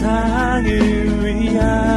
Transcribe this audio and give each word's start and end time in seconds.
세상을 0.00 1.26
위한 1.26 1.89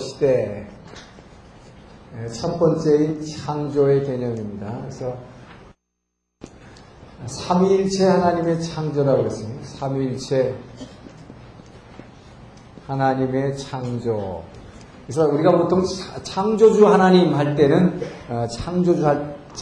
시대 0.00 0.66
예, 2.18 2.28
첫 2.28 2.58
번째인 2.58 3.24
창조의 3.24 4.04
개념입니다. 4.04 4.78
그래서 4.80 5.16
삼위일체 7.26 8.06
하나님의 8.06 8.62
창조라고 8.62 9.26
했습니다. 9.26 9.62
삼위일체 9.64 10.56
하나님의 12.88 13.56
창조. 13.56 14.42
그래서 15.06 15.28
우리가 15.28 15.56
보통 15.56 15.84
창조주 16.22 16.86
하나님 16.88 17.34
할 17.34 17.54
때는 17.54 18.00
어, 18.28 18.46
창조주 18.50 19.06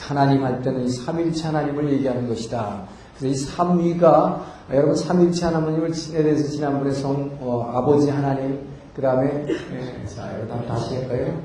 하나님 0.00 0.44
할 0.44 0.62
때는 0.62 0.84
이 0.84 0.88
삼일체 0.88 1.46
하나님을 1.48 1.92
얘기하는 1.92 2.28
것이다. 2.28 2.86
그래서 3.18 3.34
이 3.34 3.34
삼위가 3.34 4.46
여러분 4.70 4.94
삼일체 4.94 5.46
하나님을 5.46 5.92
대해서 5.92 6.48
지난번에 6.48 6.92
성 6.92 7.36
어, 7.41 7.70
아버지 7.74 8.08
하나님 8.08 8.77
그 8.98 9.02
다음에 9.02 9.46
네, 9.46 10.06
자 10.06 10.34
여러분 10.34 10.66
다시 10.66 10.96
할까요? 10.96 11.41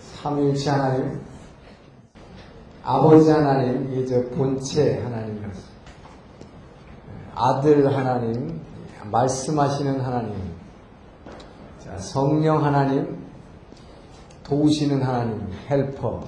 삼일체 0.00 0.68
하나님 0.68 1.20
아버지 2.82 3.30
하나님 3.30 3.92
이게 3.92 4.04
저 4.04 4.20
본체 4.30 5.00
하나님이라서 5.04 5.60
아들 7.36 7.96
하나님 7.96 8.60
말씀하시는 9.04 10.00
하나님 10.00 10.34
자, 11.78 11.96
성령 11.96 12.64
하나님 12.64 13.24
도우시는 14.42 15.00
하나님 15.00 15.48
헬퍼. 15.70 16.24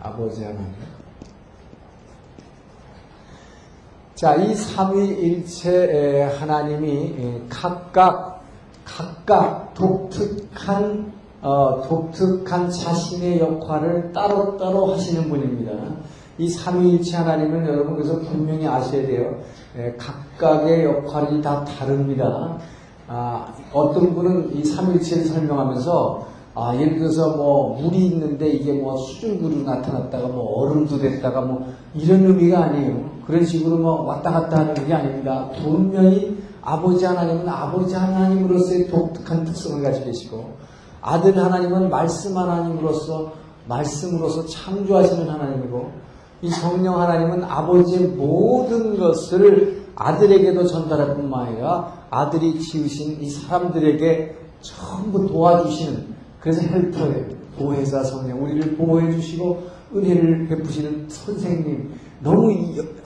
아버지 0.00 0.44
하나님 0.44 0.74
자, 4.14 4.36
이 4.36 4.54
삼위일체 4.54 6.22
하나님이 6.38 7.42
각각 7.48 8.42
각각 8.84 9.74
독특한 9.74 11.12
어, 11.42 11.82
독특한 11.82 12.70
자신의 12.70 13.40
역할을 13.40 14.12
따로따로 14.12 14.92
하시는 14.92 15.28
분입니다. 15.28 15.72
이 16.38 16.48
삼위일체 16.48 17.16
하나님은 17.16 17.66
여러분 17.66 17.96
그래서 17.96 18.20
분명히 18.20 18.68
아셔야 18.68 19.04
돼요. 19.04 19.40
에, 19.76 19.96
각각의 19.96 20.84
역할이 20.84 21.42
다 21.42 21.64
다릅니다. 21.64 22.58
아, 23.08 23.52
어떤 23.72 24.14
분은 24.14 24.56
이 24.56 24.64
삼위일체를 24.64 25.24
설명하면서 25.24 26.26
아, 26.54 26.76
예를 26.76 26.98
들어서 27.00 27.36
뭐 27.36 27.80
물이 27.80 28.06
있는데 28.06 28.48
이게 28.48 28.74
뭐 28.74 28.96
수증구로 28.96 29.68
나타났다가 29.68 30.28
뭐 30.28 30.62
얼음도 30.62 30.98
됐다가 30.98 31.40
뭐 31.40 31.66
이런 31.94 32.24
의미가 32.26 32.62
아니에요. 32.62 33.13
그런 33.26 33.44
식으로 33.44 33.78
뭐 33.78 34.02
왔다 34.02 34.30
갔다 34.30 34.58
하는 34.58 34.74
게 34.74 34.92
아닙니다. 34.92 35.50
분명히 35.62 36.36
아버지 36.62 37.04
하나님은 37.04 37.48
아버지 37.48 37.94
하나님으로서의 37.94 38.88
독특한 38.88 39.44
특성을 39.44 39.82
가지고 39.82 40.06
계시고 40.06 40.54
아들 41.00 41.36
하나님은 41.36 41.90
말씀 41.90 42.36
하나님으로서 42.36 43.32
말씀으로서 43.68 44.46
창조하시는 44.46 45.28
하나님이고 45.28 45.90
이 46.42 46.50
성령 46.50 47.00
하나님은 47.00 47.44
아버지의 47.44 48.08
모든 48.08 48.98
것을 48.98 49.84
아들에게도 49.94 50.66
전달할 50.66 51.14
뿐만 51.14 51.48
아니라 51.48 52.06
아들이 52.10 52.58
지으신 52.58 53.22
이 53.22 53.30
사람들에게 53.30 54.36
전부 54.60 55.26
도와주시는 55.26 56.14
그래서 56.40 56.62
헬퍼예요. 56.62 57.26
보혜사 57.58 58.02
성령. 58.02 58.42
우리를 58.42 58.76
보호해 58.76 59.10
주시고 59.12 59.62
은혜를 59.94 60.48
베푸시는 60.48 61.06
선생님. 61.08 61.94
너무 62.24 62.50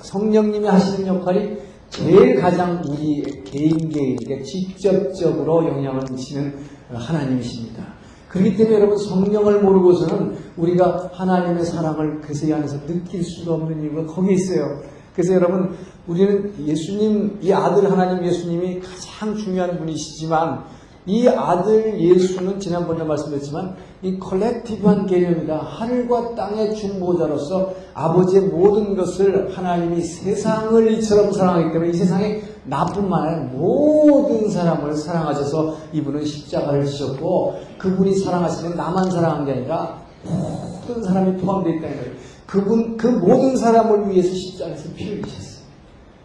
성령님이 0.00 0.66
하시는 0.66 1.06
역할이 1.06 1.58
제일 1.90 2.40
가장 2.40 2.80
우리 2.86 3.22
개인 3.44 3.88
개인에게 3.88 4.42
직접적으로 4.42 5.66
영향을 5.66 6.04
미치는 6.10 6.54
하나님이십니다. 6.92 7.84
그렇기 8.28 8.56
때문에 8.56 8.76
여러분 8.76 8.96
성령을 8.96 9.62
모르고서는 9.62 10.36
우리가 10.56 11.10
하나님의 11.12 11.64
사랑을 11.64 12.20
이 12.44 12.52
안에서 12.52 12.86
느낄 12.86 13.24
수가 13.24 13.54
없는 13.54 13.82
이유가 13.82 14.06
거기 14.06 14.34
있어요. 14.34 14.80
그래서 15.14 15.34
여러분 15.34 15.74
우리는 16.06 16.54
예수님 16.64 17.38
이 17.42 17.52
아들 17.52 17.90
하나님 17.90 18.24
예수님이 18.24 18.80
가장 18.80 19.34
중요한 19.34 19.78
분이시지만 19.78 20.64
이 21.06 21.26
아들 21.26 21.98
예수는 21.98 22.60
지난번에 22.60 23.02
말씀드렸지만 23.02 23.76
이 24.00 24.16
컬렉티브한 24.19 25.06
개념이다. 25.06 25.56
하늘과 25.56 26.36
땅의 26.36 26.76
중보자로서 26.76 27.72
아버지의 27.94 28.42
모든 28.42 28.94
것을 28.94 29.50
하나님이 29.56 30.00
세상을 30.00 30.92
이처럼 30.92 31.32
사랑하기 31.32 31.72
때문에 31.72 31.91
이 31.91 31.92
세상에 31.94 32.41
나뿐만 32.64 33.26
아니라 33.26 33.42
모든 33.53 34.48
사람을 34.48 34.94
사랑하셔서 34.94 35.76
이분은 35.92 36.25
십자가를 36.25 36.87
지셨고 36.87 37.56
그분이 37.78 38.14
사랑하시는 38.14 38.76
나만 38.76 39.10
사랑한 39.10 39.44
게 39.44 39.53
아니라 39.53 39.98
모든 40.25 41.03
사람이 41.03 41.38
포함되어 41.38 41.75
있다는 41.75 41.97
거예요. 41.97 42.12
그분, 42.47 42.97
그 42.97 43.08
모든 43.08 43.56
사람을 43.56 44.10
위해서 44.10 44.32
십자가에서 44.32 44.91
피를 44.94 45.19
흘리셨어요. 45.19 45.58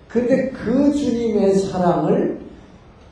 그런데 0.07 0.49
그 0.51 0.93
주님의 0.93 1.55
사랑을 1.55 2.39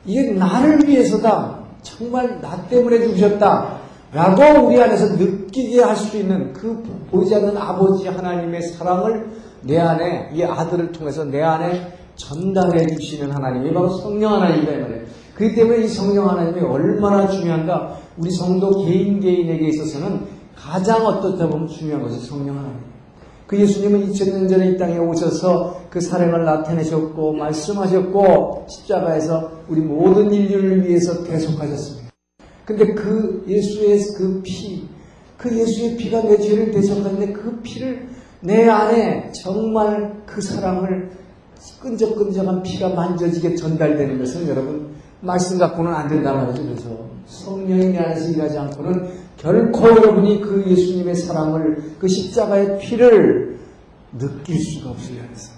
이게 0.06 0.32
나를 0.32 0.86
위해서다. 0.86 1.62
정말 1.82 2.40
나 2.40 2.64
때문에 2.68 3.02
죽으셨다. 3.02 3.81
라고 4.12 4.66
우리 4.66 4.80
안에서 4.80 5.16
느끼게 5.16 5.80
할 5.80 5.96
수 5.96 6.18
있는 6.18 6.52
그 6.52 6.82
보이지 7.10 7.34
않는 7.34 7.56
아버지 7.56 8.06
하나님의 8.06 8.62
사랑을 8.62 9.30
내 9.62 9.78
안에 9.78 10.30
이 10.34 10.42
아들을 10.42 10.92
통해서 10.92 11.24
내 11.24 11.40
안에 11.42 11.92
전달해 12.16 12.86
주시는 12.94 13.30
하나님이 13.30 13.72
바로 13.72 13.88
성령 13.88 14.34
하나님이다 14.34 14.72
말이에요. 14.72 15.02
그렇기 15.34 15.54
때문에 15.54 15.84
이 15.84 15.88
성령 15.88 16.28
하나님이 16.28 16.60
얼마나 16.60 17.26
중요한가 17.26 17.96
우리 18.18 18.30
성도 18.30 18.84
개인 18.84 19.18
개인에게 19.18 19.68
있어서는 19.68 20.26
가장 20.54 21.06
어떻다 21.06 21.48
보면 21.48 21.66
중요한 21.68 22.02
것이 22.02 22.20
성령 22.20 22.58
하나님. 22.58 22.76
그 23.46 23.58
예수님은 23.58 24.10
2000년 24.10 24.48
전에 24.48 24.70
이 24.70 24.78
땅에 24.78 24.98
오셔서 24.98 25.82
그 25.90 26.00
사랑을 26.00 26.44
나타내셨고 26.44 27.32
말씀하셨고 27.32 28.66
십자가에서 28.68 29.50
우리 29.68 29.80
모든 29.80 30.32
인류를 30.32 30.86
위해서 30.86 31.24
대속하셨습니다. 31.24 32.01
근데 32.64 32.94
그 32.94 33.44
예수의 33.48 33.98
그 34.16 34.40
피, 34.42 34.88
그 35.36 35.56
예수의 35.56 35.96
피가 35.96 36.22
내 36.22 36.38
죄를 36.38 36.70
대속하는데 36.70 37.32
그 37.32 37.60
피를 37.62 38.08
내 38.40 38.68
안에 38.68 39.32
정말 39.32 40.22
그 40.26 40.40
사랑을 40.40 41.10
끈적끈적한 41.80 42.62
피가 42.62 42.90
만져지게 42.90 43.54
전달되는 43.54 44.18
것은 44.18 44.48
여러분 44.48 44.90
말씀 45.20 45.58
갖고는 45.58 45.92
안 45.92 46.08
된단 46.08 46.36
말이죠. 46.36 46.62
그래서 46.64 47.10
성령이 47.26 47.88
내 47.88 47.98
안에서 47.98 48.30
일하지 48.30 48.58
않고는 48.58 49.10
결코 49.36 49.88
여러분이 49.88 50.40
그 50.40 50.64
예수님의 50.66 51.14
사랑을 51.14 51.94
그 51.98 52.08
십자가의 52.08 52.78
피를 52.78 53.58
느낄 54.18 54.60
수가 54.60 54.90
없어요. 54.90 55.18
그래서 55.28 55.52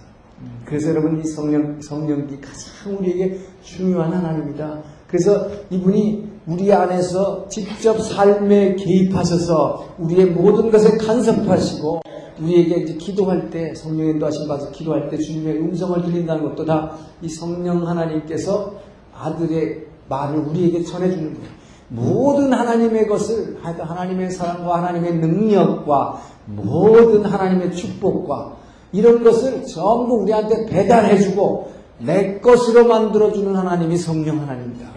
그래서 0.64 0.90
여러분 0.90 1.20
이 1.20 1.26
성령 1.26 1.80
성령이 1.80 2.40
가장 2.40 2.98
우리에게 2.98 3.40
중요한 3.62 4.12
하나님이다. 4.12 4.82
그래서 5.06 5.48
이분이 5.70 6.33
우리 6.46 6.72
안에서 6.72 7.48
직접 7.48 7.98
삶에 8.00 8.74
개입하셔서 8.76 9.94
우리의 9.98 10.26
모든 10.26 10.70
것에 10.70 10.96
간섭하시고 10.98 12.02
우리에게 12.40 12.82
이제 12.82 12.94
기도할 12.94 13.48
때 13.50 13.74
성령의 13.74 14.14
인도하심 14.14 14.48
받아서 14.48 14.70
기도할 14.72 15.08
때 15.08 15.16
주님의 15.16 15.56
음성을 15.58 16.02
들린다는 16.02 16.44
것도 16.50 16.64
다 16.64 16.96
이 17.24 17.28
성령 17.28 17.86
하나님께서 17.88 18.74
아들의 19.18 19.86
말을 20.08 20.38
우리에게 20.40 20.84
전해주는 20.84 21.34
거예요. 21.34 21.48
모든 21.88 22.52
하나님의 22.52 23.06
것을 23.06 23.58
하나님의 23.62 24.30
사랑과 24.30 24.78
하나님의 24.78 25.14
능력과 25.14 26.20
모든 26.46 27.24
하나님의 27.24 27.74
축복과 27.74 28.56
이런 28.92 29.24
것을 29.24 29.64
전부 29.66 30.16
우리한테 30.16 30.66
배달해주고 30.66 31.72
내 32.00 32.38
것으로 32.40 32.86
만들어주는 32.86 33.56
하나님이 33.56 33.96
성령 33.96 34.40
하나님입니다. 34.40 34.93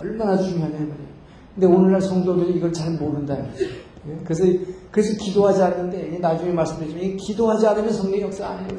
얼마나 0.00 0.36
중요하냐 0.36 0.78
말이에요. 0.78 1.08
근데 1.54 1.66
오늘날 1.66 2.00
성도들이 2.00 2.56
이걸 2.56 2.72
잘 2.72 2.92
모른다는 2.92 3.50
거죠. 3.50 3.64
예? 4.08 4.18
그래서 4.24 4.44
그래서 4.90 5.16
기도하지 5.18 5.62
않는데 5.62 6.18
나중에 6.18 6.52
말씀드리지만 6.52 7.16
기도하지 7.16 7.66
않으면 7.66 7.92
성령 7.92 8.20
역사 8.20 8.48
안 8.48 8.58
해요. 8.60 8.78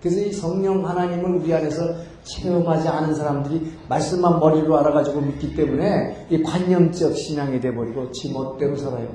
그래서 0.00 0.20
이 0.20 0.32
성령 0.32 0.86
하나님을 0.88 1.36
우리 1.36 1.52
안에서 1.52 1.82
체험하지 2.22 2.88
않은 2.88 3.14
사람들이 3.14 3.72
말씀만 3.88 4.40
머리로 4.40 4.78
알아가지고 4.78 5.20
믿기 5.20 5.54
때문에 5.54 6.26
이 6.30 6.42
관념적 6.42 7.14
신앙이 7.14 7.60
돼버리고 7.60 8.10
지 8.12 8.32
멋대로 8.32 8.76
살아요. 8.76 9.08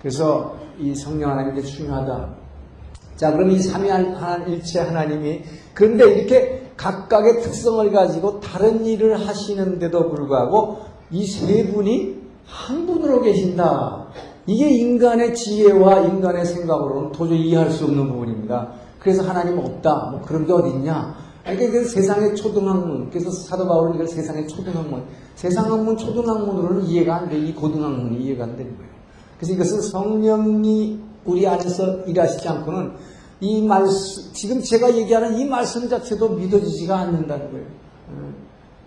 그래서 0.00 0.56
이 0.78 0.94
성령 0.94 1.30
하나님이 1.30 1.62
중요하다. 1.62 2.36
자, 3.16 3.32
그럼 3.32 3.50
이 3.50 3.58
삼위한 3.58 4.48
일체 4.48 4.80
하나님이 4.80 5.42
그런데 5.74 6.04
이렇게 6.04 6.57
각각의 6.78 7.42
특성을 7.42 7.90
가지고 7.92 8.40
다른 8.40 8.86
일을 8.86 9.26
하시는데도 9.28 10.08
불구하고 10.10 10.78
이 11.10 11.26
세 11.26 11.70
분이 11.72 12.16
한 12.46 12.86
분으로 12.86 13.20
계신다. 13.20 14.06
이게 14.46 14.70
인간의 14.70 15.34
지혜와 15.34 16.00
인간의 16.00 16.46
생각으로는 16.46 17.12
도저히 17.12 17.48
이해할 17.48 17.70
수 17.70 17.84
없는 17.84 18.10
부분입니다. 18.10 18.68
그래서 18.98 19.22
하나님 19.22 19.58
없다. 19.58 20.08
뭐 20.12 20.22
그런 20.24 20.46
게 20.46 20.52
어딨냐? 20.52 21.14
이게 21.52 21.68
그 21.70 21.84
세상의 21.84 22.34
초등학문. 22.36 23.10
그래서 23.10 23.30
사도 23.30 23.66
바울은 23.66 23.94
이걸 23.94 24.06
세상의 24.06 24.48
초등학문. 24.48 25.02
세상학문, 25.34 25.96
초등학문으로는 25.96 26.84
이해가 26.86 27.16
안 27.16 27.28
돼. 27.28 27.38
이 27.38 27.54
고등학문이 27.54 28.22
이해가 28.24 28.44
안 28.44 28.56
되는 28.56 28.74
거예요. 28.76 28.90
그래서 29.38 29.52
이것은 29.54 29.82
성령이 29.82 31.00
우리 31.24 31.46
안에서 31.46 32.04
일하시지 32.06 32.48
않고는 32.48 32.92
이 33.40 33.62
말씀, 33.62 34.32
지금 34.32 34.60
제가 34.62 34.96
얘기하는 34.96 35.38
이 35.38 35.44
말씀 35.44 35.88
자체도 35.88 36.30
믿어지지가 36.30 36.96
않는다는 36.96 37.50
거예요. 37.52 37.66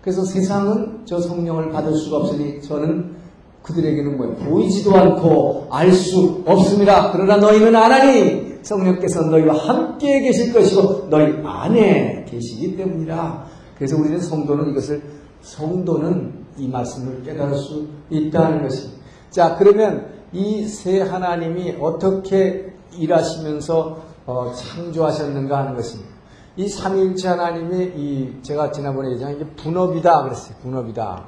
그래서 0.02 0.24
세상은 0.24 1.02
저 1.04 1.20
성령을 1.20 1.70
받을 1.70 1.94
수가 1.94 2.18
없으니 2.18 2.60
저는 2.60 3.14
그들에게는 3.62 4.16
뭐 4.16 4.34
보이지도 4.34 4.94
않고 4.96 5.68
알 5.70 5.92
수 5.92 6.42
없습니다. 6.44 7.12
그러나 7.12 7.36
너희는 7.36 7.74
아나니 7.76 8.58
성령께서 8.62 9.22
너희와 9.22 9.56
함께 9.56 10.20
계실 10.20 10.52
것이고 10.52 11.08
너희 11.08 11.40
안에 11.44 12.26
계시기 12.28 12.76
때문이라. 12.76 13.46
그래서 13.76 13.96
우리는 13.96 14.20
성도는 14.20 14.70
이것을 14.72 15.02
성도는 15.42 16.32
이 16.58 16.68
말씀을 16.68 17.22
깨달을 17.22 17.56
수 17.56 17.86
있다는 18.10 18.62
것이. 18.62 18.88
자 19.30 19.56
그러면 19.56 20.10
이 20.32 20.66
세 20.66 21.00
하나님이 21.00 21.76
어떻게 21.80 22.72
일하시면서 22.98 24.11
어, 24.26 24.52
창조하셨는가 24.54 25.58
하는 25.58 25.74
것입니다. 25.74 26.10
이 26.56 26.68
삼일체 26.68 27.28
하나님이 27.28 27.84
이 27.96 28.42
제가 28.42 28.70
지난번에 28.72 29.12
얘기한 29.12 29.38
게 29.38 29.46
분업이다 29.56 30.22
그랬어요. 30.24 30.54
분업이다. 30.62 31.24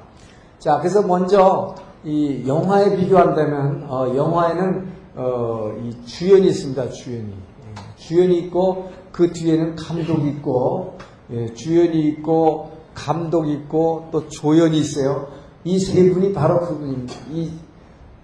자, 0.58 0.78
그래서 0.78 1.02
먼저 1.02 1.74
이 2.04 2.44
영화에 2.46 2.96
비교한다면 2.96 3.86
어, 3.88 4.14
영화에는 4.14 4.92
어, 5.16 5.72
이 5.82 6.06
주연이 6.06 6.48
있습니다. 6.48 6.90
주연이 6.90 7.30
예, 7.30 7.96
주연이 7.96 8.38
있고 8.40 8.90
그 9.12 9.32
뒤에는 9.32 9.76
감독이 9.76 10.28
있고 10.28 10.98
예, 11.30 11.54
주연이 11.54 12.08
있고 12.08 12.70
감독이 12.94 13.52
있고 13.52 14.08
또 14.12 14.28
조연이 14.28 14.78
있어요. 14.78 15.28
이 15.64 15.78
세 15.78 16.12
분이 16.12 16.34
바로 16.34 16.60
그분입니다. 16.60 17.14
이 17.30 17.50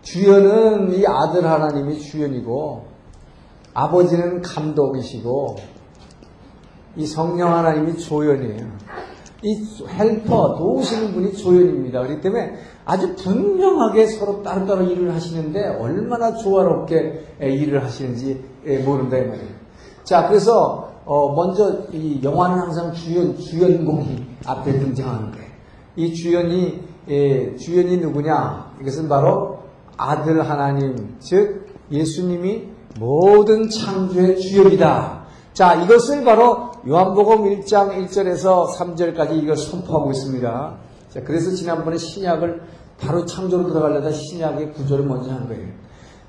주연은 0.03 0.93
이 0.95 1.07
아들 1.07 1.47
하나님이 1.47 1.99
주연이고 1.99 2.90
아버지는 3.75 4.43
감독이시고 4.43 5.57
이 6.97 7.07
성령 7.07 7.55
하나님이 7.55 7.99
조연이에요. 7.99 8.67
이 9.43 9.65
헬퍼 9.89 10.57
도우시는 10.59 11.15
분이 11.15 11.33
조연입니다. 11.35 12.03
그렇기 12.03 12.21
때문에 12.21 12.55
아주 12.85 13.15
분명하게 13.17 14.07
서로 14.07 14.43
따로따로 14.43 14.85
일을 14.85 15.15
하시는데 15.15 15.79
얼마나 15.79 16.35
조화롭게 16.35 17.37
일을 17.41 17.83
하시는지 17.83 18.45
모른다 18.85 19.17
이 19.17 19.27
말이에요. 19.27 19.61
자, 20.05 20.29
그래서 20.29 20.91
어 21.07 21.35
먼저 21.35 21.87
이 21.93 22.21
영화는 22.23 22.59
항상 22.59 22.93
주연 22.93 23.37
주연공이 23.39 24.27
앞에 24.47 24.73
등장하는데 24.79 25.39
이 25.97 26.13
주연이 26.13 26.83
예, 27.09 27.57
주연이 27.57 27.97
누구냐? 27.97 28.77
이것은 28.81 29.09
바로 29.09 29.59
아들 29.97 30.49
하나님, 30.49 31.17
즉 31.19 31.67
예수님이 31.91 32.69
모든 32.99 33.69
창조의 33.69 34.41
주역이다. 34.41 35.21
자, 35.53 35.75
이것을 35.75 36.25
바로 36.25 36.71
요한복음 36.87 37.45
1장 37.45 37.91
1절에서 38.09 38.69
3절까지 38.75 39.43
이걸 39.43 39.57
선포하고 39.57 40.11
있습니다. 40.11 40.75
자, 41.11 41.23
그래서 41.23 41.51
지난번에 41.51 41.97
신약을 41.97 42.63
바로 43.01 43.25
창조로 43.27 43.69
들어가려다 43.69 44.13
신약의 44.13 44.73
구조를 44.73 45.05
먼저 45.05 45.31
한 45.31 45.49
거예요. 45.49 45.69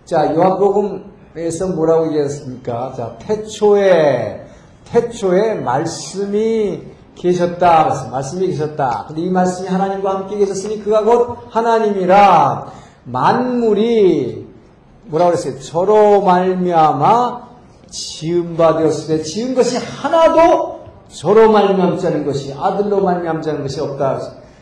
자, 0.06 0.34
요한복음에서 0.34 1.68
뭐라고 1.76 2.08
얘기했습니까? 2.08 2.94
자, 2.96 3.16
태초에, 3.20 4.46
태초에 4.86 5.56
말씀이 5.56 6.82
계셨다. 7.16 8.10
말씀이 8.12 8.48
계셨다. 8.48 9.06
근데 9.08 9.22
이 9.22 9.30
말씀이 9.30 9.68
하나님과 9.68 10.16
함께 10.16 10.38
계셨으니 10.38 10.84
그가 10.84 11.04
곧 11.04 11.38
하나님이라 11.50 12.72
만물이 13.04 14.41
뭐라고 15.12 15.32
그랬어요? 15.32 15.60
저로 15.60 16.22
말미암아 16.22 17.52
지은 17.90 18.56
바 18.56 18.78
되었으되 18.78 19.22
지은 19.22 19.54
것이 19.54 19.78
하나도 19.78 20.82
저로 21.10 21.52
말미암자는 21.52 22.26
것이 22.26 22.54
아들로 22.58 23.02
말미암자는 23.02 23.62
것이 23.62 23.82
없다. 23.82 24.20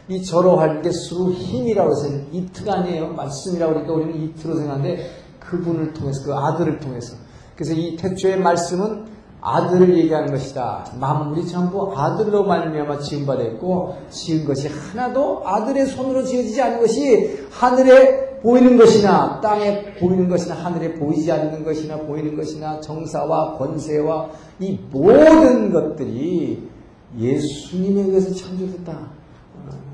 이 0.07 0.23
저로 0.23 0.57
하는 0.57 0.81
게 0.81 0.91
수로 0.91 1.31
힘이라고 1.31 1.91
해서 1.91 2.07
이트가 2.31 2.79
아니에요. 2.79 3.09
말씀이라고 3.09 3.73
그러니까 3.73 3.93
우리는 3.93 4.23
이트로 4.23 4.55
생각하는데 4.55 5.09
그분을 5.39 5.93
통해서 5.93 6.25
그 6.25 6.33
아들을 6.33 6.79
통해서 6.79 7.15
그래서 7.55 7.73
이 7.73 7.95
태초의 7.95 8.39
말씀은 8.39 9.05
아들을 9.41 9.95
얘기하는 9.97 10.31
것이다. 10.31 10.87
만물이 10.99 11.47
전부 11.47 11.93
아들로 11.95 12.43
말미암아 12.43 12.99
지은 12.99 13.27
바 13.27 13.37
됐고 13.37 13.97
지은 14.09 14.45
것이 14.45 14.67
하나도 14.67 15.43
아들의 15.45 15.85
손으로 15.85 16.23
지어지지 16.23 16.59
않은 16.59 16.79
것이 16.81 17.47
하늘에 17.51 18.28
보이는 18.41 18.77
것이나 18.77 19.41
땅에 19.41 19.93
보이는 19.95 20.29
것이나 20.29 20.55
하늘에 20.55 20.93
보이지 20.93 21.31
않는 21.31 21.63
것이나 21.63 21.97
보이는 21.97 22.35
것이나 22.35 22.79
정사와 22.79 23.57
권세와 23.57 24.29
이 24.59 24.79
모든 24.91 25.71
것들이 25.71 26.69
예수님에 27.17 28.01
의해서 28.01 28.33
창조됐다. 28.33 28.97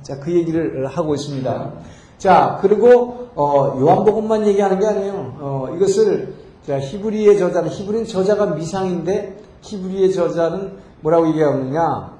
자, 0.01 0.19
그 0.19 0.31
얘기를 0.31 0.85
하고 0.87 1.15
있습니다. 1.15 1.73
자, 2.17 2.59
그리고 2.61 3.29
어, 3.35 3.77
요한복음만 3.79 4.47
얘기하는 4.47 4.79
게 4.79 4.85
아니에요. 4.85 5.37
어, 5.39 5.67
이것을 5.75 6.33
자, 6.65 6.79
히브리의 6.79 7.37
저자는 7.37 7.69
히브리는 7.69 8.05
저자가 8.07 8.47
미상인데 8.47 9.37
히브리의 9.61 10.13
저자는 10.13 10.73
뭐라고 11.01 11.27
얘기하느냐? 11.29 12.14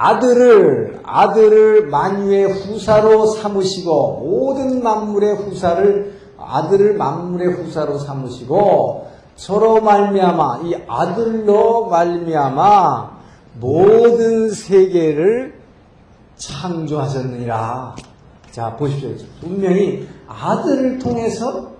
아들을 0.00 1.00
아들을 1.04 1.88
만유의 1.88 2.52
후사로 2.52 3.26
삼으시고 3.26 4.20
모든 4.24 4.82
만물의 4.82 5.34
후사를 5.36 6.18
아들을 6.38 6.94
만물의 6.94 7.48
후사로 7.48 7.98
삼으시고 7.98 9.10
저로 9.36 9.82
말미암아 9.82 10.60
이 10.64 10.74
아들로 10.88 11.88
말미암아 11.88 13.20
모든 13.60 14.50
세계를 14.50 15.60
창조하셨느니라. 16.36 17.94
자 18.52 18.76
보십시오. 18.76 19.10
분명히 19.40 20.08
아들을 20.26 20.98
통해서 20.98 21.72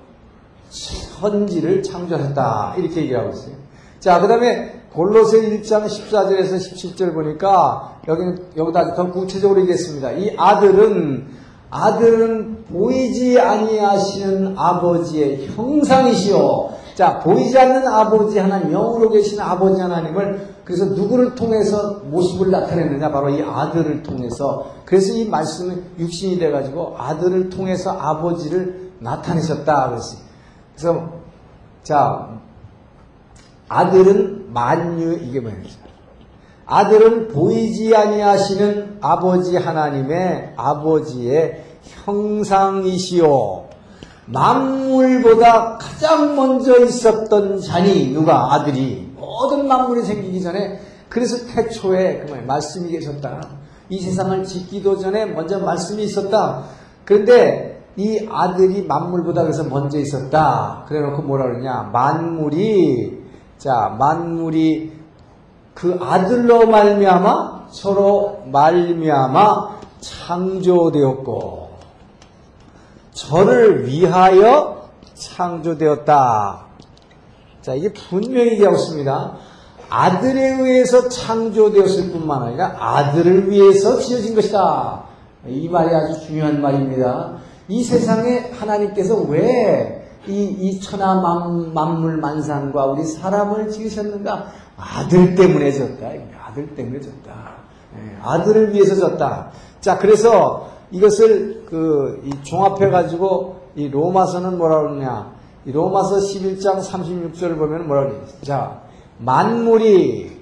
현지를 1.18 1.82
창조하셨다. 1.82 2.74
이렇게 2.76 3.02
얘기하고 3.02 3.30
있어요. 3.30 3.54
자, 3.98 4.20
그 4.20 4.28
다음에 4.28 4.79
골로새 4.92 5.62
1장 5.62 5.86
14절에서 5.86 6.56
17절 6.56 7.14
보니까 7.14 8.00
여기는 8.08 8.38
여기다 8.56 8.94
더 8.94 9.10
구체적으로 9.10 9.60
얘기했습니다. 9.60 10.12
이 10.12 10.34
아들은 10.36 11.28
아들은 11.70 12.64
보이지 12.64 13.38
아니하시는 13.38 14.54
아버지의 14.58 15.48
형상이시오. 15.48 16.70
자, 16.96 17.20
보이지 17.20 17.56
않는 17.56 17.86
아버지 17.86 18.38
하나님, 18.38 18.72
영으로 18.72 19.08
계신 19.10 19.40
아버지 19.40 19.80
하나님을 19.80 20.50
그래서 20.64 20.84
누구를 20.84 21.34
통해서 21.34 22.00
모습을 22.04 22.50
나타냈느냐? 22.50 23.10
바로 23.10 23.30
이 23.30 23.42
아들을 23.42 24.02
통해서. 24.02 24.66
그래서 24.84 25.12
이 25.14 25.28
말씀은 25.28 25.82
육신이 25.98 26.38
돼 26.38 26.50
가지고 26.50 26.94
아들을 26.98 27.50
통해서 27.50 27.90
아버지를 27.92 28.90
나타내셨다. 28.98 29.88
그랬어요. 29.88 30.20
그래서 30.74 31.08
자 31.82 32.28
아들은 33.68 34.39
만유 34.52 35.18
이게 35.22 35.40
뭐예요? 35.40 35.58
아들은 36.66 37.28
보이지 37.28 37.94
아니하시는 37.96 38.98
아버지 39.00 39.56
하나님의 39.56 40.52
아버지의 40.56 41.64
형상이시오. 41.82 43.68
만물보다 44.26 45.78
가장 45.78 46.36
먼저 46.36 46.84
있었던 46.84 47.60
자니 47.60 48.12
누가 48.12 48.54
아들이 48.54 49.12
모든 49.16 49.66
만물이 49.66 50.02
생기기 50.02 50.40
전에 50.40 50.80
그래서 51.08 51.46
태초에 51.52 52.26
그 52.26 52.34
말씀이 52.46 52.90
계셨다. 52.92 53.40
이 53.88 53.98
세상을 53.98 54.44
짓기도 54.44 54.96
전에 54.96 55.26
먼저 55.26 55.58
말씀이 55.58 56.04
있었다. 56.04 56.62
그런데 57.04 57.82
이 57.96 58.28
아들이 58.30 58.84
만물보다 58.84 59.42
그래서 59.42 59.64
먼저 59.64 59.98
있었다. 59.98 60.84
그래 60.86 61.00
놓고 61.00 61.22
뭐라 61.22 61.46
그러냐. 61.46 61.90
만물이, 61.92 63.19
자, 63.60 63.94
만물이 63.98 64.90
그 65.74 65.98
아들로 66.00 66.66
말미암아 66.66 67.66
서로 67.70 68.42
말미암아 68.46 69.80
창조되었고 70.00 71.68
저를 73.12 73.86
위하여 73.86 74.88
창조되었다. 75.12 76.64
자, 77.60 77.74
이게 77.74 77.92
분명히 77.92 78.52
있습니다. 78.52 79.34
아들에 79.90 80.54
의해서 80.54 81.10
창조되었을 81.10 82.12
뿐만 82.12 82.42
아니라 82.44 82.74
아들을 82.78 83.50
위해서 83.50 83.98
지어진 83.98 84.34
것이다. 84.34 85.02
이 85.46 85.68
말이 85.68 85.94
아주 85.94 86.18
중요한 86.26 86.62
말입니다. 86.62 87.34
이 87.68 87.84
세상에 87.84 88.52
하나님께서 88.58 89.16
왜 89.16 89.99
이, 90.26 90.44
이 90.44 90.80
천하 90.80 91.20
만, 91.20 91.72
만물 91.72 92.18
만상과 92.18 92.86
우리 92.86 93.04
사람을 93.04 93.70
지으셨는가? 93.70 94.46
아들 94.76 95.34
때문에 95.34 95.72
졌다. 95.72 96.06
아들 96.44 96.74
때문에 96.74 97.00
졌다. 97.00 97.50
예, 97.96 98.18
아들을 98.22 98.72
위해서 98.72 98.94
졌다. 98.94 99.50
자, 99.80 99.98
그래서 99.98 100.70
이것을 100.90 101.64
그, 101.68 102.28
종합해가지고 102.42 103.60
이 103.76 103.88
로마서는 103.88 104.58
뭐라 104.58 104.80
그러냐. 104.80 105.32
이 105.64 105.72
로마서 105.72 106.16
11장 106.16 106.80
36절을 106.80 107.58
보면 107.58 107.86
뭐라 107.86 108.02
그러냐. 108.02 108.26
자, 108.42 108.80
만물이 109.18 110.40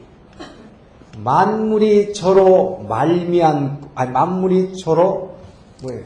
만물이 1.19 2.15
저로 2.15 2.85
말미암 2.89 3.89
아니 3.95 4.11
만물이 4.13 4.77
저로 4.77 5.35
뭐예요? 5.83 6.05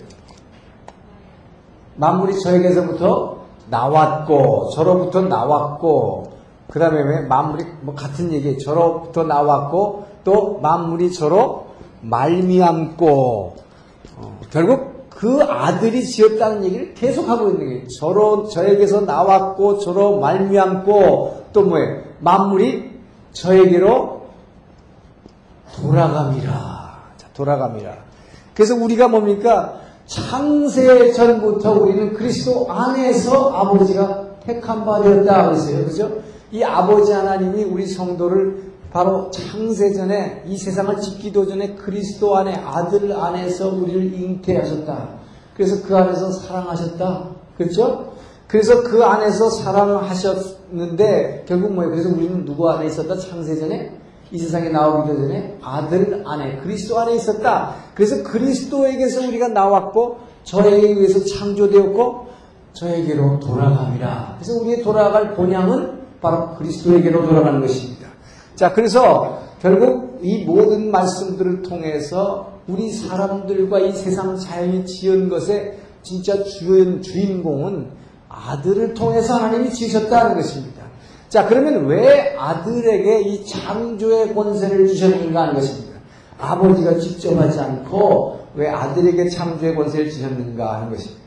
만물이 1.97 2.41
저에게서부터 2.41 3.42
나왔고 3.73 4.69
저로부터 4.75 5.23
나왔고 5.23 6.31
그 6.69 6.79
다음에 6.79 7.03
왜 7.03 7.21
만물이 7.21 7.65
뭐 7.81 7.95
같은 7.95 8.33
얘기 8.33 8.59
저로부터 8.59 9.25
나왔고 9.25 10.07
또 10.25 10.59
만물이 10.61 11.13
저로 11.13 11.67
말미암고 12.03 13.57
어, 14.19 14.41
결국 14.51 15.09
그 15.11 15.43
아들이 15.43 16.05
지었다는 16.05 16.65
얘기를 16.65 16.95
계속하고 16.95 17.51
있는 17.51 17.69
게 17.69 17.87
저로 17.99 18.49
저에게서 18.49 19.03
나왔고 19.03 19.79
저로 19.79 20.19
말미암고 20.21 21.47
또 21.53 21.63
뭐예요? 21.63 22.03
만물이 22.21 22.93
저에게로 23.33 24.27
돌아갑니다. 25.77 26.53
자, 27.17 27.29
돌아갑니다. 27.35 27.95
그래서 28.55 28.75
우리가 28.75 29.09
뭡니까? 29.09 29.82
창세 30.07 31.13
전부터 31.13 31.73
우리는 31.73 32.13
그리스도 32.15 32.71
안에서 32.71 33.51
아버지가 33.51 34.25
택한 34.45 34.85
바 34.85 35.01
되었다 35.01 35.47
그랬어요. 35.47 35.85
그죠? 35.85 36.11
이 36.51 36.63
아버지 36.63 37.13
하나님이 37.13 37.65
우리 37.65 37.87
성도를 37.87 38.73
바로 38.93 39.31
창세 39.31 39.93
전에 39.93 40.45
이 40.47 40.57
세상을 40.57 41.01
짓기도 41.01 41.47
전에 41.47 41.75
그리스도 41.75 42.37
안에 42.37 42.55
아들 42.55 43.13
안에서 43.13 43.69
우리를 43.71 44.13
잉태하셨다. 44.13 45.09
그래서 45.57 45.87
그 45.87 45.97
안에서 45.97 46.31
사랑하셨다. 46.31 47.31
그렇죠? 47.57 48.13
그래서 48.49 48.83
그 48.83 49.03
안에서 49.03 49.49
사랑하셨는데 49.49 51.45
결국 51.49 51.73
뭐예요? 51.73 51.91
그래서 51.91 52.11
우리는 52.11 52.45
누구 52.45 52.69
안에 52.69 52.87
있었다? 52.87 53.17
창세 53.17 53.57
전에 53.57 53.99
이 54.33 54.39
세상에 54.39 54.71
나오기도 54.71 55.19
전에 55.19 55.59
아들 55.63 56.23
안에 56.27 56.57
그리스도 56.63 56.99
안에 56.99 57.15
있었다. 57.17 57.75
그래서 57.95 58.23
그리스도에게서 58.23 59.29
우리가 59.29 59.49
나왔고 59.49 60.21
저에게 60.45 60.89
의해서 60.89 61.23
창조되었고 61.23 62.27
저에게로 62.73 63.41
돌아갑니다. 63.41 64.37
그래서 64.39 64.55
우리의 64.61 64.83
돌아갈 64.83 65.35
본향은 65.35 66.01
바로 66.23 66.55
그리스도에게로 66.55 67.27
돌아가는 67.27 67.61
것입니다. 67.61 68.09
자, 68.57 68.73
그래서 68.73 69.43
결국 69.61 70.21
이 70.23 70.45
모든 70.45 70.91
말씀들을 70.91 71.63
통해서 71.63 72.53
우리 72.67 72.91
사람들과 72.91 73.81
이 73.81 73.93
세상 73.93 74.39
자연이 74.39 74.87
지은 74.87 75.29
것의 75.29 75.79
진짜 76.03 76.43
주인, 76.43 77.03
주인공은 77.03 77.91
아들을 78.29 78.95
통해서 78.95 79.35
하나님이 79.35 79.71
지으셨다는 79.71 80.37
것입니다. 80.37 80.82
자, 81.33 81.47
그러면 81.47 81.87
왜 81.87 82.37
아들에게 82.39 83.23
이 83.23 83.47
창조의 83.47 84.35
권세를 84.35 84.87
주셨는가 84.87 85.41
하는 85.41 85.55
것입니다. 85.55 85.99
아버지가 86.39 86.99
직접 86.99 87.35
하지 87.41 87.59
않고 87.59 88.49
왜 88.55 88.69
아들에게 88.69 89.31
창조의 89.31 89.75
권세를 89.75 90.11
주셨는가 90.11 90.75
하는 90.75 90.91
것입니다. 90.91 91.23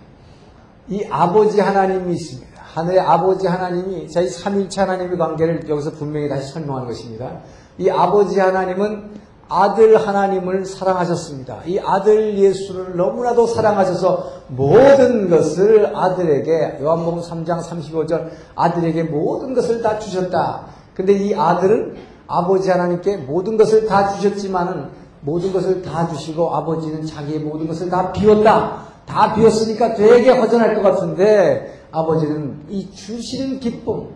이 0.90 1.04
아버지 1.10 1.60
하나님이 1.60 2.14
있습니다. 2.14 2.62
하늘의 2.62 3.00
아버지 3.00 3.48
하나님이 3.48 4.08
저희 4.12 4.30
삼일체 4.30 4.82
하나님의 4.82 5.18
관계를 5.18 5.68
여기서 5.68 5.94
분명히 5.94 6.30
다시 6.30 6.54
설명하는 6.54 6.88
것입니다. 6.88 7.40
이 7.80 7.90
아버지 7.90 8.40
하나님은 8.40 9.10
아들 9.48 9.96
하나님을 9.98 10.66
사랑하셨습니다. 10.66 11.62
이 11.66 11.80
아들 11.80 12.38
예수를 12.38 12.96
너무나도 12.98 13.46
사랑하셔서 13.48 14.32
모든 14.48 15.30
것을 15.30 15.96
아들에게 15.96 16.80
요한복음 16.82 17.22
3장 17.22 17.62
35절 17.62 18.30
아들에게 18.56 19.04
모든 19.04 19.54
것을 19.54 19.82
다 19.82 20.00
주셨다. 20.00 20.66
근데 20.96 21.14
이 21.14 21.36
아들은 21.36 21.96
아버지 22.28 22.70
하나님께 22.72 23.18
모든 23.18 23.56
것을 23.58 23.86
다 23.86 24.14
주셨지만은 24.16 24.88
모든 25.22 25.54
것을 25.54 25.82
다 25.82 26.08
주시고 26.08 26.56
아버지는 26.56 27.06
자기의 27.06 27.40
모든 27.40 27.68
것을 27.68 27.90
다 27.90 28.12
비웠다. 28.12 28.86
다 29.06 29.36
비웠으니까 29.36 29.94
되게 29.94 30.32
허전할 30.32 30.76
것 30.76 30.82
같은데 30.82 31.82
아버지는 31.92 32.62
이 32.70 32.90
주시는 32.92 33.60
기쁨 33.60 34.10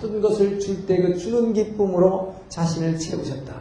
모든 0.00 0.20
것을 0.20 0.60
줄 0.60 0.86
때 0.86 1.02
그 1.02 1.18
주는 1.18 1.52
기쁨으로 1.52 2.34
자신을 2.48 2.98
채우셨다. 2.98 3.52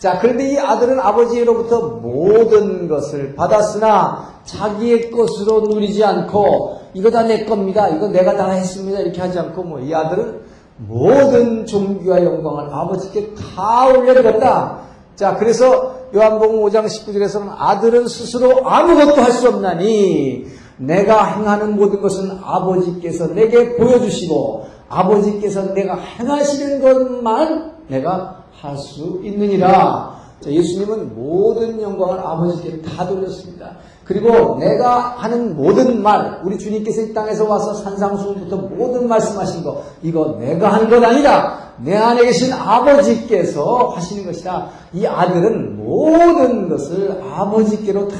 자, 0.00 0.18
그런데 0.18 0.50
이 0.52 0.58
아들은 0.58 0.98
아버지로부터 0.98 1.80
모든 2.02 2.88
것을 2.88 3.34
받았으나 3.34 4.40
자기의 4.44 5.10
것으로 5.10 5.60
누리지 5.60 6.02
않고 6.02 6.80
이거 6.94 7.10
다 7.10 7.22
내 7.22 7.44
겁니다. 7.44 7.86
이거 7.88 8.08
내가 8.08 8.34
다 8.36 8.48
했습니다. 8.50 8.98
이렇게 9.00 9.20
하지 9.20 9.38
않고 9.38 9.62
뭐 9.62 9.78
이 9.80 9.94
아들은 9.94 10.40
모든 10.78 11.66
종교와 11.66 12.24
영광을 12.24 12.72
아버지께 12.72 13.34
다 13.34 13.86
올려드렸다. 13.88 14.78
자, 15.16 15.36
그래서 15.36 15.96
요한복음 16.14 16.62
5장 16.62 16.86
19절에서는 16.86 17.52
아들은 17.58 18.08
스스로 18.08 18.66
아무것도 18.66 19.20
할 19.20 19.30
수 19.32 19.48
없나니 19.48 20.46
내가 20.78 21.24
행하는 21.36 21.76
모든 21.76 22.00
것은 22.00 22.38
아버지께서 22.42 23.26
내게 23.34 23.76
보여주시고 23.76 24.64
아버지께서 24.88 25.74
내가 25.74 25.94
행하시는 25.96 26.80
것만 26.80 27.72
내가 27.88 28.39
할 28.52 28.76
수 28.76 29.20
있느니라. 29.24 30.18
자, 30.40 30.50
예수님은 30.50 31.14
모든 31.14 31.80
영광을 31.82 32.18
아버지께 32.18 32.80
다 32.80 33.06
돌렸습니다. 33.06 33.76
그리고 34.04 34.56
내가 34.58 35.14
하는 35.18 35.54
모든 35.54 36.02
말, 36.02 36.40
우리 36.44 36.58
주님께서 36.58 37.02
이 37.02 37.14
땅에서 37.14 37.46
와서 37.48 37.74
산상수훈부터 37.74 38.56
모든 38.56 39.06
말씀하신 39.06 39.62
거, 39.62 39.82
이거 40.02 40.36
내가 40.40 40.72
하는 40.72 40.88
것 40.88 41.02
아니다. 41.04 41.58
내 41.82 41.94
안에 41.96 42.24
계신 42.24 42.52
아버지께서 42.52 43.92
하시는 43.94 44.24
것이다. 44.26 44.68
이 44.94 45.06
아들은 45.06 45.76
모든 45.76 46.68
것을 46.68 47.22
아버지께로 47.22 48.08
다 48.08 48.16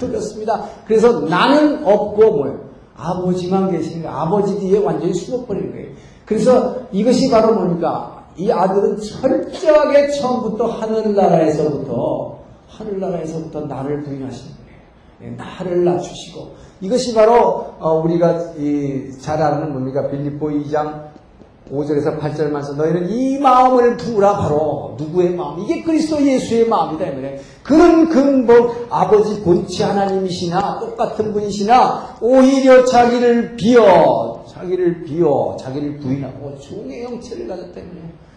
돌렸습니다. 0.00 0.64
그래서 0.86 1.20
나는 1.20 1.86
없고 1.86 2.36
뭐예요? 2.36 2.60
아버지만 2.96 3.70
계시는 3.70 4.02
거예요. 4.02 4.16
아버지 4.16 4.58
뒤에 4.58 4.78
완전히 4.78 5.14
숨어버리는 5.14 5.70
거예요. 5.70 5.88
그래서 6.24 6.76
이것이 6.92 7.30
바로 7.30 7.54
뭡니까? 7.54 8.17
이 8.38 8.50
아들은 8.52 8.98
철저하게 9.00 10.10
처음부터 10.12 10.66
하늘나라에서부터 10.66 12.38
하늘나라에서부터 12.68 13.60
나를 13.62 14.04
부인하신 14.04 14.46
거예요. 14.46 14.78
예, 15.22 15.36
나를 15.36 15.84
낮추시고. 15.84 16.54
이것이 16.80 17.12
바로 17.14 17.66
어, 17.80 18.00
우리가 18.04 18.52
잘 19.20 19.42
아는 19.42 19.72
뭡니까? 19.72 20.08
빌립보 20.08 20.46
2장 20.48 21.08
5절에서 21.72 22.18
8절만서 22.18 22.76
너희는 22.76 23.10
이 23.10 23.38
마음을 23.38 23.96
부으라 23.96 24.38
바로. 24.38 24.94
누구의 24.98 25.34
마음? 25.34 25.58
이게 25.60 25.82
그리스도 25.82 26.24
예수의 26.24 26.68
마음이다 26.68 27.06
이 27.06 27.14
말이에요. 27.16 27.40
그런 27.62 28.08
근본 28.08 28.70
아버지 28.88 29.42
본치 29.42 29.82
하나님이시나 29.82 30.78
똑같은 30.78 31.32
분이시나 31.32 32.18
오히려 32.22 32.84
자기를 32.84 33.56
비어 33.56 34.44
자기를 34.48 35.04
비어 35.04 35.56
자기를 35.60 35.98
부인하고 35.98 36.58
종의 36.58 37.04
형체를 37.04 37.46
가졌다 37.48 37.78
이말이에요 37.80 38.27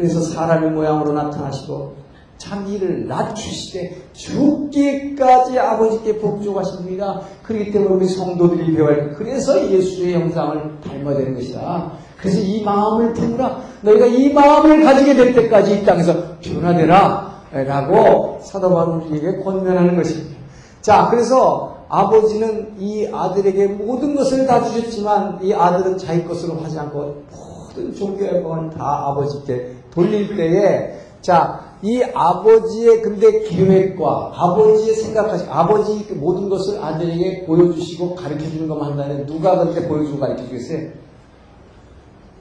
그래서 0.00 0.22
사람의 0.22 0.70
모양으로 0.70 1.12
나타나시고 1.12 1.92
자기를 2.38 3.06
낮추시되 3.06 3.98
죽기까지 4.14 5.58
아버지께 5.58 6.18
복종하십니다. 6.18 7.20
그렇기 7.42 7.70
때문에 7.70 7.94
우리 7.96 8.08
성도들이 8.08 8.74
배워야 8.74 9.10
그래서 9.10 9.70
예수의 9.70 10.14
형상을 10.14 10.80
닮아야 10.82 11.18
되는 11.18 11.34
것이다. 11.34 11.92
그래서 12.16 12.40
이 12.40 12.62
마음을 12.62 13.12
품으라. 13.12 13.60
너희가 13.82 14.06
이 14.06 14.32
마음을 14.32 14.82
가지게 14.82 15.14
될 15.14 15.34
때까지 15.34 15.80
이 15.80 15.84
땅에서 15.84 16.14
변화되라. 16.40 17.30
라고 17.52 18.38
사도 18.42 18.70
바울은 18.70 19.06
우리에게 19.06 19.42
권면하는 19.42 19.96
것입니다. 19.96 20.38
자, 20.80 21.08
그래서 21.10 21.84
아버지는 21.90 22.72
이 22.78 23.06
아들에게 23.12 23.66
모든 23.66 24.14
것을 24.14 24.46
다 24.46 24.64
주셨지만 24.64 25.40
이 25.42 25.52
아들은 25.52 25.98
자기 25.98 26.24
것으로 26.24 26.54
하지 26.62 26.78
않고 26.78 27.24
모든 27.32 27.94
종교의 27.94 28.36
영광을 28.36 28.70
다 28.70 29.08
아버지께 29.08 29.79
돌릴 29.92 30.36
때에 30.36 30.94
자, 31.20 31.70
이 31.82 32.02
아버지의 32.02 33.00
근데 33.02 33.40
계획과 33.40 34.32
아버지의 34.34 34.94
생각하시 34.94 35.46
아버지 35.48 36.06
그 36.06 36.14
모든 36.14 36.48
것을 36.48 36.82
아들에게 36.82 37.46
보여주시고 37.46 38.14
가르쳐 38.14 38.48
주는 38.50 38.68
것만 38.68 38.90
한다면 38.90 39.26
누가 39.26 39.58
그렇게 39.58 39.88
보여주고 39.88 40.20
가르쳐 40.20 40.44
주겠어요? 40.44 40.90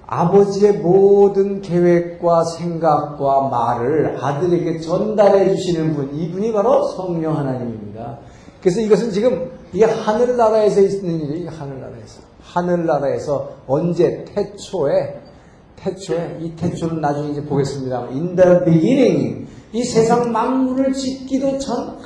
아버지의 0.06 0.74
모든 0.80 1.62
계획과 1.62 2.44
생각과 2.44 3.50
말을 3.50 4.18
아들에게 4.20 4.80
전달해 4.80 5.56
주시는 5.56 5.96
분, 5.96 6.16
이분이 6.16 6.52
바로 6.52 6.88
성령 6.88 7.38
하나님입니다. 7.38 8.18
그래서 8.60 8.82
이것은 8.82 9.12
지금 9.12 9.52
이 9.72 9.84
하늘나라에서 9.84 10.82
있는 10.82 11.22
일이에요. 11.22 11.52
하늘나라에서. 11.52 12.22
하늘나라에서 12.42 13.50
언제 13.68 14.26
태초에 14.26 15.19
태초에 15.80 16.40
이 16.42 16.56
태초는 16.56 17.02
나중에 17.02 17.30
이제 17.30 17.44
보겠습니다. 17.46 18.10
In 18.12 18.36
the 18.36 18.66
beginning 18.66 19.48
이 19.74 19.84
세상 19.84 20.32
만물을 20.32 20.94
짓기도 20.94 21.58
전 21.58 22.00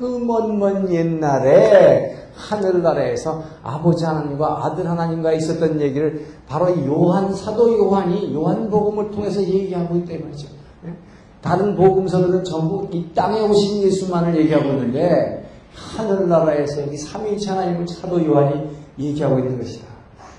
그 0.00 0.06
먼먼 0.06 0.90
옛날에 0.90 2.16
하늘나라에서 2.34 3.42
아버지 3.62 4.02
하나님과 4.06 4.64
아들 4.64 4.88
하나님과 4.88 5.34
있었던 5.34 5.78
얘기를 5.78 6.24
바로 6.48 6.74
요한 6.86 7.34
사도 7.34 7.78
요한이 7.78 8.34
요한복음을 8.34 9.10
통해서 9.10 9.42
얘기하고 9.42 9.96
있다 9.96 10.24
말이죠. 10.24 10.48
예? 10.86 10.94
다른 11.42 11.76
복음서들은 11.76 12.44
전부 12.44 12.88
이 12.90 13.12
땅에 13.14 13.42
오신 13.42 13.82
예수만을 13.82 14.34
얘기하고 14.38 14.70
있는데 14.70 15.50
하늘나라에서 15.74 16.86
이 16.86 16.96
삼위일체 16.96 17.50
하나님을 17.50 17.86
사도 17.86 18.24
요한이 18.24 18.70
얘기하고 18.98 19.38
있는 19.38 19.58
것이다. 19.58 19.84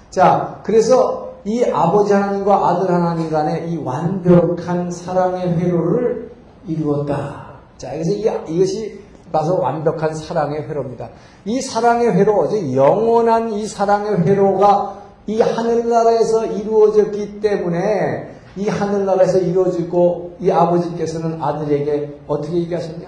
자, 0.10 0.60
그래서 0.63 1.21
이 1.45 1.63
아버지 1.63 2.13
하나님과 2.13 2.69
아들 2.69 2.93
하나님 2.93 3.29
간의 3.29 3.71
이 3.71 3.77
완벽한 3.77 4.91
사랑의 4.91 5.57
회로를 5.57 6.31
이루었다. 6.67 7.51
자, 7.77 7.91
그래서 7.91 8.12
이, 8.12 8.29
이것이 8.48 9.01
바로 9.31 9.60
완벽한 9.60 10.13
사랑의 10.13 10.67
회로입니다. 10.67 11.10
이 11.45 11.62
사랑의 11.62 12.12
회로, 12.13 12.50
영원한 12.75 13.53
이 13.53 13.65
사랑의 13.65 14.27
회로가 14.27 15.01
이 15.25 15.39
하늘나라에서 15.41 16.45
이루어졌기 16.45 17.39
때문에 17.39 18.36
이 18.57 18.67
하늘나라에서 18.67 19.39
이루어지고 19.39 20.36
이 20.39 20.51
아버지께서는 20.51 21.41
아들에게 21.41 22.19
어떻게 22.27 22.55
얘기하셨냐? 22.57 23.07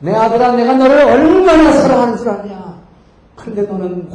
내 0.00 0.12
아들아, 0.12 0.52
내가 0.52 0.74
너를 0.74 0.98
얼마나 1.02 1.72
사랑하는 1.72 2.16
줄 2.18 2.28
아냐? 2.28 2.78
그런데 3.36 3.62
너는 3.62 4.10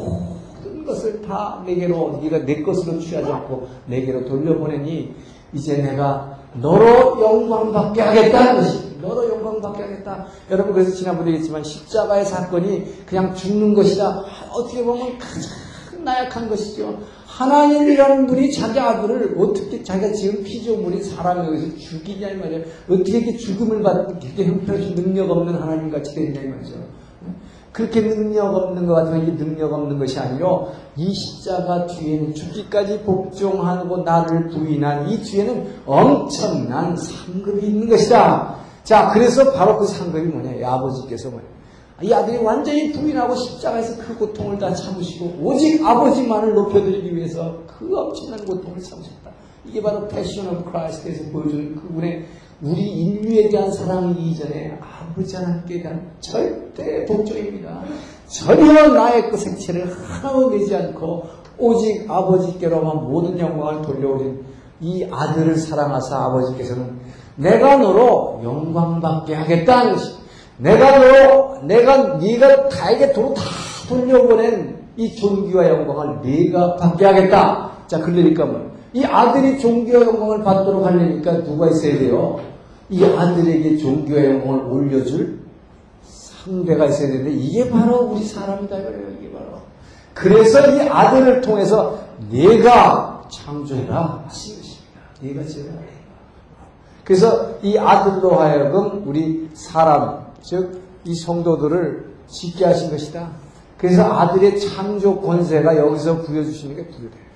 것을 0.90 1.22
다 1.22 1.64
내게로, 1.66 2.20
네가 2.22 2.40
내 2.46 2.62
것으로 2.62 3.00
취하지 3.00 3.32
않고 3.32 3.68
내게로 3.86 4.26
돌려보내니 4.26 5.14
이제 5.54 5.78
내가 5.78 6.40
너로 6.54 7.22
영광 7.22 7.72
받게 7.72 8.02
하겠다는 8.02 8.62
것이 8.62 8.98
너로 9.02 9.30
영광 9.30 9.62
받게 9.62 9.84
하겠다. 9.84 10.26
여러분 10.52 10.74
그래서 10.74 10.92
지난번에 10.92 11.30
얘기했지만 11.32 11.64
십자가의 11.64 12.26
사건이 12.26 13.06
그냥 13.06 13.34
죽는 13.34 13.74
것이다. 13.74 14.26
어떻게 14.52 14.84
보면 14.84 15.18
가장 15.18 15.52
나약한 16.04 16.50
것이죠. 16.50 16.98
하나님이라는 17.26 18.28
분이 18.28 18.52
자기 18.52 18.80
아들을 18.80 19.36
어떻게 19.40 19.82
자기가 19.82 20.12
지은 20.12 20.44
피조물인 20.44 21.02
사람에 21.04 21.48
의해서 21.48 21.78
죽이냐 21.78 22.32
이 22.32 22.36
말이에요. 22.36 22.66
어떻게 22.90 23.18
이렇게 23.18 23.38
죽음을 23.38 23.82
그렇게 23.82 24.44
형편없이 24.44 24.96
능력 24.96 25.32
없는 25.32 25.54
하나님 25.56 25.90
같이 25.90 26.16
되냐 26.16 26.42
이 26.42 26.48
말이죠. 26.48 26.74
그렇게 27.72 28.02
능력 28.02 28.56
없는 28.56 28.86
것 28.86 28.96
같으면 28.96 29.24
이게 29.24 29.38
능력 29.38 29.72
없는 29.74 30.00
것이 30.00 30.20
아니고 30.20 30.70
이 30.96 31.14
십자가 31.14 31.86
뒤에는 31.86 32.34
죽기까지 32.34 33.02
복종하고 33.02 33.98
나를 33.98 34.50
부인한 34.50 35.10
이 35.10 35.22
뒤에는 35.22 35.68
엄청난 35.86 36.96
상급이 36.96 37.68
있는 37.68 37.88
것이다. 37.88 38.56
자, 38.84 39.12
그래서 39.14 39.52
바로 39.54 39.78
그 39.78 39.86
상급이 39.86 40.28
뭐냐? 40.28 40.68
아버지께서 40.68 41.30
뭐냐? 41.30 41.46
이 42.02 42.14
아들이 42.14 42.38
완전히 42.38 42.92
부인하고 42.92 43.36
십자가에서 43.36 44.02
그 44.02 44.18
고통을 44.18 44.58
다 44.58 44.74
참으시고 44.74 45.40
오직 45.44 45.86
아버지만을 45.86 46.54
높여드리기 46.54 47.16
위해서 47.16 47.60
그 47.68 47.96
엄청난 47.96 48.44
고통을 48.46 48.82
참으셨다. 48.82 49.32
이게 49.66 49.82
바로 49.82 50.08
Passion 50.08 50.48
of 50.48 50.72
Christ에서 50.72 51.32
보여주는 51.32 51.76
그분의 51.76 52.26
우리 52.62 52.82
인류에 52.82 53.50
대한 53.50 53.72
사랑이 53.72 54.32
이전에 54.32 54.80
아버지 55.20 55.36
하나님께 55.36 55.82
대한 55.82 56.12
절대 56.22 57.06
복종입니다. 57.06 57.82
전혀 58.28 58.88
나의 58.88 59.30
그 59.30 59.36
생체를 59.36 59.92
하나도 59.92 60.52
내지 60.52 60.74
않고 60.74 61.24
오직 61.58 62.10
아버지께로만 62.10 63.04
모든 63.04 63.38
영광을 63.38 63.82
돌려오린 63.82 64.46
이 64.80 65.06
아들을 65.12 65.58
사랑하사 65.58 66.16
아버지께서는 66.16 67.00
내가 67.36 67.76
너로 67.78 68.40
영광받게 68.44 69.36
하겠다는 69.36 69.94
것이 69.94 70.14
내가 70.58 71.00
너, 71.00 71.62
내가 71.64 72.18
네가 72.18 72.70
다에게 72.70 73.12
도로 73.12 73.34
다 73.34 73.42
돌려보낸 73.90 74.80
이 74.96 75.16
존귀와 75.16 75.68
영광을 75.68 76.22
네가 76.22 76.78
받게 76.78 77.06
하겠다. 77.06 77.72
자, 77.88 78.00
그러니까 78.00 78.46
뭐, 78.46 78.72
이 78.94 79.04
아들이 79.04 79.60
존귀와 79.60 80.02
영광을 80.02 80.44
받도록 80.44 80.86
하려니까 80.86 81.44
누가 81.44 81.68
있어야 81.68 82.00
돼요? 82.00 82.40
이 82.90 83.04
아들에게 83.04 83.78
존귀와 83.78 84.26
영광을 84.26 84.66
올려줄 84.66 85.40
상대가 86.04 86.86
있어야 86.86 87.08
되는데 87.10 87.32
이게 87.32 87.70
바로 87.70 88.08
우리 88.12 88.24
사람이다 88.24 88.76
그래요. 88.78 89.08
이게 89.20 89.32
바로. 89.32 89.60
그래서 90.14 90.76
이 90.76 90.88
아들을 90.90 91.42
통해서 91.42 92.00
네가 92.32 93.28
창조해라 93.32 94.24
하신 94.28 94.56
것입니다. 94.58 95.02
네가 95.22 95.44
지어라. 95.46 95.72
그래서 97.04 97.58
이 97.62 97.78
아들로 97.78 98.36
하여금 98.36 99.04
우리 99.08 99.50
사람 99.54 100.26
즉 100.42 100.90
이 101.06 101.16
성도들을 101.16 102.06
짓게 102.28 102.66
하신 102.66 102.92
것이다. 102.92 103.30
그래서 103.78 104.04
아들의 104.04 104.60
창조 104.60 105.20
권세가 105.22 105.78
여기서 105.78 106.22
부여주시는 106.24 106.76
게 106.76 106.86
부여돼요. 106.88 107.29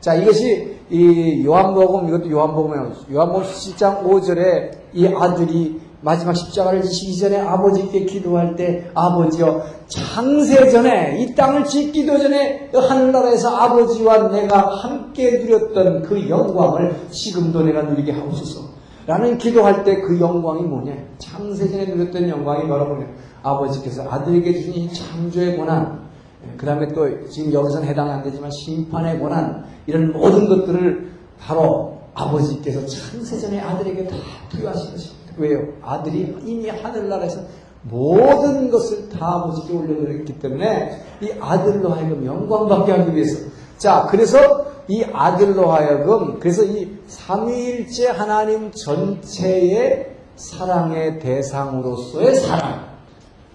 자, 0.00 0.14
이것이 0.14 0.78
이 0.90 1.44
요한복음, 1.44 2.08
이것도 2.08 2.30
요한복음에. 2.30 2.76
요한복음 3.12 3.42
17장 3.42 4.04
5절에 4.04 4.70
이 4.94 5.06
아들이 5.08 5.80
마지막 6.00 6.32
십자가를 6.34 6.82
지시기 6.82 7.18
전에 7.18 7.38
아버지께 7.40 8.04
기도할 8.04 8.54
때 8.54 8.88
아버지여 8.94 9.62
창세 9.88 10.68
전에 10.70 11.18
이 11.20 11.34
땅을 11.34 11.64
짓기도 11.64 12.16
전에 12.18 12.70
하늘나라에서 12.72 13.48
아버지와 13.56 14.28
내가 14.28 14.60
함께 14.76 15.38
누렸던 15.38 16.02
그 16.02 16.28
영광을 16.28 16.94
지금도 17.10 17.62
내가 17.64 17.82
누리게 17.82 18.12
하옵소서. 18.12 18.78
라는 19.08 19.38
기도할 19.38 19.84
때 19.84 20.02
그 20.02 20.20
영광이 20.20 20.62
뭐냐? 20.62 20.92
창세 21.18 21.68
전에 21.68 21.86
누렸던 21.86 22.28
영광이 22.28 22.68
바로 22.68 22.86
뭐냐? 22.86 23.06
아버지께서 23.42 24.08
아들에게 24.08 24.52
주신 24.52 24.74
이 24.74 24.92
창조의 24.92 25.56
권한, 25.56 26.07
그 26.56 26.66
다음에 26.66 26.88
또 26.88 27.28
지금 27.28 27.52
여기서는 27.52 27.86
해당이 27.88 28.10
안 28.10 28.22
되지만 28.22 28.50
심판의 28.50 29.20
권한, 29.20 29.64
이런 29.86 30.12
모든 30.12 30.48
것들을 30.48 31.10
바로 31.38 31.98
아버지께서 32.14 32.84
창세전에 32.86 33.60
아들에게 33.60 34.06
다 34.06 34.16
부여하신 34.50 34.92
것입니다. 34.92 35.32
왜요? 35.36 35.60
아들이 35.82 36.36
이미 36.44 36.68
하늘나라에서 36.68 37.40
모든 37.82 38.70
것을 38.70 39.08
다 39.08 39.34
아버지께 39.36 39.72
올려드렸기 39.72 40.38
때문에 40.40 41.00
이 41.20 41.30
아들로 41.40 41.90
하여금 41.90 42.24
영광받게 42.24 42.92
하기 42.92 43.14
위해서 43.14 43.46
자, 43.78 44.08
그래서 44.10 44.66
이 44.88 45.04
아들로 45.12 45.70
하여금 45.70 46.40
그래서 46.40 46.64
이 46.64 46.98
삼위일체 47.06 48.08
하나님 48.08 48.72
전체의 48.72 50.16
사랑의 50.34 51.18
대상으로서의 51.20 52.34
사랑 52.36 52.88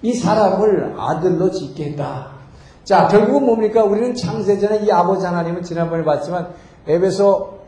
이 0.01 0.13
사람을 0.13 0.95
아들로 0.97 1.49
짓게 1.51 1.91
했다. 1.91 2.32
자, 2.83 3.07
결국은 3.07 3.45
뭡니까? 3.45 3.83
우리는 3.83 4.13
창세전에 4.13 4.85
이 4.85 4.91
아버지 4.91 5.25
하나님은 5.25 5.63
지난번에 5.63 6.03
봤지만 6.03 6.49
에베소 6.85 7.59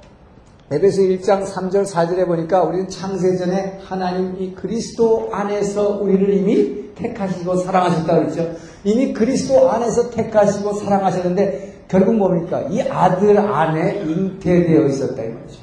에베소 0.71 1.03
1장 1.03 1.45
3절 1.45 1.85
4절에 1.85 2.25
보니까 2.25 2.63
우리는 2.63 2.89
창세전에 2.89 3.79
하나님 3.85 4.35
이 4.39 4.53
그리스도 4.53 5.29
안에서 5.31 5.99
우리를 6.01 6.33
이미 6.33 6.93
택하시고 6.95 7.57
사랑하셨다 7.57 8.13
그랬죠. 8.13 8.51
이미 8.83 9.13
그리스도 9.13 9.69
안에서 9.69 10.09
택하시고 10.09 10.73
사랑하셨는데 10.73 11.85
결국 11.87 12.15
뭡니까? 12.15 12.61
이 12.69 12.81
아들 12.81 13.37
안에 13.37 14.01
잉태되어 14.05 14.87
있었다 14.87 15.23
이 15.23 15.29
말이죠. 15.29 15.59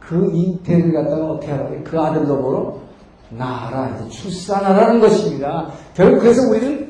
그 0.00 0.30
잉태를 0.32 0.92
갖다가 0.92 1.26
어떻게 1.26 1.52
하라고요? 1.52 1.80
그 1.84 2.00
아들로 2.00 2.42
보러 2.42 2.78
낳아라, 3.30 4.08
출산하라는 4.08 5.00
것입니다. 5.00 5.68
결국 5.94 6.20
그래서 6.20 6.48
우리는 6.48 6.85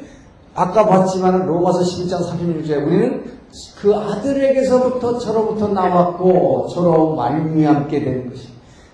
아까 0.56 0.86
봤지만 0.86 1.46
로마서 1.46 1.80
11장 1.80 2.28
36절에 2.30 2.86
우리는 2.86 3.24
그 3.78 3.94
아들에게서부터 3.94 5.18
저로부터 5.18 5.68
나왔고 5.68 6.68
저로 6.74 7.14
말미암게 7.14 8.00
되는 8.00 8.30
것이 8.30 8.48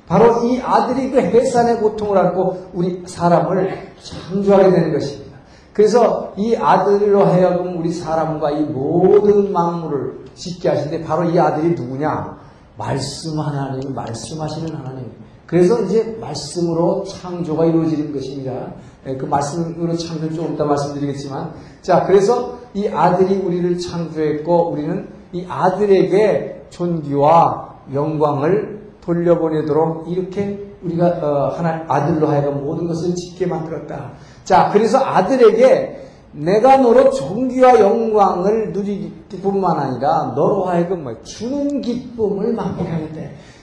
바로 0.09 0.44
이 0.44 0.61
아들이 0.61 1.11
그 1.11 1.20
해산의 1.20 1.79
고통을 1.79 2.18
안고 2.18 2.70
우리 2.75 3.03
사람을 3.07 3.92
창조하게 4.03 4.70
되는 4.70 4.92
것입니다. 4.92 5.38
그래서 5.72 6.35
이 6.37 6.55
아들로 6.55 7.25
하여금 7.25 7.79
우리 7.79 7.92
사람과 7.92 8.51
이 8.51 8.64
모든 8.64 9.53
만물을 9.53 10.27
짓게 10.35 10.68
하신데 10.68 11.05
바로 11.05 11.25
이 11.31 11.38
아들이 11.38 11.70
누구냐? 11.70 12.37
말씀 12.77 13.38
하나님, 13.38 13.94
말씀하시는 13.94 14.75
하나님. 14.75 15.22
그래서 15.53 15.83
이제 15.83 16.17
말씀으로 16.19 17.05
창조가 17.05 17.67
이루어지는 17.67 18.11
것입니다. 18.11 18.73
예, 19.07 19.15
그 19.19 19.27
말씀으로 19.27 19.95
창조 19.99 20.33
조금 20.33 20.55
이따 20.55 20.65
말씀드리겠지만. 20.65 21.53
자, 21.83 22.07
그래서 22.07 22.59
이 22.73 22.88
아들이 22.88 23.37
우리를 23.37 23.79
창조했고 23.79 24.71
우리는 24.71 25.11
이 25.35 25.45
아들에게 25.47 26.69
존귀와 26.71 27.81
영광을 27.93 28.81
돌려보내도록 29.03 30.11
이렇게 30.11 30.73
우리가 30.85 31.07
어, 31.21 31.49
하나 31.55 31.85
아들로 31.87 32.29
하여금 32.29 32.65
모든 32.65 32.88
것을 32.88 33.15
짓게 33.15 33.45
만들었다. 33.45 34.12
자, 34.45 34.71
그래서 34.73 35.05
아들에게 35.05 36.03
내가 36.33 36.79
너로 36.79 37.11
존귀와 37.11 37.79
영광을 37.79 38.73
누리기 38.73 39.12
뿐만 39.43 39.79
아니라 39.79 40.33
너로 40.35 40.65
하여금 40.65 41.05
뭐 41.05 41.23
주는 41.25 41.83
기쁨을 41.83 42.55
맛보게 42.55 42.88
하겠다. 42.88 43.21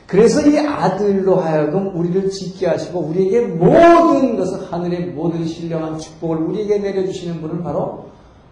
그래서 0.09 0.41
이 0.41 0.57
아들로 0.57 1.35
하여금 1.35 1.95
우리를 1.95 2.31
짓게 2.31 2.65
하시고 2.65 2.99
우리에게 2.99 3.41
모든 3.41 4.37
것을 4.37 4.71
하늘의 4.71 5.11
모든 5.11 5.45
신령한 5.45 5.99
축복을 5.99 6.37
우리에게 6.37 6.79
내려주시는 6.79 7.41
분은 7.41 7.63
바로 7.63 8.05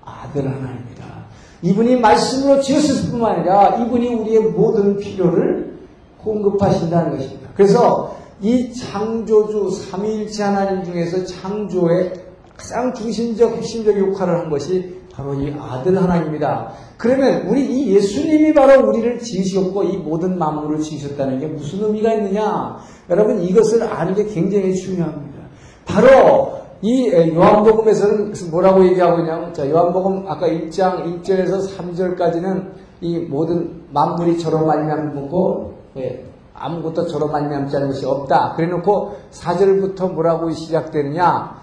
아들 0.06 0.46
하나입니다. 0.46 1.26
이분이 1.63 2.00
말씀으로 2.00 2.62
지었을 2.62 3.10
뿐만 3.10 3.38
아니라 3.38 3.76
이분이 3.78 4.13
우리의 4.13 4.41
모든 4.52 4.98
필요를 4.98 5.80
공급하신다는 6.20 7.17
것입니다. 7.17 7.50
그래서 7.56 8.15
이 8.39 8.72
창조주 8.72 9.72
삼위일체 9.72 10.43
하나님 10.43 10.84
중에서 10.84 11.26
창조의 11.26 12.13
가장 12.56 12.93
중심적 12.93 13.54
핵심적 13.54 13.98
역할을 13.98 14.41
한 14.41 14.50
것이 14.52 14.96
바로 15.17 15.34
이 15.34 15.51
아들 15.60 15.99
하나님입니다. 15.99 16.71
그러면 16.95 17.47
우리 17.47 17.65
이 17.65 17.95
예수님이 17.95 18.53
바로 18.53 18.88
우리를 18.88 19.17
지으셨고 19.17 19.84
이 19.84 19.97
모든 19.97 20.38
만물을 20.38 20.80
지으셨다는 20.80 21.39
게 21.39 21.47
무슨 21.47 21.84
의미가 21.84 22.13
있느냐? 22.13 22.77
여러분 23.10 23.41
이것을 23.41 23.82
아는 23.82 24.13
게 24.13 24.25
굉장히 24.25 24.75
중요합니다. 24.75 25.39
바로 25.86 26.60
이 26.84 27.12
요한복음에서는 27.12 28.34
뭐라고 28.51 28.86
얘기하고 28.86 29.21
있냐면 29.21 29.51
자 29.56 29.67
요한복음 29.67 30.25
아까 30.27 30.47
1장 30.47 31.23
1절에서 31.23 31.75
3절까지는 31.75 32.67
이 33.01 33.17
모든 33.17 33.86
만물이 33.91 34.38
저로 34.38 34.67
말미암고 34.67 35.73
예, 35.97 36.25
아무것도 36.53 37.08
저로 37.08 37.27
말미암지 37.30 37.75
않은 37.75 37.88
것이 37.88 38.06
없다. 38.06 38.53
그래놓고 38.56 39.15
4절부터 39.32 40.13
뭐라고 40.13 40.51
시작되느냐? 40.51 41.57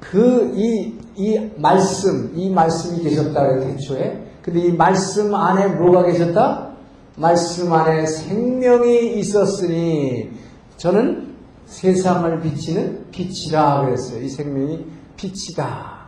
그, 0.00 0.52
이, 0.54 0.94
이 1.16 1.50
말씀, 1.56 2.32
이 2.36 2.48
말씀이 2.50 3.02
계셨다, 3.02 3.46
그래요, 3.46 3.60
대초에. 3.66 4.24
근데 4.42 4.60
이 4.60 4.72
말씀 4.72 5.34
안에 5.34 5.66
뭐가 5.66 6.04
계셨다? 6.04 6.68
말씀 7.16 7.72
안에 7.72 8.06
생명이 8.06 9.18
있었으니, 9.18 10.30
저는 10.76 11.34
세상을 11.66 12.40
비치는 12.40 13.06
빛이라 13.10 13.84
그랬어요. 13.84 14.22
이 14.22 14.28
생명이 14.28 14.84
빛이다. 15.16 15.98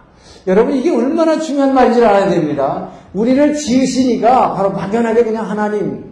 여러분, 0.46 0.76
이게 0.76 0.94
얼마나 0.94 1.38
중요한 1.38 1.74
말인지 1.74 2.02
알아야 2.04 2.30
됩니다. 2.30 2.90
우리를 3.12 3.56
지으시니까 3.56 4.54
바로 4.54 4.70
막연하게 4.70 5.24
그냥 5.24 5.50
하나님, 5.50 6.04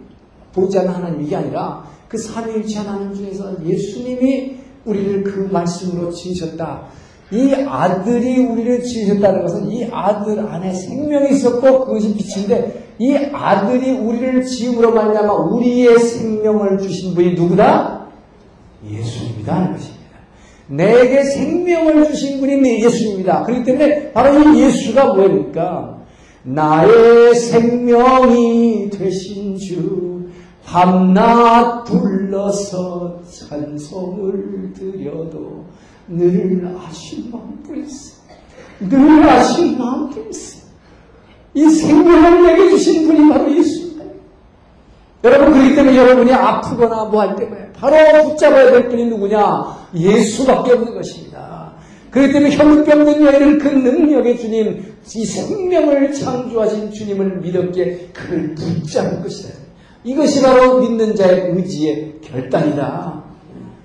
보지 0.53 0.77
않는 0.79 0.93
하나님, 0.93 1.21
이게 1.21 1.35
아니라 1.35 1.83
그 2.09 2.17
삼위일체 2.17 2.79
하나님 2.79 3.13
중에서 3.13 3.63
예수님이 3.63 4.57
우리를 4.85 5.23
그 5.23 5.47
말씀으로 5.51 6.11
지으셨다. 6.11 6.83
이 7.31 7.53
아들이 7.67 8.39
우리를 8.39 8.83
지으셨다는 8.83 9.41
것은 9.41 9.71
이 9.71 9.87
아들 9.91 10.39
안에 10.39 10.73
생명이 10.73 11.31
있었고 11.31 11.85
그것이 11.85 12.15
빛인데 12.15 12.95
이 12.97 13.15
아들이 13.31 13.91
우리를 13.91 14.43
지음으로 14.45 14.93
말미암아 14.93 15.31
우리의 15.33 15.99
생명을 15.99 16.79
주신 16.79 17.13
분이 17.13 17.33
누구다? 17.35 18.07
예수님이다 18.89 19.55
하는 19.55 19.73
것입니다. 19.73 19.99
내게 20.67 21.23
생명을 21.23 22.07
주신 22.07 22.39
분이 22.39 22.57
내 22.57 22.79
예수님이다. 22.83 23.43
그렇기 23.43 23.63
때문에 23.63 24.11
바로 24.11 24.53
이 24.53 24.61
예수가 24.63 25.13
뭡니까? 25.13 25.99
나의 26.43 27.35
생명이 27.35 28.89
되신 28.89 29.57
주 29.57 30.29
밤낮 30.65 31.83
불러서 31.85 33.21
찬송을 33.23 34.73
드려도 34.73 35.65
늘 36.09 36.75
아신 36.77 37.29
마음 37.31 37.61
뿐이세. 37.63 38.15
늘 38.81 39.29
아신 39.29 39.77
마음 39.77 40.09
뿐이세. 40.09 40.59
이 41.53 41.69
생명을 41.69 42.43
내게 42.43 42.69
주신 42.69 43.07
분이 43.07 43.29
바로 43.29 43.55
예수입니다. 43.55 44.05
여러분 45.23 45.53
그렇기 45.53 45.75
때문에 45.75 45.97
여러분이 45.97 46.31
아프거나 46.33 47.05
뭐 47.05 47.21
할 47.21 47.35
때문에 47.35 47.71
바로 47.73 48.29
붙잡아야 48.29 48.71
될 48.71 48.89
분이 48.89 49.05
누구냐? 49.05 49.87
예수밖에 49.93 50.73
없는 50.73 50.93
것입니다. 50.93 51.73
그렇기 52.11 52.33
때문에 52.33 52.55
혈루병 52.55 53.05
든 53.05 53.21
여인을 53.21 53.57
그 53.59 53.67
능력의 53.67 54.39
주님, 54.39 54.95
이 55.15 55.25
생명을 55.25 56.13
창조하신 56.13 56.91
주님을 56.91 57.39
믿었기에 57.41 58.09
그를 58.13 58.55
붙잡을 58.55 59.21
것이다. 59.21 59.59
이것이 60.03 60.41
바로 60.41 60.79
믿는 60.79 61.15
자의 61.15 61.51
의지의 61.51 62.15
결단이다. 62.21 63.23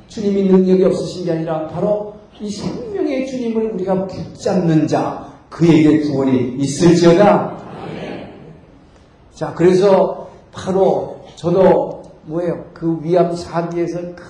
주님이 0.08 0.44
능력이 0.44 0.84
없으신 0.84 1.24
게 1.24 1.32
아니라 1.32 1.66
바로 1.68 2.13
이 2.40 2.50
생명의 2.50 3.26
주님을 3.26 3.72
우리가 3.72 4.06
붙잡는 4.06 4.86
자, 4.86 5.32
그에게 5.48 6.00
구원이 6.00 6.56
있을지어다. 6.58 7.56
자, 9.32 9.54
그래서 9.54 10.28
바로 10.52 11.20
저도 11.36 12.02
뭐예요? 12.24 12.64
그 12.72 12.98
위암 13.02 13.34
사기에서 13.34 14.00
그 14.14 14.24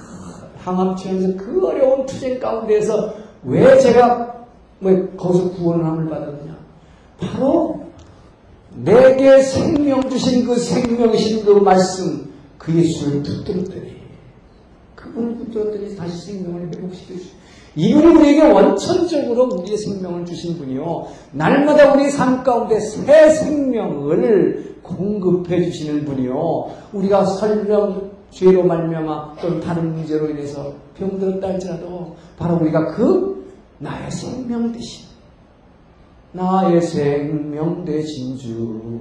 항암치에서 0.59 1.37
그 1.37 1.67
어려운 1.67 2.07
투쟁 2.07 2.39
가운데에서 2.39 3.15
왜 3.45 3.79
제가 3.79 4.47
뭐 4.79 4.93
거기서 5.17 5.53
구원함을 5.53 6.09
받았느냐? 6.09 6.57
바로 7.19 7.85
내게 8.75 9.41
생명 9.43 10.09
주신 10.09 10.47
그 10.47 10.57
생명이신 10.57 11.45
그 11.45 11.53
말씀 11.53 12.33
그 12.59 12.75
예수를 12.75 13.23
붙들었더니 13.23 13.97
그분을 14.95 15.37
붙들었더니 15.37 15.97
다시 15.97 16.33
생명을 16.33 16.69
회복시켜 16.69 17.15
주시 17.15 17.33
이분이 17.77 18.07
우리에게 18.07 18.43
원천적으로 18.51 19.49
우리의 19.49 19.77
생명을 19.77 20.25
주신 20.25 20.57
분이요. 20.59 21.07
날마다 21.33 21.93
우리 21.93 22.11
삶 22.11 22.43
가운데 22.43 22.79
새 22.79 23.31
생명을 23.31 24.77
공급해 24.83 25.65
주시는 25.65 26.05
분이요. 26.05 26.71
우리가 26.93 27.25
설령 27.25 28.13
죄로 28.31 28.65
말미암아 28.65 29.37
또는 29.41 29.61
다른 29.61 29.95
문제로 29.95 30.29
인해서 30.29 30.73
병들었다 30.99 31.49
할지라도 31.49 32.17
바로 32.37 32.57
우리가 32.57 32.95
그 32.95 33.53
나의 33.79 34.11
생명 34.11 34.73
대신 34.73 35.07
나의 36.33 36.81
생명 36.81 37.85
대신 37.85 38.37
주. 38.37 39.01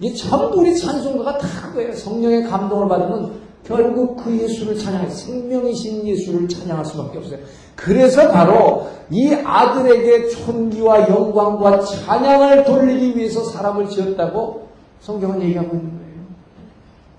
이 0.00 0.14
전부 0.14 0.60
우리 0.60 0.76
찬송가가 0.76 1.38
다 1.38 1.46
그거예요. 1.68 1.92
성령의 1.92 2.44
감동을 2.44 2.88
받으면 2.88 3.32
결국 3.64 4.16
그 4.16 4.36
예수를 4.36 4.78
찬양해 4.78 5.08
생명이신 5.10 6.06
예수를 6.06 6.48
찬양할 6.48 6.84
수밖에 6.84 7.18
없어요. 7.18 7.38
그래서 7.76 8.30
바로 8.30 8.88
이 9.10 9.32
아들에게 9.32 10.28
존귀와 10.28 11.08
영광과 11.08 11.80
찬양을 11.80 12.64
돌리기 12.64 13.16
위해서 13.16 13.44
사람을 13.44 13.88
지었다고 13.88 14.68
성경은 15.00 15.42
얘기하고 15.42 15.76
있는 15.76 15.90
거예요. 15.90 16.20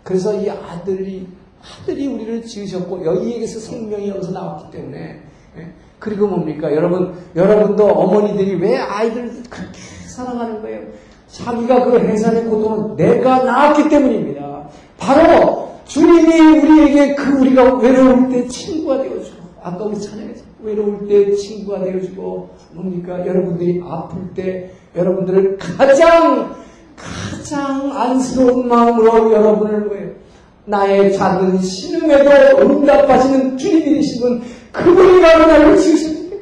그래서 0.04 0.34
이 0.34 0.50
아들이 0.50 1.28
아들이 1.62 2.08
우리를 2.08 2.44
지으셨고 2.44 3.06
여기에게서 3.06 3.60
생명이 3.60 4.10
여기서 4.10 4.32
나왔기 4.32 4.72
때문에 4.72 5.22
예? 5.58 5.68
그리고 6.00 6.28
뭡니까 6.28 6.72
여러분 6.74 7.14
여러분도 7.36 7.86
어머니들이 7.86 8.56
왜 8.56 8.78
아이들 8.78 9.32
그렇게 9.50 9.80
사랑하는 10.08 10.62
거예요? 10.62 10.82
자기가 11.28 11.86
그 11.86 12.00
해산의 12.00 12.46
고통은 12.46 12.96
내가 12.96 13.44
낳았기 13.44 13.90
때문입니다. 13.90 14.70
바로 14.98 15.61
주님이 15.92 16.40
우리에게 16.40 17.16
그 17.16 17.42
우리가 17.42 17.76
외로울 17.76 18.30
때 18.30 18.48
친구가 18.48 19.04
되어주고 19.04 19.42
아까 19.62 19.84
우리 19.84 20.00
찬양했죠. 20.00 20.46
외로울 20.64 21.06
때 21.06 21.36
친구가 21.36 21.84
되어주고 21.84 22.50
뭡니까 22.72 23.28
여러분들이 23.28 23.82
아플 23.84 24.34
때 24.34 24.72
여러분들을 24.96 25.58
가장 25.58 26.56
가장 26.96 27.92
안쓰러운 27.92 28.70
마음으로 28.70 29.34
여러분을 29.34 29.90
왜 29.92 30.16
나의 30.64 31.14
작은 31.14 31.60
신음에도 31.60 32.60
응답하시는 32.62 33.58
주님이 33.58 33.96
되신 33.96 34.22
분 34.22 34.42
그분이 34.72 35.22
바로 35.22 35.46
나를 35.46 35.78
지으셨는데 35.78 36.38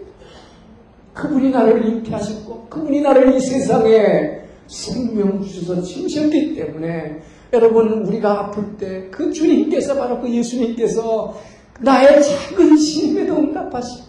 그분이 1.16 1.50
나를 1.50 1.88
잉태하셨고 1.88 2.68
그분이 2.70 3.02
나를 3.02 3.36
이 3.36 3.40
세상에 3.40 4.42
생명 4.68 5.42
주셔서 5.42 5.82
지으셨기 5.82 6.54
때문에 6.54 7.22
여러분 7.54 8.06
우리가 8.06 8.40
아플 8.40 8.78
때 8.78 9.10
그 9.12 9.32
주님께서 9.32 9.96
바로 9.96 10.20
그 10.22 10.30
예수님께서 10.30 11.34
나의 11.82 12.22
작은 12.22 12.78
신임에도 12.78 13.36
응답하시고 13.38 14.08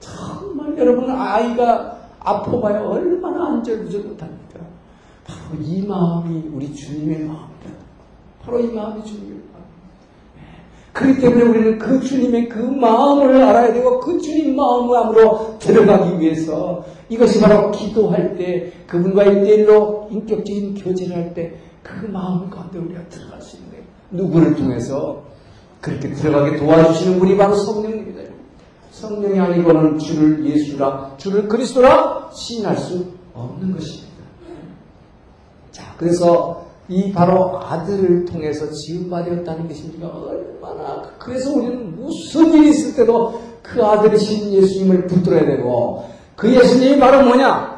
정말 0.00 0.76
여러분 0.78 1.10
아이가 1.10 1.98
아파봐요 2.20 2.88
얼마나 2.88 3.48
안절부절 3.48 4.02
못합니까? 4.02 4.60
바로 5.24 5.60
이 5.60 5.82
마음이 5.86 6.50
우리 6.52 6.74
주님의 6.74 7.18
마음입니다. 7.20 7.70
바로 8.42 8.60
이 8.60 8.72
마음이 8.72 9.04
주님의 9.04 9.30
마음. 9.52 9.62
그렇기 10.92 11.20
때문에 11.20 11.42
우리는 11.42 11.78
그 11.78 12.00
주님의 12.00 12.48
그 12.48 12.58
마음을 12.58 13.42
알아야 13.42 13.72
되고 13.72 14.00
그 14.00 14.20
주님 14.20 14.56
마음으로 14.56 15.58
들어가기 15.58 16.18
위해서 16.20 16.84
이것이 17.08 17.40
바로 17.40 17.70
기도할 17.70 18.36
때 18.36 18.72
그분과 18.86 19.24
일대일로 19.24 20.08
인격적인 20.10 20.74
교제를 20.74 21.16
할 21.16 21.34
때 21.34 21.54
그 21.82 22.06
마음 22.06 22.48
가운데 22.48 22.78
우리가 22.78 23.08
들어갈 23.08 23.40
수 23.40 23.56
있는 23.56 23.70
거예요. 23.70 23.84
누구를 24.10 24.56
통해서 24.56 25.22
그렇게 25.80 26.12
들어가게 26.12 26.58
도와주시는 26.58 27.18
분이 27.18 27.36
바로 27.36 27.54
성령입니다. 27.54 28.22
성령이 28.92 29.38
아니고는 29.38 29.98
주를 29.98 30.44
예수라, 30.46 31.14
주를 31.16 31.48
그리스도라 31.48 32.30
시인할 32.32 32.76
수 32.76 33.06
없는 33.34 33.72
것입니다. 33.72 34.12
자, 35.72 35.94
그래서 35.96 36.66
이 36.88 37.12
바로 37.12 37.58
아들을 37.58 38.26
통해서 38.26 38.70
지음받았다는 38.70 39.66
것입니다. 39.66 40.08
얼마나 40.08 41.10
그래서 41.18 41.52
우리는 41.52 41.96
무슨 41.96 42.52
일이 42.52 42.70
있을 42.70 42.94
때도 42.94 43.40
그 43.62 43.82
아들이신 43.82 44.52
예수님을 44.52 45.06
붙들어야 45.06 45.46
되고 45.46 46.08
그 46.36 46.54
예수님이 46.54 46.98
바로 46.98 47.24
뭐냐? 47.24 47.72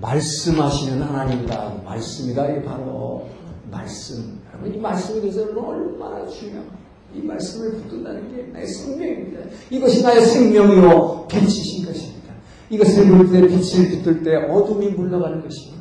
말씀하시는 0.00 1.02
하나님이다. 1.02 1.72
말씀이다. 1.84 2.48
이 2.48 2.62
바로 2.64 3.26
말씀. 3.70 4.40
여러분 4.50 4.74
이 4.74 4.78
말씀에 4.78 5.20
대해서 5.20 5.42
얼마나 5.42 6.26
중요합니다. 6.26 6.78
이 7.14 7.22
말씀을 7.22 7.72
붙든다는 7.72 8.36
게 8.36 8.42
나의 8.52 8.66
생명입니다. 8.66 9.40
이것이 9.70 10.02
나의 10.02 10.22
생명이요 10.22 11.26
빛이신 11.28 11.86
것입니다. 11.86 12.34
이것을 12.70 13.06
붙을 13.06 13.32
때 13.32 13.40
빛을 13.48 13.90
붙들 13.90 14.22
때 14.22 14.36
어둠이 14.36 14.90
물러가는 14.90 15.42
것이고 15.42 15.76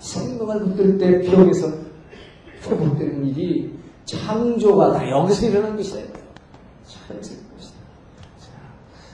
생명을 0.00 0.60
붙들 0.60 0.98
때 0.98 1.20
병에서 1.20 1.72
회복되는 2.64 3.26
일이 3.28 3.72
창조가 4.04 4.92
다 4.92 5.08
여기서 5.08 5.46
일어난 5.46 5.76
것이다. 5.76 6.00
것이다. 7.56 7.76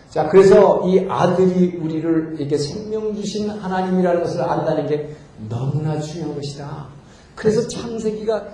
자, 0.08 0.28
그래서 0.28 0.86
이 0.86 1.06
아들이 1.08 1.76
우리를 1.76 2.36
이렇게 2.38 2.56
생명 2.56 3.14
주신 3.14 3.48
하나님이라는 3.50 4.22
것을 4.22 4.42
안다는 4.42 4.86
게 4.86 5.14
너무나 5.48 5.98
중요한 6.00 6.34
것이다. 6.34 6.88
그래서 7.34 7.66
창세기가 7.66 8.46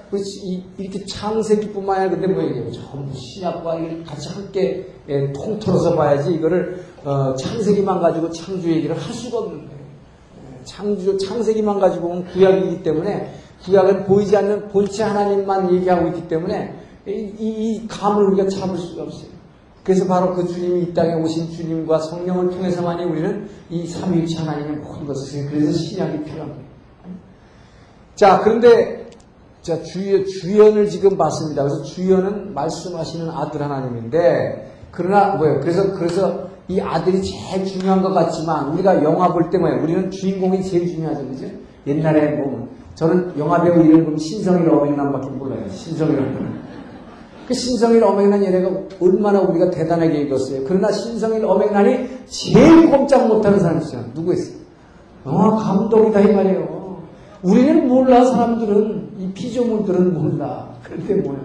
이렇게 0.78 1.04
창세기뿐만 1.04 2.00
아니라 2.00 2.10
근데 2.12 2.26
뭐 2.28 2.42
이게 2.42 2.70
전부 2.70 3.12
신약과 3.16 3.78
같이 4.06 4.28
함께 4.28 4.86
예, 5.08 5.32
통틀어서 5.32 5.96
봐야지 5.96 6.34
이거를 6.34 6.84
어, 7.04 7.34
창세기만 7.34 8.00
가지고 8.00 8.30
창조 8.30 8.68
얘기를 8.68 8.96
할 8.96 9.12
수가 9.12 9.38
없는 9.38 9.66
거예요. 9.66 9.80
예, 10.60 10.64
창조 10.64 11.16
창세기만 11.16 11.80
가지고 11.80 12.08
보면 12.08 12.24
구약이기 12.26 12.82
때문에 12.82 13.32
구약은 13.64 14.04
보이지 14.04 14.36
않는 14.36 14.68
본체 14.68 15.02
하나님만 15.02 15.74
얘기하고 15.74 16.08
있기 16.08 16.28
때문에 16.28 16.74
이, 17.06 17.10
이, 17.10 17.74
이 17.74 17.88
감을 17.88 18.24
우리가 18.28 18.48
잡을 18.48 18.78
수가 18.78 19.02
없어요. 19.04 19.38
그래서 19.82 20.06
바로 20.06 20.34
그 20.34 20.46
주님이 20.46 20.82
이 20.82 20.94
땅에 20.94 21.14
오신 21.14 21.50
주님과 21.50 21.98
성령을 21.98 22.50
통해서만이 22.50 23.04
우리는 23.04 23.48
이 23.70 23.86
삼위일체 23.86 24.38
하나님의 24.40 24.76
모든 24.76 25.06
것을 25.06 25.46
그래서 25.48 25.72
신약이 25.72 26.24
거예요. 26.48 26.67
자, 28.18 28.40
그런데 28.42 29.06
자, 29.62 29.80
주연, 29.80 30.24
주연을 30.24 30.88
지금 30.88 31.16
봤습니다. 31.16 31.62
그래서 31.62 31.82
주연은 31.84 32.52
말씀하시는 32.52 33.30
아들 33.30 33.62
하나님인데 33.62 34.72
그러나 34.90 35.36
뭐예요? 35.36 35.60
그래서 35.60 35.92
그래서 35.94 36.48
이 36.66 36.80
아들이 36.80 37.22
제일 37.22 37.64
중요한 37.64 38.02
것 38.02 38.12
같지만 38.12 38.70
우리가 38.72 39.04
영화 39.04 39.32
볼 39.32 39.50
때 39.50 39.58
뭐예요? 39.58 39.80
우리는 39.84 40.10
주인공이 40.10 40.64
제일 40.64 40.88
중요하죠, 40.88 41.28
그죠? 41.28 41.46
옛날에 41.86 42.32
뭐 42.38 42.66
저는 42.96 43.34
영화 43.38 43.62
배우 43.62 43.84
이름 43.84 44.02
보면 44.04 44.18
신성일 44.18 44.68
어맹남밖에 44.68 45.28
몰라요. 45.30 45.68
신성일 45.70 46.18
어맹남. 46.18 46.58
그 47.46 47.54
신성일 47.54 48.02
어맹란 48.02 48.42
얘네가 48.44 48.70
얼마나 49.00 49.40
우리가 49.42 49.70
대단하게 49.70 50.22
읽었어요. 50.22 50.62
그러나 50.66 50.90
신성일 50.90 51.44
어맹란이 51.44 52.08
제일 52.26 52.90
꼼짝 52.90 53.28
못하는 53.28 53.60
사람이 53.60 53.80
있어요. 53.84 54.02
누구였어요? 54.12 54.56
영화 55.24 55.54
감독이다 55.54 56.20
이 56.20 56.34
말이에요. 56.34 56.77
우리는 57.42 57.86
몰라 57.88 58.24
사람들은 58.24 59.10
이 59.18 59.32
피조물들은 59.32 60.14
몰라. 60.14 60.68
그런데 60.82 61.14
뭐야? 61.16 61.38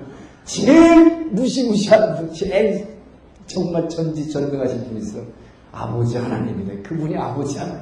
제일 0.46 1.30
무시무시한 1.32 2.16
분, 2.18 2.34
제일 2.34 2.88
정말 3.46 3.88
전지전능하신 3.88 4.86
분이 4.86 5.00
있어. 5.00 5.20
아버지 5.72 6.18
하나님이네. 6.18 6.82
그분이 6.82 7.16
아버지 7.18 7.58
하나님. 7.58 7.82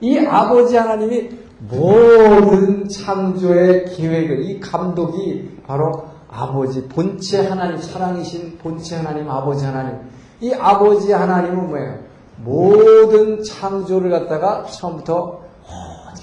이 0.00 0.18
아버지 0.18 0.76
하나님이 0.76 1.30
모든 1.70 2.88
창조의 2.88 3.86
계획을 3.86 4.44
이 4.44 4.60
감독이 4.60 5.48
바로 5.66 6.04
아버지 6.28 6.86
본체 6.88 7.46
하나님 7.46 7.78
사랑이신 7.78 8.58
본체 8.58 8.96
하나님 8.96 9.30
아버지 9.30 9.64
하나님 9.64 9.98
이 10.40 10.52
아버지 10.52 11.12
하나님은 11.12 11.68
뭐예요? 11.68 11.98
모든 12.38 13.42
창조를 13.42 14.10
갖다가 14.10 14.64
처음부터 14.64 15.14
어, 15.14 15.43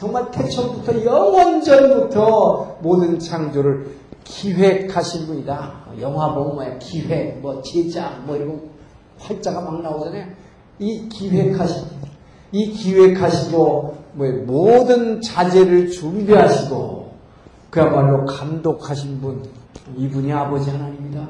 정말 0.02 0.32
태초부터 0.32 1.06
영원전부터 1.06 2.80
모든 2.82 3.20
창조를 3.20 3.86
기획하신 4.24 5.28
분이다. 5.28 5.74
영화 6.00 6.34
보면 6.34 6.56
뭐야 6.56 6.80
기획, 6.80 7.40
뭐 7.40 7.62
제작, 7.62 8.26
뭐 8.26 8.36
이런 8.36 8.60
활자가 9.20 9.62
막 9.62 9.80
나오잖아요. 9.80 10.26
이 10.80 11.08
기획하신 11.08 11.86
이 12.52 12.72
기획하시고 12.72 13.98
뭐 14.14 14.28
모든 14.48 15.22
자재를 15.22 15.92
준비하시고 15.92 17.12
그야말로 17.70 18.26
감독하신 18.26 19.22
분 19.22 19.44
이분이 19.96 20.34
아버지 20.34 20.72
하나님입니다. 20.72 21.28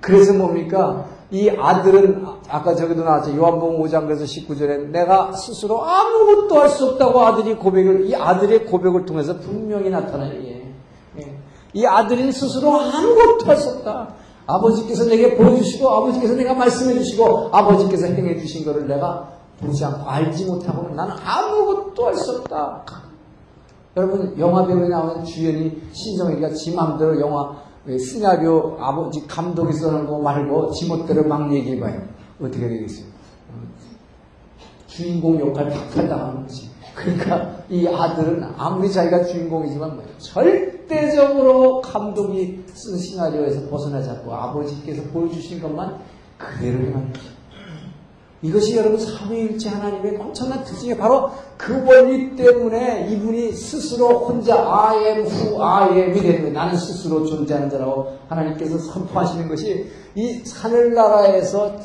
그래서 0.00 0.32
뭡니까? 0.32 1.04
이 1.30 1.50
아들은 1.50 2.24
아까 2.48 2.74
저기도 2.74 3.02
나왔죠. 3.02 3.36
요한복음 3.36 3.82
5장 3.82 4.06
그래서 4.06 4.24
19절에 4.24 4.90
내가 4.90 5.32
스스로 5.32 5.82
아무것도 5.84 6.60
할 6.60 6.68
수 6.68 6.86
없다고 6.90 7.20
아들이 7.20 7.54
고백을 7.56 8.06
이 8.08 8.14
아들의 8.14 8.66
고백을 8.66 9.06
통해서 9.06 9.36
분명히 9.38 9.90
나타나요. 9.90 10.32
예. 10.44 10.72
예. 11.18 11.38
이 11.72 11.84
아들이 11.84 12.30
스스로 12.30 12.80
아무것도 12.80 13.46
할 13.46 13.56
수 13.56 13.70
없다. 13.70 14.08
아버지께서 14.46 15.06
내게 15.06 15.36
보여주시고 15.36 15.88
아버지께서 15.88 16.34
내가 16.34 16.54
말씀해 16.54 16.94
주시고 16.94 17.48
아버지께서 17.50 18.06
행해 18.06 18.38
주신 18.38 18.64
것을 18.64 18.86
내가 18.86 19.28
보지 19.60 19.84
않고 19.84 20.08
알지 20.08 20.44
못하고는 20.44 20.94
나는 20.94 21.14
아무것도 21.24 22.06
할 22.06 22.14
수 22.14 22.36
없다. 22.36 22.84
여러분 23.96 24.38
영화 24.38 24.64
배우에 24.66 24.88
나오는 24.88 25.24
주연이 25.24 25.80
신성이가 25.92 26.50
지 26.50 26.74
맘대로 26.74 27.18
영화 27.18 27.56
시나리오 27.98 28.76
아버지 28.80 29.26
감독이 29.26 29.72
써놓은 29.72 30.06
거 30.06 30.18
말고 30.18 30.72
지멋대로 30.72 31.24
막 31.24 31.52
얘기해봐요. 31.52 32.02
어떻게 32.40 32.68
되겠어요? 32.68 33.06
주인공 34.86 35.38
역할 35.40 35.68
박탈당하는 35.68 36.42
거지. 36.42 36.70
그러니까 36.94 37.58
이 37.68 37.86
아들은 37.86 38.42
아무리 38.56 38.90
자기가 38.90 39.24
주인공이지만 39.24 39.96
뭐예요? 39.96 40.18
절대적으로 40.18 41.82
감독이 41.82 42.64
쓴 42.72 42.96
시나리오에서 42.96 43.68
벗어나지 43.68 44.08
않고 44.08 44.32
아버지께서 44.32 45.02
보여주신 45.10 45.60
것만 45.60 45.98
그대로 46.38 46.78
행하는 46.78 47.12
거죠. 47.12 47.35
이것이 48.46 48.76
여러분 48.76 48.96
삼위일체 48.96 49.68
하나님의 49.68 50.18
엄청난 50.20 50.62
특징이 50.62 50.96
바로 50.96 51.30
그 51.56 51.84
원리 51.84 52.36
때문에 52.36 53.08
이분이 53.10 53.50
스스로 53.52 54.08
혼자 54.20 54.54
I 54.56 55.04
am 55.04 55.26
who 55.26 55.60
I 55.60 55.98
am이 55.98 56.20
되는 56.20 56.40
거예요. 56.42 56.52
나는 56.52 56.76
스스로 56.76 57.26
존재하는 57.26 57.68
자라고 57.68 58.18
하나님께서 58.28 58.78
선포하시는 58.78 59.48
것이 59.48 59.90
이 60.14 60.42
하늘나라에서 60.54 61.76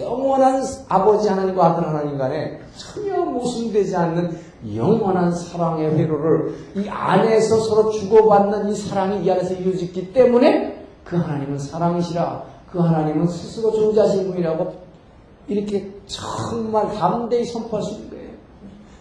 영원한 0.00 0.62
아버지 0.88 1.28
하나님과 1.28 1.66
아들 1.66 1.86
하나님 1.86 2.16
간에 2.16 2.58
전혀 2.76 3.22
모순되지 3.22 3.94
않는 3.94 4.38
영원한 4.74 5.30
사랑의 5.30 5.94
회로를 5.94 6.54
이 6.74 6.88
안에서 6.88 7.60
서로 7.60 7.90
주고받는 7.90 8.70
이 8.70 8.74
사랑이 8.74 9.24
이 9.24 9.30
안에서 9.30 9.54
이루어졌기 9.54 10.12
때문에 10.14 10.86
그 11.04 11.16
하나님은 11.16 11.58
사랑이시라 11.58 12.44
그 12.72 12.78
하나님은 12.78 13.26
스스로 13.26 13.72
존재하신 13.72 14.30
분이라고 14.30 14.88
이렇게 15.48 15.97
정말 16.08 16.92
담대히 16.94 17.44
선포할 17.44 17.82
수 17.84 17.94
있는 17.94 18.10
거예요. 18.10 18.28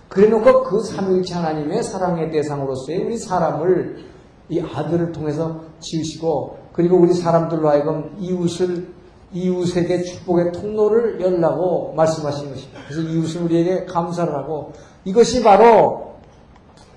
그래 0.09 0.29
놓고 0.29 0.63
그 0.63 0.83
삼위일체 0.83 1.33
하나님의 1.33 1.83
사랑의 1.83 2.31
대상으로서의 2.31 3.03
우리 3.03 3.17
사람을 3.17 4.05
이 4.49 4.61
아들을 4.61 5.11
통해서 5.11 5.61
지으시고 5.79 6.57
그리고 6.71 6.97
우리 6.97 7.13
사람들로 7.13 7.69
하여금 7.69 8.15
이웃을 8.19 8.87
이웃에게 9.33 10.03
축복의 10.03 10.53
통로를 10.53 11.19
열라고 11.19 11.93
말씀하신 11.95 12.49
것입니다. 12.49 12.79
그래서 12.87 13.01
이웃은 13.01 13.43
우리에게 13.43 13.85
감사를 13.85 14.33
하고 14.33 14.71
이것이 15.03 15.43
바로 15.43 16.13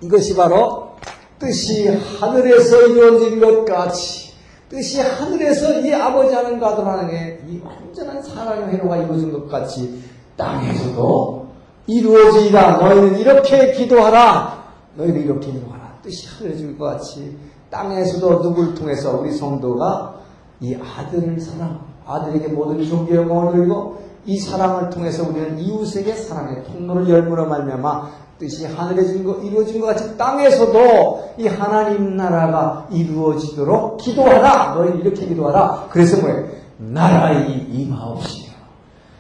이것이 0.01 0.37
바로 0.37 0.91
뜻이 1.39 1.89
하늘에서 1.89 2.87
이루어진 2.87 3.41
것 3.41 3.65
같이 3.65 4.30
뜻이 4.71 5.01
하늘에서 5.01 5.81
이 5.81 5.93
아버지 5.93 6.33
하는 6.33 6.61
가들 6.61 6.87
하나님의 6.87 7.41
이 7.49 7.61
완전한 7.65 8.23
사랑의 8.23 8.73
회로가 8.73 8.99
이루어진 8.99 9.33
것 9.33 9.49
같이 9.49 10.01
땅에서도 10.37 11.49
이루어지리라. 11.89 12.77
너희는 12.77 13.19
이렇게 13.19 13.73
기도하라. 13.73 14.65
너희는 14.95 15.23
이렇게 15.23 15.51
기도하라. 15.51 15.99
뜻이 16.03 16.29
하늘에서 16.29 16.65
이것 16.67 16.85
같이 16.85 17.37
땅에서도 17.69 18.43
누구를 18.45 18.75
통해서 18.75 19.19
우리 19.19 19.33
성도가 19.33 20.21
이 20.61 20.77
아들을 20.77 21.41
사랑, 21.41 21.85
아들에게 22.11 22.49
모든 22.49 22.85
종교 22.85 23.15
영광을 23.15 23.53
드리고 23.53 23.99
이 24.27 24.39
사랑을 24.39 24.91
통해서 24.91 25.29
우리는 25.29 25.59
이웃에게 25.59 26.15
사랑의 26.15 26.65
통로를 26.65 27.09
열므로 27.09 27.47
말미암아 27.47 28.11
뜻이 28.39 28.67
하늘에 28.67 29.03
이루어진 29.03 29.81
것 29.81 29.89
같이 29.89 30.17
땅에서도 30.17 31.35
이 31.39 31.47
하나님 31.47 32.17
나라가 32.17 32.87
이루어지도록 32.91 33.99
기도하라. 33.99 34.75
너희 34.75 34.99
이렇게 34.99 35.27
기도하라. 35.27 35.89
그래서 35.91 36.21
뭐예요? 36.21 36.47
나라의 36.79 37.67
임하옵시며 37.71 38.51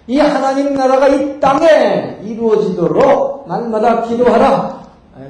이 0.07 0.19
하나님 0.19 0.75
나라가 0.75 1.09
이 1.09 1.39
땅에 1.39 2.21
이루어지도록 2.23 3.47
날마다 3.47 4.03
기도하라. 4.03 4.81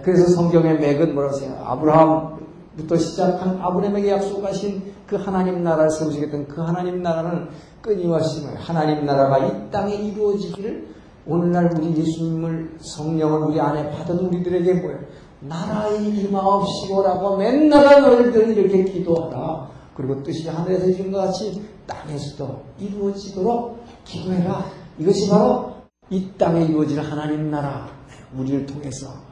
그래서 0.02 0.30
성경의 0.34 0.78
맥은 0.78 1.14
뭐라고 1.14 1.38
해요? 1.38 1.62
아브라함 1.64 2.40
부터 2.76 2.96
시작한 2.96 3.58
아브라함에게 3.60 4.10
약속하신 4.10 4.92
그 5.06 5.16
하나님 5.16 5.64
나라를 5.64 5.90
세우시겠다는 5.90 6.48
그 6.48 6.60
하나님 6.60 7.02
나라는 7.02 7.48
끊임없이? 7.82 8.46
하나님 8.56 9.04
나라가 9.04 9.38
이 9.38 9.70
땅에 9.70 9.94
이루어지기를 9.94 10.88
오늘날 11.26 11.70
우리 11.76 11.96
예수님을 11.96 12.78
성령을 12.80 13.48
우리 13.48 13.60
안에 13.60 13.90
받은 13.90 14.18
우리들에게 14.18 14.74
뭐예요? 14.74 14.98
나라의 15.40 16.08
임하옵시고라고 16.08 17.36
맨날 17.36 18.02
너희들은 18.02 18.54
이렇게 18.54 18.84
기도하라. 18.84 19.68
그리고 19.94 20.22
뜻이 20.22 20.48
하늘에서 20.48 20.86
이룬 20.86 21.12
것 21.12 21.18
같이 21.18 21.62
땅에서도 21.86 22.62
이루어지도록 22.78 23.84
기도해라. 24.04 24.64
이것이 24.98 25.28
바로 25.28 25.72
이 26.10 26.30
땅에 26.38 26.64
이루어질 26.64 27.00
하나님 27.00 27.50
나라 27.50 27.88
우리를 28.36 28.66
통해서 28.66 29.08
어? 29.08 29.29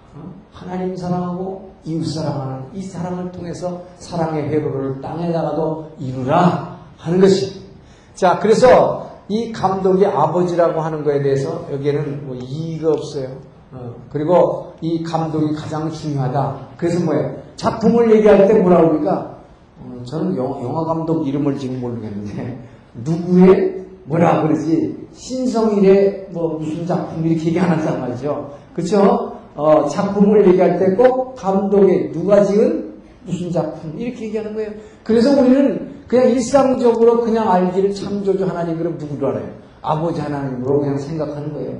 하나님 0.52 0.96
사랑하고 0.96 1.70
이웃 1.84 2.04
사랑하는 2.04 2.64
이 2.74 2.82
사랑을 2.82 3.30
통해서 3.32 3.82
사랑의 3.98 4.48
회로를 4.48 5.00
땅에다가도 5.00 5.92
이루라 5.98 6.78
하는 6.96 7.20
것이. 7.20 7.62
자, 8.14 8.38
그래서 8.38 9.08
이 9.28 9.52
감독이 9.52 10.04
아버지라고 10.04 10.80
하는 10.80 11.04
거에 11.04 11.22
대해서 11.22 11.66
여기에는 11.70 12.26
뭐 12.26 12.36
이의가 12.36 12.90
없어요. 12.90 13.28
어, 13.72 13.94
그리고 14.10 14.72
이 14.80 15.02
감독이 15.02 15.54
가장 15.54 15.90
중요하다. 15.90 16.56
그래서 16.76 17.04
뭐예요? 17.04 17.36
작품을 17.56 18.14
얘기할 18.16 18.48
때 18.48 18.54
뭐라고 18.60 18.88
그러니까 18.88 19.38
어, 19.80 20.02
저는 20.04 20.36
영, 20.36 20.62
영화 20.62 20.84
감독 20.84 21.28
이름을 21.28 21.58
지금 21.58 21.80
모르겠는데 21.80 22.58
누구의 23.04 23.86
뭐라 24.04 24.42
그러지 24.42 25.08
신성일의 25.12 26.28
뭐 26.30 26.58
무슨 26.58 26.86
작품 26.86 27.26
이렇게 27.26 27.48
얘기 27.48 27.60
안 27.60 27.70
한단 27.70 28.00
말이죠. 28.00 28.54
그렇죠? 28.74 29.37
어, 29.58 29.88
작품을 29.88 30.46
얘기할 30.48 30.78
때 30.78 30.94
꼭 30.94 31.34
감독의 31.34 32.12
누가 32.12 32.44
지은 32.44 32.94
무슨 33.24 33.50
작품 33.50 33.98
이렇게 33.98 34.26
얘기하는 34.26 34.54
거예요. 34.54 34.70
그래서 35.02 35.32
우리는 35.38 35.98
그냥 36.06 36.30
일상적으로 36.30 37.20
그냥 37.20 37.50
알기를 37.50 37.92
창조주 37.92 38.44
하나님 38.44 38.78
그럼 38.78 38.96
누구로 38.96 39.28
알아요? 39.28 39.48
아버지 39.82 40.20
하나님으로 40.20 40.80
그냥 40.80 40.96
생각하는 40.96 41.52
거예요. 41.52 41.76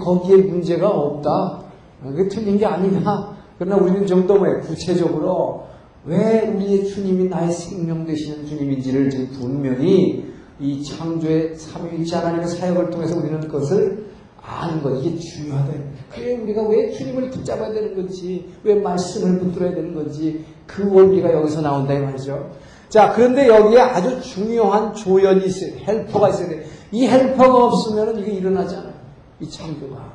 거기에 0.00 0.38
문제가 0.38 0.88
없다. 0.88 1.62
그게 2.02 2.28
틀린 2.28 2.58
게 2.58 2.64
아니냐. 2.66 3.36
그러나 3.58 3.76
우리는 3.76 4.06
좀더 4.06 4.36
뭐예요? 4.36 4.60
구체적으로 4.60 5.66
왜 6.06 6.48
우리의 6.48 6.86
주님이 6.86 7.28
나의 7.28 7.52
생명 7.52 8.06
되시는 8.06 8.46
주님인지를 8.46 9.10
지금 9.10 9.28
분명히 9.38 10.32
이 10.58 10.82
창조의 10.82 11.54
삼위일체 11.56 12.16
하나님의 12.16 12.48
사역을 12.48 12.90
통해서 12.90 13.18
우리는 13.18 13.40
그것을 13.40 14.07
아는 14.48 14.82
것, 14.82 14.90
이게 14.98 15.16
중요하다. 15.18 15.72
그래, 16.10 16.36
우리가 16.36 16.62
왜 16.62 16.90
주님을 16.90 17.30
붙잡아야 17.30 17.72
되는 17.72 17.94
건지, 17.94 18.48
왜 18.64 18.74
말씀을 18.74 19.38
붙들어야 19.40 19.74
되는 19.74 19.94
건지, 19.94 20.44
그 20.66 20.90
원리가 20.90 21.32
여기서 21.32 21.60
나온다, 21.60 21.92
이 21.92 21.98
말이죠. 21.98 22.50
자, 22.88 23.12
그런데 23.12 23.46
여기에 23.46 23.80
아주 23.80 24.20
중요한 24.22 24.94
조연이 24.94 25.44
있어요. 25.44 25.72
헬퍼가 25.86 26.30
있어야 26.30 26.48
돼. 26.48 26.66
이 26.90 27.06
헬퍼가 27.06 27.64
없으면 27.66 28.18
이게 28.18 28.32
일어나지 28.32 28.76
않아요. 28.76 28.94
이 29.40 29.48
창조가. 29.48 30.12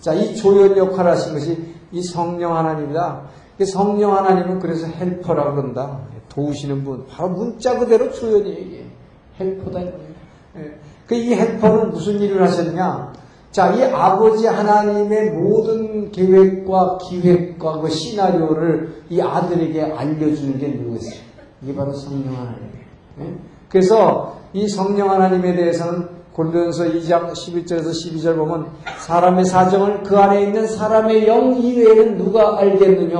자, 0.00 0.14
이 0.14 0.34
조연 0.34 0.76
역할을 0.76 1.12
하신 1.12 1.32
것이 1.34 1.74
이 1.92 2.02
성령 2.02 2.56
하나님이다. 2.56 3.22
성령 3.64 4.16
하나님은 4.16 4.58
그래서 4.58 4.86
헬퍼라고 4.86 5.54
그런다. 5.54 6.00
도우시는 6.28 6.84
분. 6.84 7.06
바로 7.06 7.30
문자 7.30 7.78
그대로 7.78 8.10
조연이 8.10 8.50
얘기해. 8.50 8.84
헬퍼다. 9.38 9.80
그이 11.06 11.34
헬퍼는 11.34 11.90
무슨 11.90 12.20
일을 12.20 12.42
하셨냐? 12.42 13.12
자, 13.50 13.72
이 13.72 13.82
아버지 13.82 14.46
하나님의 14.46 15.30
모든 15.30 16.12
계획과 16.12 16.98
기획과 16.98 17.80
그 17.80 17.88
시나리오를 17.88 19.04
이 19.08 19.20
아들에게 19.20 19.82
알려주는 19.82 20.58
게 20.58 20.68
누구겠어요? 20.68 21.20
이게 21.62 21.74
바로 21.74 21.92
성령 21.92 22.34
하나님이에요. 22.34 23.38
그래서 23.68 24.36
이 24.52 24.68
성령 24.68 25.10
하나님에 25.10 25.54
대해서는 25.54 26.18
골로연서 26.32 26.84
2장 26.84 27.32
11절에서 27.32 27.90
12절 27.90 28.36
보면 28.36 28.68
사람의 28.98 29.44
사정을 29.44 30.04
그 30.04 30.16
안에 30.16 30.42
있는 30.42 30.66
사람의 30.68 31.26
영 31.26 31.54
이외에는 31.54 32.16
누가 32.16 32.58
알겠느냐 32.58 33.18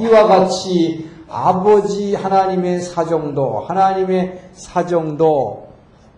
이와 0.00 0.26
같이 0.26 1.08
아버지 1.30 2.14
하나님의 2.14 2.80
사정도 2.80 3.60
하나님의 3.60 4.50
사정도 4.52 5.68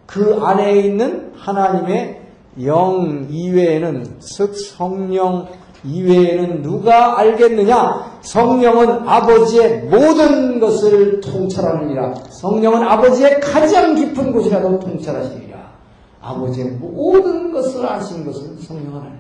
그 0.07 0.41
안에 0.43 0.81
있는 0.81 1.33
하나님의 1.37 2.20
영 2.65 3.27
이외에는 3.31 4.19
즉 4.21 4.55
성령 4.55 5.47
이외에는 5.85 6.63
누가 6.63 7.19
알겠느냐? 7.19 8.19
성령은 8.23 9.09
아버지의 9.09 9.85
모든 9.85 10.61
것을 10.61 11.21
통찰하느니라. 11.21 12.15
성령은 12.31 12.83
아버지의 12.83 13.41
가장 13.41 13.95
깊은 13.95 14.33
곳이라도 14.33 14.79
통찰하시니라. 14.79 15.59
아버지의 16.21 16.73
모든 16.73 17.53
것을 17.53 17.87
아시는 17.87 18.27
것은 18.27 18.59
성령 18.59 18.95
하나님. 18.97 19.19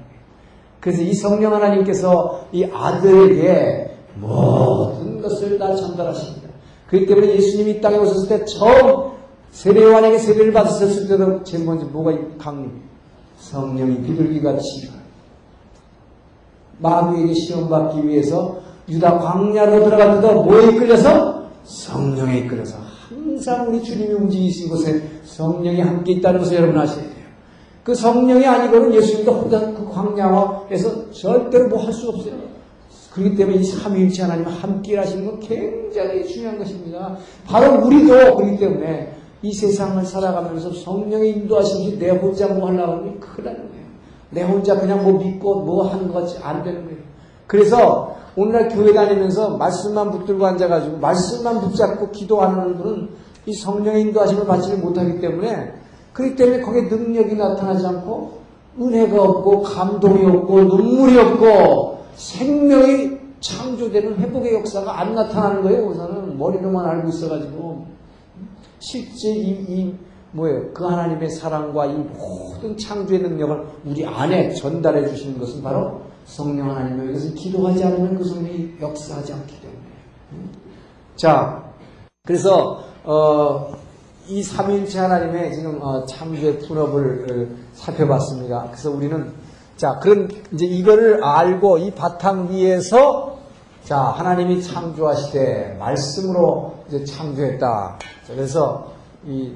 그래서 0.80 1.02
이 1.02 1.14
성령 1.14 1.54
하나님께서 1.54 2.46
이 2.52 2.64
아들에게 2.64 3.96
모든 4.16 5.22
것을 5.22 5.58
다 5.58 5.74
전달하십니다. 5.74 6.50
그렇기 6.88 7.06
때문에 7.06 7.34
예수님이 7.36 7.70
이 7.72 7.80
땅에 7.80 7.96
오셨을 7.96 8.28
때 8.28 8.44
처음 8.44 9.12
세례요한에게 9.50 10.18
세례를 10.18 10.52
받으셨을 10.52 11.08
때도 11.08 11.42
제일 11.44 11.64
먼저 11.64 11.86
뭐가 11.86 12.12
강림? 12.38 12.89
성령이 13.40 14.02
비둘기같이 14.02 14.90
마귀에게 16.78 17.34
시험받기 17.34 18.06
위해서 18.06 18.58
유다 18.88 19.18
광야로 19.18 19.84
때도 19.90 20.42
뭐에 20.44 20.68
이끌려서? 20.70 21.44
성령에 21.64 22.38
이끌려서 22.38 22.78
항상 23.08 23.68
우리 23.68 23.82
주님이 23.82 24.14
움직이신 24.14 24.68
곳에 24.68 25.02
성령이 25.24 25.80
함께 25.80 26.12
있다는 26.12 26.40
것을 26.40 26.56
여러분 26.56 26.78
아셔야 26.78 27.02
돼요. 27.02 27.10
그 27.84 27.94
성령이 27.94 28.46
아니고는 28.46 28.94
예수님도 28.94 29.32
혼자 29.32 29.60
그 29.72 29.88
광야에서 29.88 31.10
절대로 31.10 31.68
뭐 31.68 31.80
할 31.84 31.92
수 31.92 32.08
없어요. 32.08 32.50
그렇기 33.12 33.36
때문에 33.36 33.58
이 33.58 33.64
삼위일체 33.64 34.22
하나님 34.22 34.46
함께 34.46 34.96
하시는 34.96 35.26
건 35.26 35.40
굉장히 35.40 36.24
중요한 36.26 36.58
것입니다. 36.58 37.16
바로 37.46 37.84
우리도 37.84 38.36
그렇기 38.36 38.58
때문에 38.58 39.12
이 39.42 39.52
세상을 39.52 40.04
살아가면서 40.04 40.72
성령의 40.72 41.30
인도하심이 41.32 41.98
내 41.98 42.10
혼자 42.10 42.46
뭐 42.48 42.68
하려고 42.68 42.92
하면 42.92 43.20
큰일 43.20 43.46
나는 43.46 43.70
거예요. 43.70 43.84
내 44.30 44.42
혼자 44.42 44.78
그냥 44.78 45.02
뭐 45.02 45.14
믿고 45.14 45.62
뭐 45.62 45.88
하는 45.88 46.12
것 46.12 46.20
같이 46.20 46.38
안 46.42 46.62
되는 46.62 46.84
거예요. 46.84 46.98
그래서 47.46 48.16
오늘날 48.36 48.68
교회 48.68 48.92
다니면서 48.92 49.56
말씀만 49.56 50.10
붙들고 50.12 50.46
앉아가지고 50.46 50.98
말씀만 50.98 51.60
붙잡고 51.60 52.10
기도하는 52.10 52.76
분은 52.76 53.08
이 53.46 53.52
성령의 53.54 54.02
인도하심을 54.02 54.46
받지 54.46 54.74
못하기 54.74 55.20
때문에 55.20 55.72
그렇기 56.12 56.36
때문에 56.36 56.60
거기에 56.60 56.82
능력이 56.82 57.34
나타나지 57.34 57.86
않고 57.86 58.40
은혜가 58.78 59.20
없고 59.22 59.62
감동이 59.62 60.24
없고 60.26 60.60
눈물이 60.62 61.18
없고 61.18 62.04
생명이 62.14 63.18
창조되는 63.40 64.16
회복의 64.18 64.54
역사가 64.54 65.00
안 65.00 65.14
나타나는 65.14 65.62
거예요. 65.62 65.86
우선은 65.86 66.38
머리로만 66.38 66.84
알고 66.86 67.08
있어가지고 67.08 67.86
실제 68.80 69.28
이, 69.30 69.50
이 69.68 69.94
뭐예요? 70.32 70.72
그 70.72 70.84
하나님의 70.84 71.30
사랑과 71.30 71.86
이 71.86 71.94
모든 71.94 72.76
창조의 72.76 73.20
능력을 73.20 73.66
우리 73.84 74.06
안에 74.06 74.54
전달해 74.54 75.08
주시는 75.08 75.38
것은 75.38 75.62
바로 75.62 76.02
성령 76.24 76.70
하나님이에요. 76.70 77.10
이것은 77.10 77.34
기도하지 77.34 77.84
않으면 77.84 78.16
그 78.16 78.24
성령이 78.24 78.74
역사하지 78.80 79.32
않기 79.32 79.60
때문에. 79.60 79.80
자, 81.16 81.64
그래서 82.24 82.84
어, 83.04 83.72
이 84.28 84.42
삼일체 84.42 84.98
하나님의 85.00 85.54
지금 85.54 85.78
어, 85.82 86.04
창조의 86.06 86.60
분업을 86.60 87.26
어, 87.50 87.56
살펴봤습니다. 87.72 88.68
그래서 88.70 88.90
우리는 88.90 89.32
자, 89.76 89.98
그런 89.98 90.28
이제 90.52 90.66
이거를 90.66 91.24
알고 91.24 91.78
이 91.78 91.90
바탕 91.90 92.50
위에서 92.50 93.39
자, 93.84 93.98
하나님이 93.98 94.62
창조하시되 94.62 95.76
말씀으로 95.78 96.74
이제 96.88 97.04
창조했다. 97.04 97.98
자, 98.26 98.34
그래서 98.34 98.92
이, 99.26 99.52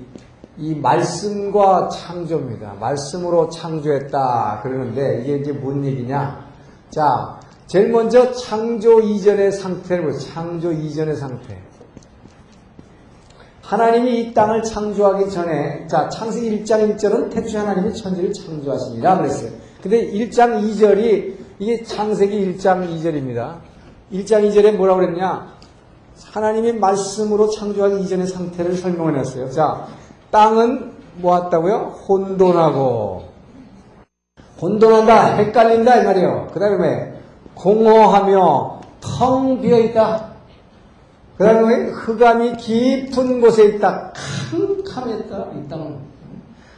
이 0.59 0.75
말씀과 0.75 1.89
창조입니다. 1.89 2.75
말씀으로 2.81 3.49
창조했다. 3.49 4.61
그러는데 4.62 5.22
이게 5.22 5.37
이제 5.37 5.53
뭔 5.53 5.85
얘기냐? 5.85 6.49
자, 6.91 7.41
제일 7.66 7.91
먼저 7.91 8.33
창조 8.33 9.01
이전의 9.01 9.53
상태를 9.53 10.05
보세요. 10.05 10.33
창조 10.33 10.72
이전의 10.72 11.16
상태. 11.16 11.59
하나님이 13.62 14.20
이 14.20 14.35
땅을 14.35 14.62
창조하기 14.62 15.31
전에, 15.31 15.87
자, 15.87 16.09
창세기 16.11 16.62
1장 16.62 16.97
1절은 16.97 17.31
태초에 17.31 17.61
하나님이 17.61 17.95
천지를 17.95 18.33
창조하십니다. 18.33 19.16
그랬어요. 19.16 19.51
근데 19.83 20.11
1장 20.12 20.62
2절이, 20.62 21.35
이게 21.59 21.83
창세기 21.83 22.57
1장 22.59 22.87
2절입니다. 22.89 23.57
1장 24.12 24.48
2절에 24.48 24.76
뭐라고 24.76 25.00
그랬냐? 25.00 25.55
하나님이 26.32 26.72
말씀으로 26.72 27.50
창조하기 27.50 28.02
이전의 28.02 28.26
상태를 28.26 28.76
설명해 28.76 29.16
놨어요. 29.16 29.50
자, 29.50 29.86
땅은 30.30 30.92
뭐았다고요? 31.16 31.94
혼돈하고. 32.09 33.24
혼돈한다, 34.61 35.36
헷갈린다, 35.36 36.00
이 36.00 36.05
말이에요. 36.05 36.48
그 36.52 36.61
다음에 36.61 37.14
공허하며 37.55 38.80
텅 39.00 39.61
비어 39.61 39.78
있다. 39.78 40.34
그 41.36 41.44
다음에 41.44 41.90
흑암이 41.90 42.57
깊은 42.57 43.40
곳에 43.40 43.64
있다. 43.64 44.12
캄캄했다. 44.50 45.46
이 45.57 45.68
땅은. 45.68 45.98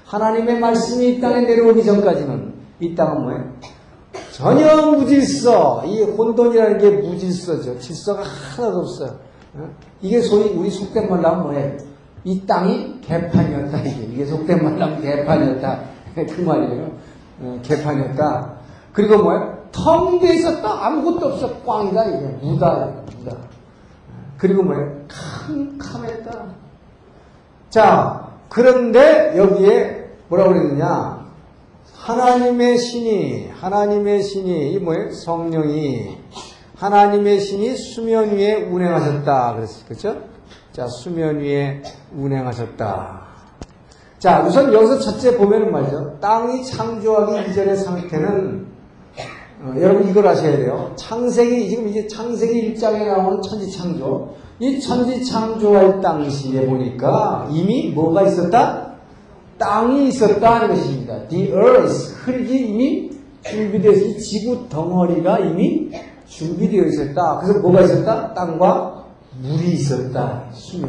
하나님의 0.07 0.61
말씀이 0.61 1.09
이 1.09 1.21
땅에 1.21 1.43
내려오기 1.43 1.85
전까지는 1.85 2.55
이 2.81 2.95
땅은 2.95 3.23
뭐예요? 3.23 3.45
전혀 4.37 4.77
무질서. 4.91 5.85
이 5.87 6.03
혼돈이라는 6.03 6.79
게 6.79 6.91
무질서죠. 6.91 7.79
질서가 7.79 8.23
하나도 8.23 8.81
없어요. 8.81 9.19
어? 9.55 9.71
이게 10.03 10.21
소위 10.21 10.51
우리 10.51 10.71
속된 10.71 11.09
말로 11.09 11.27
하면 11.27 11.43
뭐예요? 11.45 11.77
이 12.23 12.45
땅이 12.47 13.01
개판이었다. 13.01 13.79
이게, 13.81 14.27
속된 14.27 14.63
말로 14.63 14.83
하면 14.83 15.01
개판이었다. 15.01 15.81
그 16.15 16.41
말이에요. 16.43 16.91
어, 17.41 17.61
개판이었다. 17.63 18.53
그리고 18.93 19.23
뭐예요? 19.23 19.57
텅 19.73 20.21
비어 20.21 20.35
있었다. 20.35 20.87
아무것도 20.87 21.29
없어. 21.29 21.55
꽝이다. 21.63 22.05
이게 22.05 22.27
무다. 22.43 22.93
무다. 23.19 23.37
그리고 24.37 24.63
뭐예요? 24.65 24.99
캄캄했다. 25.09 26.45
자, 27.71 28.29
그런데 28.51 29.33
여기에 29.35 30.11
뭐라고 30.29 30.53
그랬느냐? 30.53 31.16
하나님의 32.07 32.79
신이, 32.79 33.49
하나님의 33.53 34.23
신이, 34.23 34.75
이 34.75 34.79
뭐예요? 34.79 35.11
성령이, 35.11 36.17
하나님의 36.77 37.41
신이 37.41 37.75
수면 37.75 38.31
위에 38.37 38.63
운행하셨다. 38.63 39.55
그랬어요. 39.57 39.85
그죠? 39.89 40.17
자, 40.71 40.87
수면 40.87 41.41
위에 41.41 41.83
운행하셨다. 42.17 43.27
자, 44.21 44.41
우선 44.47 44.73
여기서 44.73 45.01
첫째 45.01 45.37
보면은 45.37 45.73
말이죠. 45.73 46.19
땅이 46.21 46.65
창조하기 46.65 47.51
이전의 47.51 47.77
상태는 47.77 48.67
어, 49.63 49.75
여러분 49.81 50.09
이걸 50.09 50.29
아셔야 50.29 50.59
돼요. 50.59 50.93
창세기 50.95 51.69
지금 51.69 51.89
이제 51.89 52.07
창세기 52.07 52.73
1장에 52.75 53.05
나오는 53.05 53.43
천지 53.43 53.69
창조. 53.77 54.37
이 54.61 54.79
천지 54.79 55.25
창조할 55.25 56.01
당시에 56.01 56.67
보니까 56.67 57.49
이미 57.51 57.91
뭐가 57.91 58.23
있었다? 58.23 58.86
땅이 59.59 60.09
있었다는 60.09 60.69
것입니다. 60.69 61.27
The 61.29 61.49
earth 61.49 62.15
흙이 62.25 62.69
이미 62.69 63.11
준비되어 63.43 63.93
있어 63.93 64.19
지구 64.19 64.69
덩어리가 64.69 65.39
이미 65.41 65.91
준비되어 66.27 66.85
있었다. 66.85 67.39
그래서 67.43 67.61
뭐가 67.61 67.83
있었다? 67.83 68.35
땅과 68.35 69.05
물이 69.43 69.73
있었다. 69.73 70.45
수미. 70.53 70.89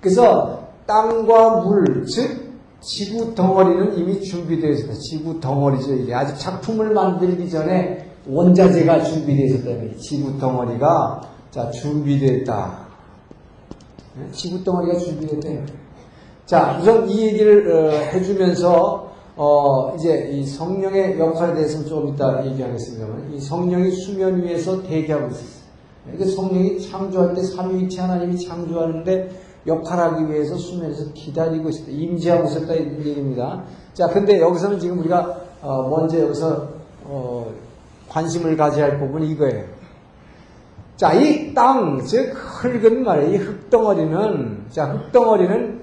그래서 0.00 0.68
땅과 0.86 1.62
물, 1.62 2.06
즉 2.06 2.48
지구 2.80 3.34
덩어리는 3.34 3.98
이미 3.98 4.20
준비되어 4.20 4.70
있었다. 4.70 4.94
지구 4.94 5.40
덩어리죠. 5.40 5.94
이게 5.94 6.14
아직 6.14 6.38
작품을 6.38 6.90
만들기 6.90 7.50
전에 7.50 8.06
원자재가 8.26 9.02
준비되어 9.04 9.46
있었다. 9.46 9.98
지구 9.98 10.38
덩어리가 10.38 11.20
자 11.50 11.70
준비됐다. 11.70 12.86
네? 14.18 14.28
지구 14.32 14.62
덩어리가 14.62 14.98
준비됐다. 14.98 15.72
자 16.48 16.78
우선 16.80 17.06
이 17.10 17.26
얘기를 17.26 17.70
어, 17.70 17.90
해주면서 17.90 19.12
어, 19.36 19.94
이제 19.94 20.30
이 20.32 20.46
성령의 20.46 21.18
역할에 21.18 21.52
대해서는 21.52 21.86
좀 21.86 22.08
이따 22.08 22.42
얘기하겠습니다만 22.46 23.34
이 23.34 23.38
성령이 23.38 23.90
수면 23.90 24.42
위에서 24.42 24.82
대기하고 24.82 25.26
있었어요. 25.26 25.68
이게 26.14 26.24
성령이 26.24 26.80
창조할 26.80 27.34
때 27.34 27.42
삼위일체 27.42 28.00
하나님이 28.00 28.38
창조하는데 28.38 29.28
역할하기 29.66 30.32
위해서 30.32 30.56
수면에서 30.56 31.12
기다리고 31.12 31.68
있었다. 31.68 31.90
임재하고 31.90 32.46
있었다. 32.46 32.72
이런 32.72 32.98
얘기입니다. 33.04 33.64
자, 33.92 34.08
근데 34.08 34.40
여기서는 34.40 34.80
지금 34.80 35.00
우리가, 35.00 35.42
어, 35.60 35.82
먼저 35.90 36.18
여기서, 36.18 36.68
어, 37.04 37.52
관심을 38.08 38.56
가져야 38.56 38.84
할 38.86 38.98
부분이 38.98 39.28
이거예요. 39.32 39.64
자, 40.96 41.12
이 41.12 41.52
땅, 41.52 42.02
즉, 42.06 42.32
흙은 42.32 43.02
말이에요. 43.02 43.34
이 43.34 43.36
흙덩어리는, 43.36 44.64
자, 44.70 44.86
흙덩어리는 44.86 45.77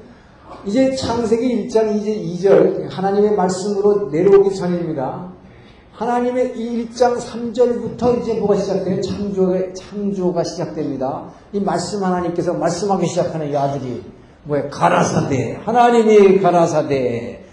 이제 0.65 0.95
창세기 0.95 1.67
1장 1.67 1.95
이제 1.97 2.49
2절, 2.49 2.89
하나님의 2.89 3.35
말씀으로 3.35 4.09
내려오기 4.09 4.55
전입니다. 4.55 5.33
하나님의 5.91 6.57
이 6.57 6.87
1장 6.87 7.17
3절부터 7.17 8.21
이제 8.21 8.33
뭐가 8.35 8.55
시작돼요? 8.57 9.01
창조가, 9.01 9.73
창조가 9.73 10.43
시작됩니다. 10.43 11.29
이 11.53 11.59
말씀 11.59 12.03
하나님께서 12.03 12.53
말씀하기 12.53 13.05
시작하는 13.07 13.49
이 13.49 13.55
아들이 13.55 14.03
뭐예요? 14.43 14.69
가라사대. 14.69 15.59
하나님이 15.63 16.39
가라사대. 16.39 17.43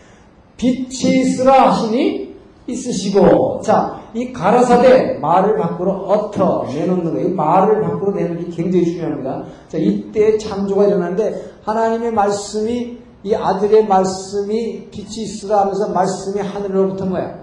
빛이 0.56 1.20
있으라 1.20 1.70
하시니 1.70 2.34
있으시고. 2.66 3.60
자, 3.62 4.00
이 4.14 4.32
가라사대 4.32 5.18
말을 5.20 5.56
밖으로 5.56 5.92
어터 5.92 6.66
내놓는 6.66 7.12
거예요. 7.12 7.28
이 7.28 7.32
말을 7.32 7.80
밖으로 7.82 8.12
내는 8.12 8.38
게 8.38 8.50
굉장히 8.50 8.84
중요합니다. 8.86 9.44
자, 9.68 9.78
이때 9.78 10.36
창조가 10.36 10.86
일어나는데 10.86 11.51
하나님의 11.64 12.12
말씀이 12.12 12.98
이 13.24 13.34
아들의 13.34 13.86
말씀이 13.86 14.88
빛이 14.90 15.22
있으라 15.24 15.60
하면서 15.60 15.88
말씀이 15.88 16.40
하늘로부터 16.40 17.06
뭐야? 17.06 17.38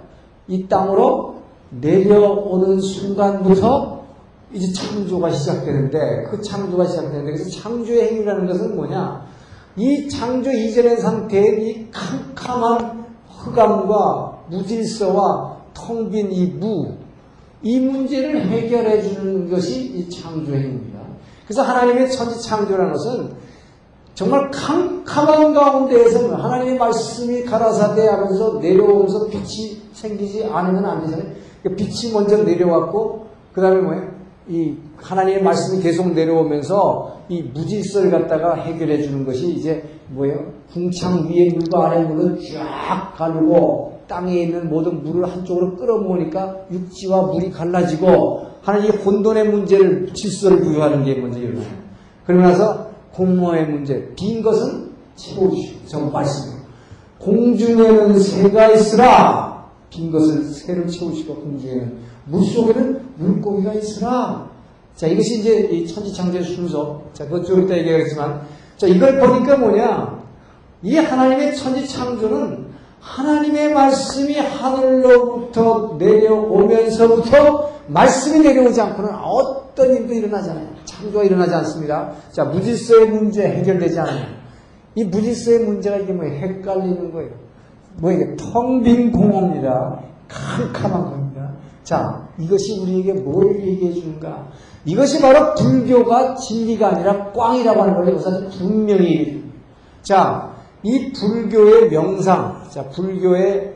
이 0.47 0.67
땅으로 0.67 1.36
내려오는 1.70 2.82
순간부터 2.82 4.03
이제 4.51 4.74
창조가 4.74 5.32
시작되는데 5.32 6.28
그 6.30 6.41
창조가 6.41 6.86
시작되는데 6.88 7.32
그래서 7.32 7.49
창조의 7.61 8.11
행위라는 8.11 8.47
것은 8.47 8.76
뭐냐? 8.76 9.26
이 9.78 10.09
창조 10.09 10.51
이전의 10.51 10.97
상태의 10.97 11.70
이 11.70 11.91
캄캄한 11.91 13.05
흑암과 13.30 14.39
무질서와 14.49 15.57
텅 15.74 16.09
빈 16.11 16.32
이 16.32 16.47
무, 16.47 16.93
이 17.61 17.80
문제를 17.80 18.41
해결해 18.47 19.01
주는 19.01 19.49
것이 19.49 19.82
이 19.82 20.09
창조 20.09 20.53
행위입니다. 20.53 20.99
그래서 21.45 21.61
하나님의 21.61 22.11
천지 22.11 22.41
창조라는 22.41 22.91
것은 22.91 23.32
정말 24.16 24.51
캄캄한 24.51 25.53
가운데에서 25.53 26.36
하나님의 26.36 26.78
말씀이 26.78 27.43
가라사대 27.43 28.07
하면서 28.07 28.60
내려오면서 28.60 29.28
빛이 29.28 29.82
생기지 29.93 30.45
않으면 30.45 30.86
안 30.86 31.01
되잖아요. 31.05 31.28
그러니까 31.64 31.84
빛이 31.84 32.14
먼저 32.14 32.43
내려왔고, 32.43 33.28
그 33.53 33.62
다음에 33.62 33.82
뭐예요? 33.82 34.20
이 34.49 34.76
하나님의 34.97 35.43
말씀이 35.43 35.82
계속 35.82 36.12
내려오면서 36.14 37.20
이 37.30 37.43
무질서를 37.43 38.10
갖다가 38.10 38.55
해결해 38.55 39.01
주는 39.01 39.26
것이 39.26 39.51
이제 39.51 39.84
뭐예요? 40.10 40.53
궁창 40.74 41.30
위에 41.30 41.51
물과 41.53 41.88
아래 41.88 42.03
물을 42.03 42.39
쫙 42.51 43.14
가르고 43.16 43.99
땅에 44.07 44.41
있는 44.41 44.70
모든 44.70 45.03
물을 45.03 45.24
한쪽으로 45.32 45.76
끌어모으니까 45.76 46.55
육지와 46.72 47.28
물이 47.28 47.51
갈라지고 47.51 48.47
하나님이 48.64 48.97
혼돈의 48.97 49.49
문제를 49.49 50.14
질서를 50.14 50.60
부여하는 50.62 51.05
게 51.05 51.16
먼저 51.16 51.39
일어나요. 51.39 51.68
그러고 52.26 52.41
나서 52.41 52.88
공모의 53.14 53.68
문제, 53.68 54.14
빈 54.16 54.41
것은 54.41 54.91
채워주시고, 55.16 55.80
저 55.88 55.99
말씀. 55.99 56.60
공중에는 57.20 58.20
새가 58.20 58.72
있으라. 58.72 59.66
빈 59.89 60.12
것을 60.12 60.43
새를 60.43 60.88
채우시고, 60.88 61.36
공중에는. 61.36 61.97
물 62.26 62.43
속에는 62.43 63.01
물고기가 63.18 63.74
있으라. 63.74 64.49
자, 64.95 65.07
이것이 65.07 65.39
이제 65.39 65.70
이 65.72 65.88
천지창조의 65.88 66.43
순서. 66.43 67.01
자, 67.14 67.26
그것 67.26 67.45
좀 67.45 67.64
이따 67.64 67.78
얘기하겠지만. 67.78 68.41
자, 68.78 68.88
이걸 68.88 69.20
보니까 69.20 69.57
뭐냐. 69.57 70.20
이 70.82 70.95
하나님의 70.95 71.55
천지창조는 71.55 72.70
하나님의 73.01 73.74
말씀이 73.74 74.38
하늘로부터 74.38 75.95
내려오면서부터 75.97 77.72
말씀이 77.88 78.39
내려오지 78.39 78.80
않고는 78.82 79.10
어 79.16 79.68
떤 79.80 79.95
일도 79.95 80.13
일어나지 80.13 80.49
않아요. 80.49 80.67
창조가 80.84 81.23
일어나지 81.23 81.55
않습니다. 81.55 82.11
자, 82.34 82.43
무질서의 82.43 83.07
문제 83.07 83.47
해결되지 83.47 83.97
않아요. 84.01 84.25
이 84.95 85.05
무질서의 85.05 85.59
문제가 85.59 85.95
이게 85.95 86.11
뭐예요? 86.11 86.34
헷갈리는 86.34 87.13
거예요. 87.13 87.32
뭐 87.95 88.11
이게 88.11 88.36
텅 88.36 88.84
빈 88.84 89.11
공허입니다. 89.11 90.01
캄캄한 90.27 91.05
겁니다. 91.05 91.53
자, 91.84 92.27
이것이 92.38 92.82
우리에게 92.82 93.13
뭘 93.13 93.59
얘기해 93.61 93.93
주는가? 93.93 94.47
이것이 94.84 95.21
바로 95.21 95.55
불교가 95.55 96.36
진리가 96.36 96.89
아니라 96.89 97.32
꽝이라고 97.32 97.82
하는 97.82 97.95
걸 97.95 98.09
여기서 98.09 98.49
분명히 98.57 99.43
자, 100.01 100.53
이 100.84 101.11
불교의 101.13 101.89
명상, 101.89 102.63
자, 102.69 102.84
불교의 102.89 103.75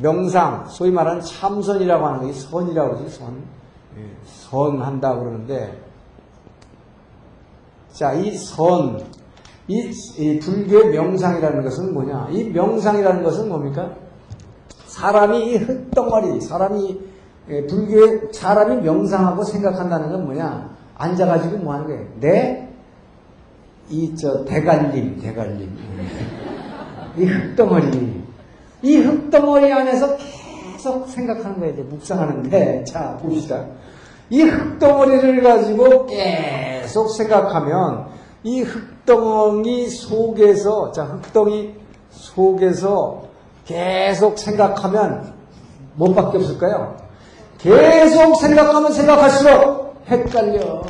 명상, 0.00 0.66
소위 0.68 0.90
말하는 0.90 1.20
참선이라고 1.20 2.06
하는 2.06 2.26
게 2.26 2.32
선이라고 2.32 2.96
그러지, 2.96 3.16
선. 3.16 3.63
예, 3.96 4.10
선한다 4.24 5.18
그러는데, 5.18 5.78
자, 7.92 8.12
이 8.12 8.36
선, 8.36 9.00
이, 9.68 9.90
이 10.18 10.38
불교의 10.40 10.90
명상이라는 10.90 11.62
것은 11.62 11.94
뭐냐? 11.94 12.28
이 12.30 12.44
명상이라는 12.44 13.22
것은 13.22 13.48
뭡니까? 13.48 13.94
사람이 14.86 15.52
이 15.52 15.56
흙덩어리, 15.56 16.40
사람이, 16.40 17.00
예, 17.50 17.66
불교의 17.66 18.32
사람이 18.32 18.82
명상하고 18.82 19.44
생각한다는 19.44 20.10
건 20.10 20.24
뭐냐? 20.24 20.74
앉아가지고 20.96 21.58
뭐 21.58 21.74
하는 21.74 21.86
거예요? 21.86 22.06
내, 22.20 22.68
이, 23.90 24.14
저, 24.16 24.44
대갈림, 24.44 25.20
대갈림. 25.20 25.76
이 27.16 27.24
흙덩어리. 27.24 28.24
이 28.82 28.96
흙덩어리 28.96 29.72
안에서 29.72 30.16
계속 30.16 31.08
생각하는 31.08 31.60
거예요. 31.60 31.84
묵상하는데. 31.84 32.84
자, 32.84 33.16
봅시다. 33.18 33.66
이 34.30 34.42
흙덩어리를 34.42 35.42
가지고 35.42 36.06
계속 36.06 37.08
생각하면 37.08 38.06
이 38.42 38.62
흙덩이 38.62 39.88
속에서, 39.88 40.92
자, 40.92 41.04
흙덩이 41.04 41.74
속에서 42.10 43.22
계속 43.64 44.38
생각하면 44.38 45.32
뭔밖에 45.94 46.38
없을까요? 46.38 46.96
계속 47.58 48.36
생각하면 48.36 48.92
생각할수록 48.92 49.96
헷갈려. 50.08 50.82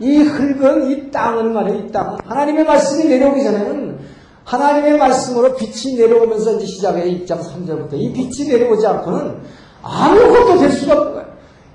이 0.00 0.18
흙은 0.18 0.90
이 0.90 1.10
땅은 1.10 1.52
말이에요. 1.52 1.78
이 1.78 1.92
땅은 1.92 2.18
하나님의 2.24 2.64
말씀이 2.64 3.04
내려오기 3.04 3.42
전에는 3.42 3.98
하나님의 4.44 4.98
말씀으로 4.98 5.54
빛이 5.56 5.96
내려오면서 5.96 6.56
이제 6.56 6.66
시작해 6.66 7.04
2장 7.04 7.40
3절부터 7.40 7.94
이 7.94 8.12
빛이 8.12 8.48
내려오지 8.48 8.86
않고는 8.86 9.40
아무것도 9.82 10.58
될 10.58 10.70
수가 10.70 10.92
없는 10.92 11.14
거예요. 11.14 11.28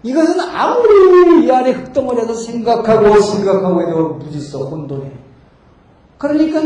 이것은 0.04 0.40
아무리 0.40 1.46
이 1.46 1.52
안에 1.52 1.72
흙덩어리에서 1.72 2.36
생각하고 2.36 3.20
생각하고 3.22 3.82
해도 3.82 4.10
무지서 4.16 4.66
혼돈해. 4.66 5.12
그러니까 6.18 6.62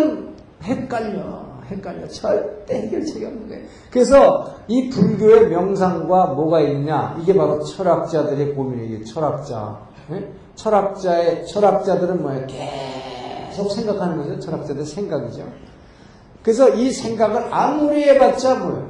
헷갈려. 0.63 1.45
헷갈려. 1.69 2.07
절대 2.07 2.81
해결책이 2.81 3.25
없는 3.25 3.47
거예요. 3.47 3.63
그래서 3.91 4.55
이 4.67 4.89
불교의 4.89 5.49
명상과 5.49 6.27
뭐가 6.33 6.61
있느냐? 6.61 7.17
이게 7.21 7.35
바로 7.35 7.63
철학자들의 7.63 8.55
고민이에요. 8.55 9.05
철학자. 9.05 9.79
네? 10.09 10.31
철학자의, 10.55 11.45
철학자들은 11.45 12.21
뭐예요? 12.21 12.47
계속 12.47 13.71
생각하는 13.71 14.17
거죠. 14.17 14.39
철학자들의 14.39 14.85
생각이죠. 14.85 15.43
그래서 16.41 16.69
이 16.69 16.91
생각을 16.91 17.53
아무리 17.53 18.03
해봤자 18.03 18.55
뭐예요? 18.55 18.89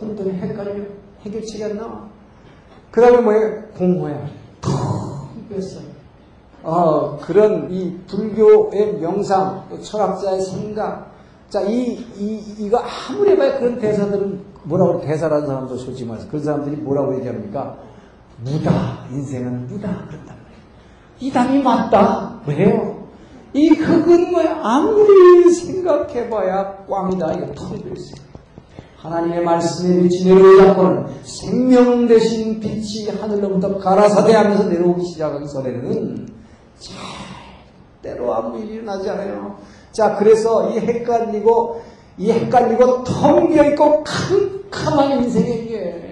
혼돈이 0.00 0.32
헷갈려. 0.32 0.74
해결책이 1.24 1.64
안 1.64 1.76
나와. 1.76 2.15
그 2.96 3.02
다음에 3.02 3.20
뭐예요? 3.20 3.62
공허야. 3.76 4.26
텅 4.62 4.72
뺐어요. 5.50 5.84
어, 6.62 7.18
그런 7.18 7.70
이 7.70 7.94
불교의 8.06 9.00
명상, 9.00 9.68
철학자의 9.82 10.40
생각. 10.40 11.10
자, 11.50 11.60
이, 11.60 11.90
이, 12.16 12.54
이거 12.58 12.78
아무리 12.78 13.32
해봐야 13.32 13.58
그런 13.58 13.78
대사들은 13.78 14.40
뭐라고 14.62 15.02
대사라는 15.02 15.46
사람도 15.46 15.76
솔직히 15.76 16.08
말해서 16.08 16.26
그런 16.28 16.42
사람들이 16.42 16.76
뭐라고 16.76 17.14
얘기합니까? 17.18 17.76
무다. 18.42 19.00
인생은 19.10 19.66
무다. 19.66 19.88
그런단 20.08 20.34
말이에요. 20.38 20.62
이 21.20 21.30
답이 21.30 21.62
맞다. 21.62 22.40
왜요? 22.46 23.08
이 23.52 23.68
흙은 23.68 24.30
뭐야? 24.32 24.58
아무리 24.62 25.52
생각해봐야 25.52 26.86
꽝이다. 26.88 27.32
이거 27.34 27.52
텅 27.52 27.78
비어있어요. 27.78 28.25
하나님의 29.06 29.42
말씀에 29.42 30.02
빛이 30.02 30.24
내려오지 30.32 30.62
않고는 30.62 31.06
생명 31.22 32.06
대신 32.06 32.60
빛이 32.60 33.08
하늘로부터 33.20 33.78
가라사대하면서 33.78 34.64
내려오기 34.64 35.04
시작하기 35.04 35.48
전에는 35.48 36.28
절대로 38.02 38.34
아무 38.34 38.58
일이 38.58 38.74
일어나지 38.74 39.08
않아요. 39.10 39.56
자, 39.92 40.16
그래서 40.16 40.70
이 40.70 40.78
헷갈리고, 40.78 41.80
이 42.18 42.30
헷갈리고 42.30 43.04
텅 43.04 43.48
비어있고 43.48 44.04
캄캄한 44.04 45.22
인생의 45.22 45.68
게 45.68 46.06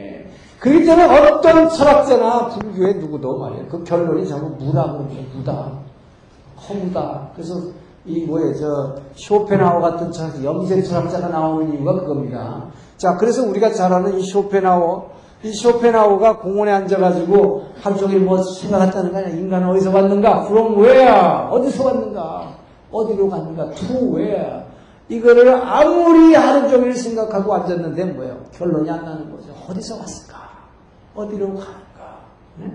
그렇기 0.61 0.86
때문에 0.86 1.05
어떤 1.05 1.68
철학자나 1.68 2.49
불교의 2.49 2.95
누구도 2.95 3.38
말이에요. 3.38 3.66
그 3.68 3.84
결론이 3.84 4.26
전부 4.26 4.64
무라고 4.64 5.07
그래요. 5.07 5.22
무다. 5.34 5.72
허무다. 6.57 7.28
그래서 7.34 7.61
이 8.07 8.24
뭐예요, 8.24 8.55
저 8.55 8.97
쇼펜하우 9.14 9.82
같은 9.82 10.11
철학, 10.11 10.42
염세 10.42 10.82
철학자가 10.82 11.28
나오는 11.28 11.74
이유가 11.74 12.01
그겁니다. 12.01 12.64
자, 12.97 13.16
그래서 13.16 13.42
우리가 13.47 13.72
잘 13.72 13.92
아는 13.92 14.18
이 14.18 14.22
쇼펜하우, 14.24 15.05
이 15.42 15.53
쇼펜하우가 15.53 16.38
공원에 16.38 16.72
앉아가지고 16.72 17.64
종일 17.99 18.20
뭐 18.20 18.42
생각했다는 18.42 19.12
거 19.12 19.18
아니야. 19.18 19.30
인간은 19.30 19.68
어디서 19.68 19.90
왔는가? 19.92 20.47
From 20.47 20.82
where? 20.82 21.11
어디서 21.51 21.84
왔는가? 21.84 22.55
어디로 22.90 23.28
갔는가? 23.28 23.70
To 23.72 24.16
where? 24.16 24.62
이거를 25.09 25.55
아무리 25.55 26.34
하루 26.34 26.70
종일 26.70 26.95
생각하고 26.95 27.53
앉았는데 27.53 28.05
뭐예요? 28.07 28.38
결론이 28.53 28.88
안 28.88 29.05
나는 29.05 29.30
거죠. 29.30 29.53
어디서 29.68 29.97
왔을까? 29.97 30.49
어디로 31.14 31.49
가는가? 31.49 31.74
네? 32.59 32.72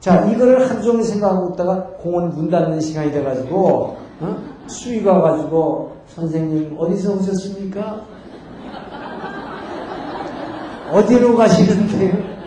자, 0.00 0.24
이거를 0.26 0.68
하루 0.68 0.82
종일 0.82 1.04
생각하고 1.04 1.50
있다가 1.50 1.82
공원 1.98 2.30
문 2.30 2.50
닫는 2.50 2.80
시간이 2.80 3.12
돼가지고, 3.12 3.96
어? 4.20 4.36
수위가 4.66 5.12
와가지고, 5.12 5.92
선생님, 6.08 6.76
어디서 6.78 7.14
오셨습니까? 7.14 8.02
어디로 10.92 11.36
가시는데요? 11.36 12.38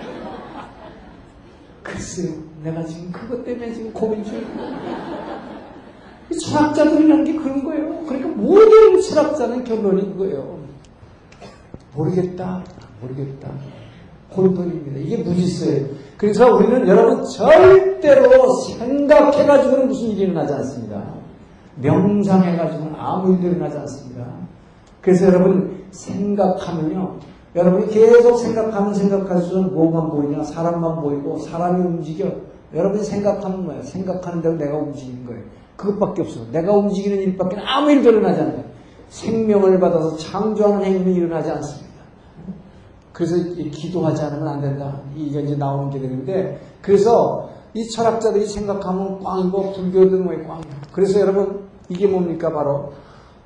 글쎄요, 1.84 2.34
내가 2.64 2.84
지금 2.86 3.12
그것 3.12 3.44
때문에 3.44 3.74
지금 3.74 3.92
고민 3.94 4.24
중이고. 4.24 4.48
철학자들이라는 6.40 7.24
게 7.26 7.36
그런 7.36 7.64
거예요. 7.64 8.06
그러니까 8.06 8.30
모든 8.30 9.02
철학자는 9.02 9.64
결론이 9.64 10.14
그거예요. 10.14 10.60
모르겠다, 11.94 12.64
모르겠다. 13.02 13.50
혼돈입니다. 14.36 15.00
이게 15.00 15.18
무지서예요. 15.18 15.88
그래서 16.16 16.56
우리는 16.56 16.88
여러분 16.88 17.26
절대로 17.26 18.56
생각해가지고는 18.62 19.88
무슨 19.88 20.10
일이 20.10 20.22
일어나지 20.22 20.54
않습니다. 20.54 21.04
명상해가지고는 21.76 22.96
아무 22.96 23.34
일도 23.34 23.48
일어나지 23.48 23.78
않습니다. 23.80 24.26
그래서 25.02 25.26
여러분 25.26 25.84
생각하면요. 25.92 27.20
여러분이 27.56 27.88
계속 27.88 28.38
생각하면 28.38 28.94
생각할수록 28.94 29.74
뭐만 29.74 30.10
보이냐? 30.10 30.44
사람만 30.44 31.02
보이고 31.02 31.38
사람이 31.40 31.86
움직여. 31.86 32.32
여러분이 32.74 33.04
생각하는 33.04 33.66
거예요. 33.66 33.84
생각하는 33.84 34.42
대로 34.42 34.56
내가 34.56 34.78
움직이는 34.78 35.26
거예요. 35.26 35.42
그것밖에 35.76 36.22
없어. 36.22 36.42
내가 36.52 36.74
움직이는 36.74 37.18
일밖에 37.18 37.58
아무 37.60 37.92
일도 37.92 38.12
일어나지 38.12 38.40
않아요. 38.42 38.64
생명을 39.10 39.80
받아서 39.80 40.16
창조하는 40.16 40.86
행위는 40.86 41.14
일어나지 41.14 41.50
않습니다. 41.52 41.92
그래서 43.12 43.36
기도하지 43.36 44.22
않으면 44.22 44.48
안 44.48 44.62
된다. 44.62 45.02
이게 45.16 45.42
이제 45.42 45.56
나오는 45.56 45.90
게 45.90 46.00
되는데, 46.00 46.62
그래서 46.82 47.50
이 47.74 47.86
철학자들이 47.90 48.46
생각하면 48.46 49.20
꽝이고, 49.22 49.74
불교들은 49.74 50.30
왜 50.30 50.38
꽝이야. 50.38 50.82
그래서 50.94 51.20
여러분, 51.20 51.66
이게 51.90 52.08
뭡니까? 52.08 52.54
바로, 52.54 52.94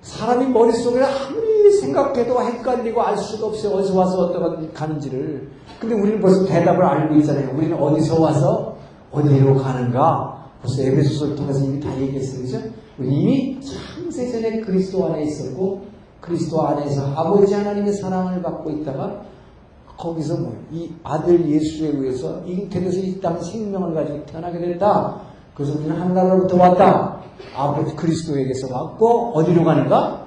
사람이 0.06 0.48
머릿속에 0.50 1.02
아무리 1.02 1.72
생각해도 1.72 2.40
헷갈리고 2.40 3.02
알 3.02 3.18
수가 3.18 3.48
없어요. 3.48 3.74
어디서 3.78 3.98
와서 3.98 4.20
어디로 4.26 4.72
가는지를. 4.74 5.50
근데 5.80 5.96
우리는 5.96 6.22
벌써 6.22 6.46
대답을 6.46 6.84
알고 6.84 7.16
있잖아요. 7.16 7.50
우리는 7.56 7.76
어디서 7.76 8.22
와서 8.22 8.78
어디로 9.12 9.56
가는가? 9.56 10.46
벌써 10.62 10.84
에베소서를 10.84 11.36
통해서 11.36 11.66
이미 11.66 11.80
다 11.80 11.90
얘기했어요. 12.00 12.42
그죠? 12.44 12.60
이미 13.00 13.60
창세전에 13.62 14.62
그리스도 14.62 15.06
안에 15.06 15.24
있었고, 15.24 15.82
그리스도 16.22 16.62
안에서 16.62 17.12
아버지 17.16 17.54
하나님의 17.54 17.94
사랑을 17.94 18.42
받고 18.42 18.70
있다가 18.72 19.22
거기서 19.98 20.38
뭐, 20.38 20.56
이 20.72 20.92
아들 21.04 21.50
예수에 21.50 21.90
의해서 21.90 22.42
잉태돼서 22.46 23.00
이 23.00 23.20
땅 23.20 23.42
생명을 23.42 23.94
가지고 23.96 24.26
태어나게 24.28 24.60
됐다. 24.60 25.22
그래서 25.56 25.74
우리는 25.78 26.00
하늘나라로부터 26.00 26.58
왔다. 26.58 27.18
아버지 27.56 27.96
그리스도에게서 27.96 28.74
왔고, 28.74 29.32
어디로 29.36 29.64
가는가? 29.64 30.26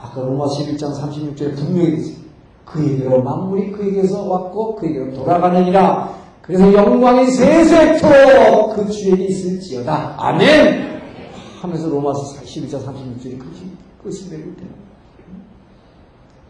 아까 0.00 0.20
로마 0.20 0.46
11장 0.46 0.94
36절에 0.94 1.54
분명히 1.54 1.98
있어요. 1.98 2.24
그에게로 2.64 3.22
만물이 3.22 3.72
그에게서 3.72 4.26
왔고, 4.26 4.76
그에게로 4.76 5.14
돌아가느니라. 5.14 6.14
그래서 6.40 6.72
영광이 6.72 7.26
세세토록 7.26 8.76
그 8.76 8.90
주에게 8.90 9.24
있을지어다. 9.24 10.14
아멘! 10.18 11.00
하면서 11.60 11.88
로마서 11.88 12.42
12장 12.44 12.84
36절이 12.84 13.38
끝이 14.02 14.30
되고 14.30 14.52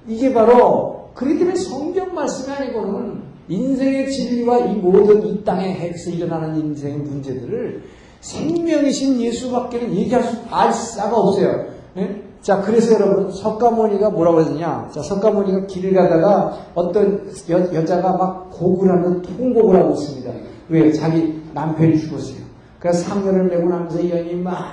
이게 0.09 0.35
바로 0.35 1.11
그렇기 1.14 1.39
때문에 1.39 1.57
성경 1.57 2.12
말씀이 2.12 2.53
아니고는 2.53 3.22
인생의 3.49 4.11
진리와 4.11 4.59
이 4.67 4.77
모든 4.77 5.27
이 5.27 5.45
땅에 5.45 5.73
해서 5.75 6.11
일어나는 6.11 6.57
인생의 6.61 6.99
문제들을 6.99 7.83
생명이신 8.21 9.21
예수밖에는 9.21 9.95
얘기할 9.95 10.25
수, 10.25 10.39
알 10.51 10.73
수가 10.73 11.15
없어요. 11.15 11.67
예? 11.99 12.23
자, 12.41 12.61
그래서 12.61 12.95
여러분, 12.95 13.31
석가모니가 13.31 14.11
뭐라고 14.11 14.41
했느냐? 14.41 14.89
자, 14.93 15.03
석가모니가 15.03 15.67
길을 15.67 15.95
가다가 15.95 16.59
어떤 16.75 17.27
여, 17.51 17.85
자가막 17.85 18.51
곡을 18.51 18.91
하는 18.91 19.23
통곡을 19.23 19.77
하고 19.77 19.93
있습니다. 19.95 20.31
왜? 20.69 20.93
자기 20.93 21.43
남편이 21.53 21.99
죽었어요. 21.99 22.45
그래서 22.79 23.09
상녀를 23.09 23.45
메고 23.45 23.69
나면서 23.69 24.01
이 24.01 24.11
여인이 24.11 24.35
막 24.43 24.73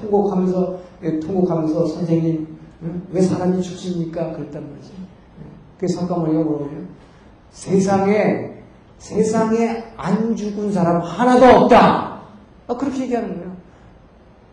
통곡하면서, 0.00 0.78
예, 1.04 1.20
통곡하면서 1.20 1.86
선생님, 1.86 2.46
왜 3.12 3.20
사람이 3.20 3.62
죽습니까? 3.62 4.32
그랬단 4.32 4.68
말이죠. 4.70 4.92
예. 4.92 5.46
그래서 5.78 6.00
석가모니가 6.00 6.42
뭐라고 6.42 6.70
해요? 6.70 6.80
세상에, 7.52 8.50
세상에 8.98 9.84
안 9.96 10.34
죽은 10.34 10.72
사람 10.72 11.00
하나도 11.00 11.44
없다. 11.64 12.22
아, 12.66 12.76
그렇게 12.76 13.02
얘기하는 13.02 13.36
거예요. 13.36 13.52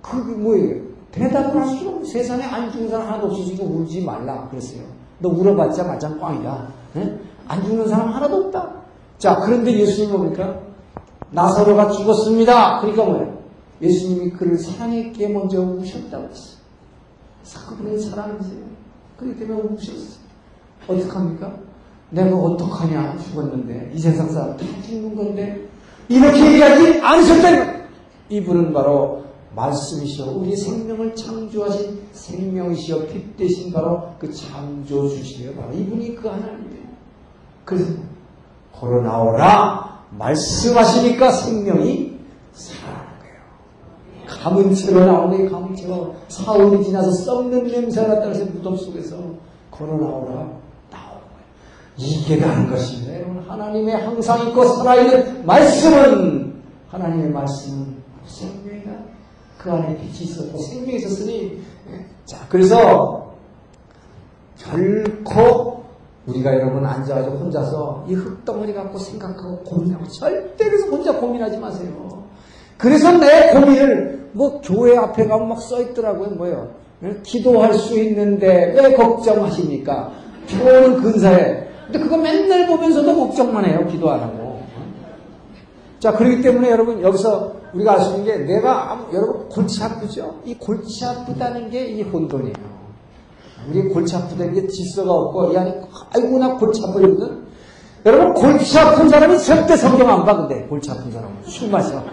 그게 0.01 0.33
뭐예요? 0.35 0.89
대답을 1.11 1.61
할 1.61 1.67
수가 1.67 1.91
없어. 1.97 2.11
세상에 2.11 2.43
안 2.43 2.71
죽는 2.71 2.89
사람 2.89 3.07
하나도 3.07 3.27
없어. 3.27 3.43
지금 3.43 3.65
울지 3.77 4.03
말라. 4.03 4.47
그랬어요. 4.49 4.83
너 5.19 5.29
울어봤자 5.29 5.83
마장 5.83 6.19
꽝이다. 6.19 6.67
네? 6.93 7.19
안 7.47 7.63
죽는 7.63 7.87
사람 7.87 8.09
하나도 8.09 8.35
없다. 8.45 8.73
자, 9.17 9.35
그런데 9.37 9.71
예수님 9.73 10.11
뭡니까? 10.11 10.59
나사로가 11.31 11.89
죽었습니다. 11.89 12.81
그러니까 12.81 13.05
뭐예요? 13.05 13.39
예수님이 13.81 14.31
그를 14.31 14.57
사랑했기에 14.57 15.29
먼저 15.29 15.61
우셨다고 15.61 16.29
했어요. 16.29 16.59
그분의 17.69 17.99
사랑이세요. 17.99 18.61
그렇기 19.17 19.39
때문에 19.39 19.61
우셨어요. 19.61 20.19
어떡합니까? 20.87 21.68
내가 22.11 22.35
어떡하냐 22.35 23.17
죽었는데. 23.17 23.91
이 23.93 23.99
세상 23.99 24.29
사람 24.29 24.57
다 24.57 24.65
죽는 24.85 25.15
건데. 25.15 25.67
이렇게 26.07 26.45
얘기하지 26.45 27.01
않으셨다는 27.01 27.83
이분은 28.29 28.73
바로 28.73 29.23
말씀이시여 29.55 30.25
우리 30.31 30.55
생명을 30.55 31.15
창조하신 31.15 31.99
생명이시여 32.11 33.07
빛 33.07 33.37
대신 33.37 33.71
바로 33.71 34.13
그 34.19 34.31
창조주시여 34.31 35.53
바로 35.53 35.73
이분이 35.73 36.15
그 36.15 36.27
하나님이에요. 36.27 36.89
그래서 37.65 37.93
걸어 38.73 39.01
나오라 39.01 40.05
말씀하시니까 40.11 41.31
생명이 41.31 42.17
살아나는 42.53 43.09
거예요. 43.19 44.25
감은 44.27 44.73
채로 44.73 45.05
나오네. 45.05 45.49
감은 45.49 45.75
채로 45.75 46.15
사흘이 46.27 46.83
지나서 46.83 47.11
썩는 47.11 47.67
냄새가 47.67 48.27
해서 48.27 48.45
무덤 48.45 48.75
속에서. 48.75 49.17
걸어 49.71 49.97
나오라. 49.97 50.51
이게 51.99 52.39
다른 52.39 52.69
것입니다. 52.69 53.15
여러분 53.15 53.39
하나님의 53.39 53.95
항상 53.97 54.47
있고 54.47 54.65
살아있는 54.65 55.45
말씀은 55.45 56.53
하나님의 56.87 57.29
말씀은 57.29 57.97
생명이다. 58.25 58.91
그 59.57 59.71
안에 59.71 59.97
빛이 59.97 60.29
있었고 60.29 60.57
생명이 60.57 60.95
있었으니 60.95 61.61
자 62.25 62.37
그래서 62.47 63.33
결코 64.57 65.83
우리가 66.25 66.53
여러분 66.53 66.85
앉아가지고 66.85 67.37
혼자서 67.37 68.05
이 68.07 68.13
흙덩어리 68.13 68.73
갖고 68.73 68.97
생각하고 68.97 69.59
고민하고 69.59 70.07
절대 70.07 70.65
그래서 70.65 70.87
혼자 70.87 71.13
고민하지 71.17 71.57
마세요. 71.57 72.23
그래서 72.77 73.11
내 73.17 73.51
고민을 73.51 74.29
뭐 74.31 74.61
교회 74.61 74.95
앞에 74.95 75.27
가면 75.27 75.49
막 75.49 75.61
써있더라고요. 75.61 76.29
뭐요? 76.29 76.69
기도할 77.23 77.73
수 77.73 77.99
있는데 77.99 78.73
왜 78.73 78.93
걱정하십니까? 78.93 80.11
표는 80.49 81.01
근사해. 81.01 81.68
근데 81.91 81.99
그거 81.99 82.17
맨날 82.17 82.67
보면서도 82.67 83.15
걱정만 83.15 83.65
해요. 83.65 83.85
기도 83.89 84.09
안 84.11 84.19
하고. 84.21 84.61
자, 85.99 86.11
그렇기 86.13 86.41
때문에 86.41 86.69
여러분 86.69 87.01
여기서 87.01 87.53
우리가 87.73 87.93
알 87.93 87.99
수 88.01 88.11
있는 88.17 88.25
게 88.25 88.37
내가 88.53 89.07
여러분 89.11 89.49
골치 89.49 89.83
아프죠? 89.83 90.39
이 90.45 90.53
골치 90.55 91.03
아프다는 91.05 91.69
게 91.71 91.89
이 91.89 92.03
혼돈이에요. 92.03 92.79
우리 93.69 93.89
골치 93.89 94.15
아프다는 94.15 94.53
게 94.53 94.67
질서가 94.67 95.11
없고 95.11 95.51
이 95.53 95.57
안에 95.57 95.81
아이고 96.15 96.37
나 96.39 96.55
골치 96.55 96.81
아프거든. 96.85 97.47
여러분 98.05 98.33
골치 98.33 98.77
아픈 98.79 99.09
사람이 99.09 99.37
절대 99.39 99.75
성경 99.75 100.09
안 100.09 100.23
봐. 100.25 100.37
근데 100.37 100.65
골치 100.67 100.89
아픈 100.91 101.11
사람은 101.11 101.35
술 101.43 101.69
마셔. 101.69 102.03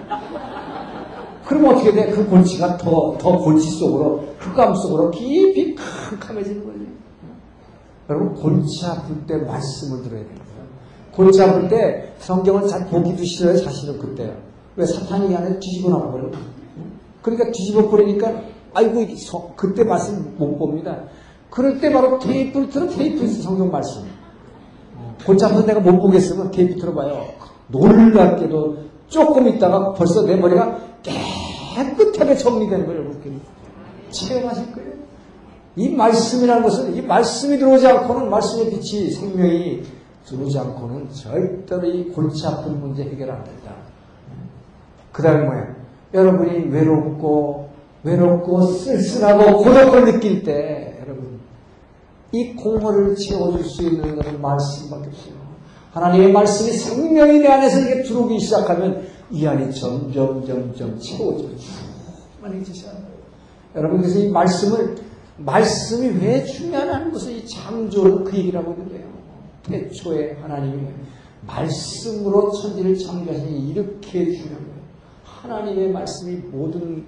그러면 1.46 1.74
어떻게 1.76 1.92
돼? 1.92 2.10
그 2.10 2.26
골치가 2.28 2.76
더, 2.76 3.16
더 3.18 3.38
골치 3.38 3.70
속으로, 3.78 4.24
흑암 4.40 4.74
속으로 4.74 5.12
깊이 5.12 5.76
캄캄해지는 5.76 6.64
거죠. 6.64 6.78
여러분, 8.08 8.34
골치 8.34 8.86
아플 8.86 9.26
때 9.26 9.36
말씀을 9.36 10.02
들어야 10.02 10.20
됩니다. 10.20 10.44
골치 11.12 11.42
아플 11.42 11.68
때 11.68 12.14
성경을 12.18 12.68
잘 12.68 12.86
보기도 12.86 13.24
싫어요, 13.24 13.56
자신은 13.56 13.98
그때요. 13.98 14.36
왜 14.76 14.86
사탄이 14.86 15.34
안에 15.34 15.58
뒤집어 15.58 15.90
놔버려. 15.90 16.30
그러니까 17.22 17.50
뒤집어 17.50 17.88
버리니까, 17.88 18.42
아이고, 18.74 19.04
그때 19.56 19.82
말씀 19.82 20.34
못 20.38 20.56
봅니다. 20.58 21.04
그럴 21.50 21.80
때 21.80 21.90
바로 21.90 22.18
테이프를 22.18 22.68
틀어 22.68 22.86
테이프에서 22.88 23.42
성경 23.42 23.70
말씀. 23.70 24.02
골치 25.24 25.44
아픈 25.44 25.66
내가 25.66 25.80
못 25.80 25.98
보겠으면 26.00 26.50
테이프 26.50 26.78
틀어봐요. 26.78 27.24
놀랍게도 27.68 28.76
조금 29.08 29.48
있다가 29.48 29.94
벌써 29.94 30.22
내 30.24 30.36
머리가 30.36 30.78
깨끗하게 31.02 32.36
정리되는 32.36 32.86
거예요, 32.86 33.02
이렇게. 33.02 33.32
체험하실 34.10 34.72
거예요. 34.72 34.95
이 35.76 35.90
말씀이라는 35.90 36.62
것은, 36.62 36.94
이 36.94 37.02
말씀이 37.02 37.58
들어오지 37.58 37.86
않고는, 37.86 38.30
말씀의 38.30 38.70
빛이, 38.70 39.10
생명이 39.10 39.82
들어오지 40.24 40.58
않고는 40.58 41.10
절대로 41.12 41.86
이 41.86 42.08
골치 42.08 42.46
아픈 42.46 42.80
문제 42.80 43.04
해결 43.04 43.30
안 43.30 43.44
된다. 43.44 43.74
그 45.12 45.22
다음에 45.22 45.44
뭐야? 45.44 45.76
여러분이 46.14 46.70
외롭고, 46.70 47.68
외롭고, 48.02 48.62
쓸쓸하고, 48.62 49.58
고독을 49.58 50.04
느낄 50.12 50.42
때, 50.42 50.98
여러분, 51.02 51.40
이 52.32 52.54
공허를 52.54 53.14
채워줄 53.16 53.64
수 53.64 53.82
있는 53.82 54.16
것은 54.16 54.40
말씀밖에 54.40 55.08
없어요. 55.08 55.46
하나님의 55.96 56.32
말씀이 56.32 56.72
생명이 56.72 57.38
내 57.38 57.48
안에서 57.48 57.80
이렇게 57.80 58.02
들어오기 58.02 58.38
시작하면 58.38 59.06
이 59.30 59.46
안이 59.46 59.74
점점 59.74 60.44
점점 60.46 60.98
채워져 61.00 61.48
충만해지셔. 62.36 62.88
여러분 63.74 64.00
그래서 64.00 64.18
이 64.18 64.28
말씀을 64.28 64.96
말씀이 65.38 66.24
왜 66.24 66.44
중요하냐는 66.44 67.12
것을 67.12 67.32
이 67.32 67.46
창조는 67.46 68.24
그 68.24 68.36
얘기라고 68.36 68.72
하는데요. 68.72 69.06
태초에 69.64 70.38
하나님이 70.40 70.88
말씀으로 71.46 72.50
천지를 72.52 72.96
창조하시니 72.98 73.68
이렇게 73.70 74.32
중요한 74.32 74.64
거예요. 74.64 74.76
하나님의 75.24 75.90
말씀이 75.90 76.36
모든 76.50 77.04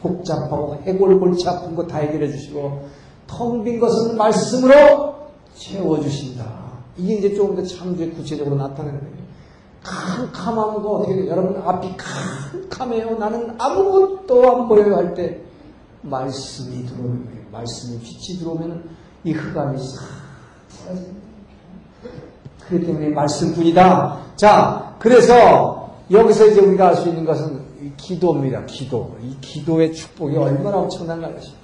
복잡하고 0.00 0.76
해골 0.84 1.18
골치 1.20 1.46
아픈 1.48 1.74
거 1.74 1.86
다 1.86 1.98
해결해 1.98 2.30
주시고 2.30 2.88
텅 3.26 3.64
빈 3.64 3.78
것은 3.80 4.16
말씀으로 4.16 5.14
채워 5.54 6.00
주신다. 6.00 6.44
이게 6.96 7.14
이제 7.16 7.34
조금 7.34 7.56
더 7.56 7.62
창조에 7.62 8.10
구체적으로 8.10 8.56
나타나는 8.56 9.00
거예요. 9.00 9.14
캄캄한 9.82 10.82
거? 10.82 11.06
여러분 11.26 11.56
앞이 11.62 11.88
캄캄해요. 11.96 13.18
나는 13.18 13.54
아무것도 13.58 14.50
안 14.56 14.68
보여요 14.68 14.96
할 14.96 15.14
때 15.14 15.40
말씀이 16.02 16.86
들어오는 16.86 17.24
거예요. 17.24 17.40
말씀이 17.52 17.98
빛이 18.00 18.38
들어오면 18.38 18.88
이 19.24 19.32
흑암이 19.32 19.78
싹 19.78 20.06
사라집니다. 20.68 21.20
그렇기 22.66 22.86
때문에 22.86 23.08
말씀뿐이다. 23.08 24.20
자, 24.36 24.96
그래서 24.98 25.96
여기서 26.10 26.46
이제 26.46 26.60
우리가 26.60 26.88
알 26.88 26.96
수 26.96 27.08
있는 27.08 27.24
것은 27.24 27.96
기도입니다. 27.96 28.64
기도. 28.66 29.16
이 29.22 29.36
기도의 29.40 29.92
축복이 29.92 30.36
얼마나 30.36 30.78
엄청난 30.78 31.20
것입니다. 31.20 31.60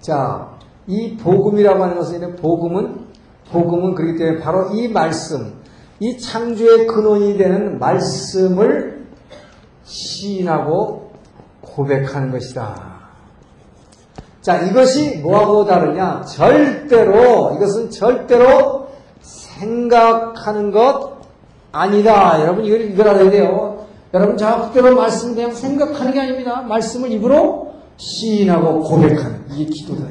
자, 0.00 0.58
이 0.86 1.16
복음이라고 1.16 1.82
하는 1.82 1.96
것은 1.96 2.36
복음은 2.36 3.06
복음은 3.50 3.94
그렇기 3.94 4.18
때문에 4.18 4.40
바로 4.40 4.70
이 4.72 4.88
말씀, 4.88 5.60
이 6.00 6.18
창조의 6.18 6.86
근원이 6.86 7.36
되는 7.36 7.78
말씀을 7.78 8.91
시인하고 9.84 11.12
고백하는 11.60 12.30
것이다. 12.30 12.92
자, 14.40 14.58
이것이 14.62 15.18
뭐하고 15.18 15.64
다르냐? 15.64 16.22
절대로, 16.22 17.54
이것은 17.54 17.90
절대로 17.90 18.88
생각하는 19.20 20.72
것 20.72 21.18
아니다. 21.70 22.40
여러분, 22.40 22.64
이걸, 22.64 22.80
이걸 22.90 23.08
알아야 23.08 23.30
돼요. 23.30 23.86
여러분, 24.12 24.36
자, 24.36 24.70
그대로 24.72 24.96
말씀 24.96 25.34
그냥 25.34 25.52
생각하는 25.52 26.12
게 26.12 26.20
아닙니다. 26.20 26.60
말씀을 26.62 27.12
입으로 27.12 27.74
시인하고 27.96 28.80
고백하는. 28.80 29.44
이게 29.52 29.64
기도다. 29.66 30.08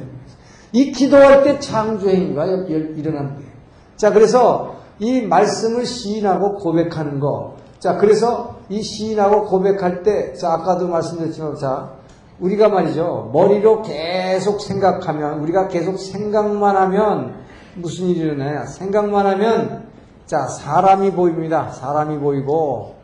이 0.71 0.91
기도할 0.91 1.43
때 1.43 1.59
창조행위가 1.59 2.45
일어나는 2.45 3.35
거예요. 3.35 3.51
자, 3.97 4.11
그래서 4.11 4.75
이 4.99 5.21
말씀을 5.21 5.85
시인하고 5.85 6.55
고백하는 6.55 7.19
거. 7.19 7.57
자, 7.79 7.97
그래서 7.97 8.50
이 8.71 8.81
시인하고 8.81 9.45
고백할 9.45 10.01
때, 10.01 10.33
자, 10.33 10.53
아까도 10.53 10.87
말씀드렸지만, 10.87 11.55
자, 11.57 11.91
우리가 12.39 12.69
말이죠. 12.69 13.29
머리로 13.31 13.83
계속 13.83 14.61
생각하면, 14.61 15.39
우리가 15.41 15.67
계속 15.67 15.97
생각만 15.97 16.75
하면, 16.75 17.41
무슨 17.75 18.07
일이 18.07 18.21
일어나냐? 18.21 18.65
생각만 18.65 19.25
하면 19.27 19.89
자 20.25 20.47
사람이 20.47 21.11
보입니다. 21.11 21.71
사람이 21.71 22.19
보이고 22.19 22.95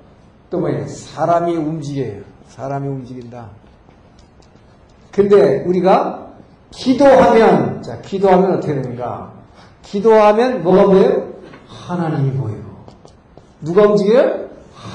또 0.49 0.59
뭐예요? 0.59 0.87
사람이 0.87 1.55
움직여요. 1.55 2.21
사람이 2.47 2.87
움직인다. 2.87 3.49
근데 5.11 5.63
우리가 5.63 6.27
기도하면 6.71 7.81
자 7.81 8.01
기도하면 8.01 8.57
어떻게 8.57 8.75
되는가? 8.75 9.33
기도하면 9.83 10.63
뭐가 10.63 10.85
보여요? 10.85 11.33
하나님이 11.67 12.37
보이고 12.37 12.67
누가 13.61 13.83
움직여요? 13.83 14.46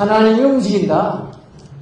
하나님이 0.02 0.44
움직인다. 0.44 1.28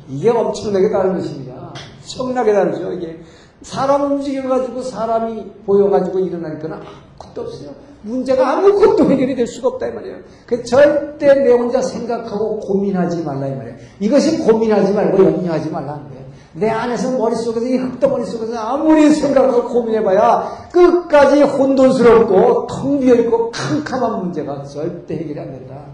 이게 0.09 0.31
엄청나게 0.31 0.91
다른 0.91 1.15
것입니다. 1.15 1.73
엄청나게 2.03 2.53
다르죠. 2.53 2.93
이게 2.93 3.21
사람 3.63 4.13
움직여가지고 4.13 4.83
사람이 4.83 5.45
보여가지고 5.67 6.19
일어나니까 6.19 6.69
아무것도 6.69 7.43
없어요. 7.43 7.71
문제가 8.03 8.57
아무것도 8.57 9.11
해결이 9.11 9.37
될 9.37 9.47
수가 9.47 9.69
없다 9.69 9.89
이 9.89 9.93
말이에요. 9.93 10.19
그 10.47 10.65
절대 10.65 11.35
내 11.35 11.53
혼자 11.53 11.83
생각하고 11.83 12.59
고민하지 12.61 13.23
말라 13.23 13.47
이 13.47 13.55
말이에요. 13.55 13.77
이것이 14.01 14.39
고민하지 14.39 14.93
말고 14.93 15.23
염려하지 15.23 15.71
말라는 15.71 16.09
거예요. 16.09 16.21
내 16.53 16.69
안에서 16.69 17.17
머릿속에서 17.17 17.65
이 17.67 17.77
흙덩어리 17.77 18.25
속에서 18.25 18.59
아무리 18.59 19.11
생각하고 19.11 19.69
고민해봐야 19.69 20.69
끝까지 20.73 21.43
혼돈스럽고 21.43 22.67
텅 22.67 22.99
비어있고 22.99 23.51
캄캄한 23.51 24.21
문제가 24.21 24.65
절대 24.65 25.17
해결이 25.17 25.39
안 25.39 25.53
된다. 25.53 25.85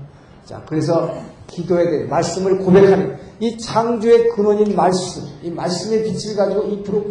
자, 0.45 0.63
그래서 0.67 1.11
기도에 1.47 1.91
대해 1.91 2.05
말씀을 2.05 2.59
고백하는 2.59 3.17
이 3.41 3.59
창조의 3.59 4.31
근원인 4.31 4.75
말씀, 4.75 5.23
이 5.43 5.51
말씀의 5.51 6.05
빛을 6.05 6.37
가지고 6.37 6.63
이프로 6.65 7.05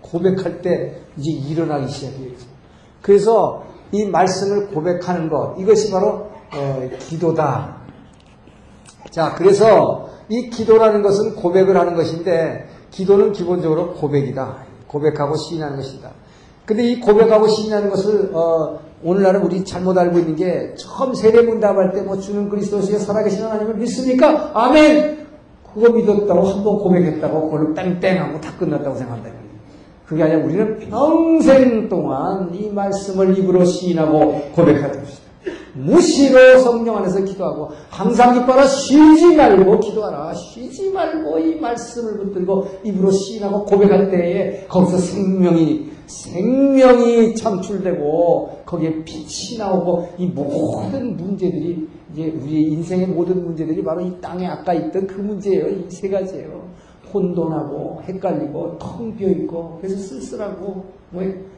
고백할 0.00 0.62
때 0.62 1.00
이제 1.16 1.30
일어나기 1.30 1.88
시작해요. 1.88 2.30
그래서 3.02 3.64
이 3.92 4.04
말씀을 4.04 4.68
고백하는 4.68 5.28
것, 5.28 5.56
이것이 5.58 5.90
바로 5.90 6.30
어, 6.54 6.90
기도다. 6.98 7.76
자, 9.10 9.34
그래서 9.34 10.08
이 10.28 10.50
기도라는 10.50 11.02
것은 11.02 11.36
고백을 11.36 11.76
하는 11.76 11.94
것인데, 11.94 12.68
기도는 12.90 13.32
기본적으로 13.32 13.94
고백이다. 13.94 14.64
고백하고 14.86 15.36
시인하는 15.36 15.76
것이다. 15.76 16.10
근데 16.66 16.82
이 16.84 17.00
고백하고 17.00 17.46
시인하는 17.48 17.88
것을 17.90 18.30
어, 18.34 18.80
오늘날은 19.04 19.42
우리 19.42 19.64
잘못 19.64 19.96
알고 19.96 20.18
있는 20.18 20.34
게 20.36 20.74
처음 20.76 21.14
세례문답할 21.14 21.92
때 21.92 22.02
뭐 22.02 22.18
주는 22.18 22.48
그리스도시에 22.48 22.98
살아계신 22.98 23.44
하나님을 23.44 23.74
믿습니까? 23.76 24.50
아멘. 24.54 25.26
그거 25.74 25.90
믿었다고 25.92 26.42
한 26.42 26.64
번 26.64 26.78
고백했다고 26.78 27.50
그걸로 27.50 27.74
땡땡하고 27.74 28.40
다 28.40 28.52
끝났다고 28.58 28.96
생각한다. 28.96 29.30
그게 30.06 30.22
아니라 30.22 30.44
우리는 30.44 30.78
평생 30.78 31.88
동안 31.88 32.50
이 32.54 32.68
말씀을 32.70 33.36
입으로 33.38 33.64
시인하고 33.64 34.40
고백하는 34.54 35.00
것이다. 35.04 35.25
무시로 35.76 36.58
성령 36.58 36.96
안에서 36.98 37.22
기도하고 37.22 37.70
항상 37.90 38.34
기뻐라 38.34 38.66
쉬지 38.66 39.36
말고 39.36 39.80
기도하라 39.80 40.34
쉬지 40.34 40.90
말고 40.90 41.38
이 41.38 41.56
말씀을 41.60 42.18
붙들고 42.18 42.66
입으로 42.84 43.10
시인하고 43.10 43.64
고백할 43.64 44.10
때에 44.10 44.66
거기서 44.68 44.98
생명이 44.98 45.90
생명이 46.06 47.34
창출되고 47.34 48.60
거기에 48.64 49.04
빛이 49.04 49.58
나오고 49.58 50.08
이 50.18 50.26
모든 50.26 51.16
문제들이 51.16 51.88
이제 52.12 52.32
우리 52.40 52.62
인생의 52.72 53.08
모든 53.08 53.44
문제들이 53.44 53.82
바로 53.82 54.00
이 54.00 54.12
땅에 54.20 54.46
아까 54.46 54.72
있던 54.72 55.06
그 55.06 55.20
문제예요. 55.20 55.68
이 55.68 55.86
세 55.90 56.08
가지예요. 56.08 56.64
혼돈하고 57.12 58.02
헷갈리고 58.04 58.78
텅 58.78 59.16
비어 59.16 59.28
있고 59.30 59.78
그래서 59.80 59.96
쓸쓸하고 59.96 60.84
뭐 61.10 61.22
캄캄한 61.22 61.55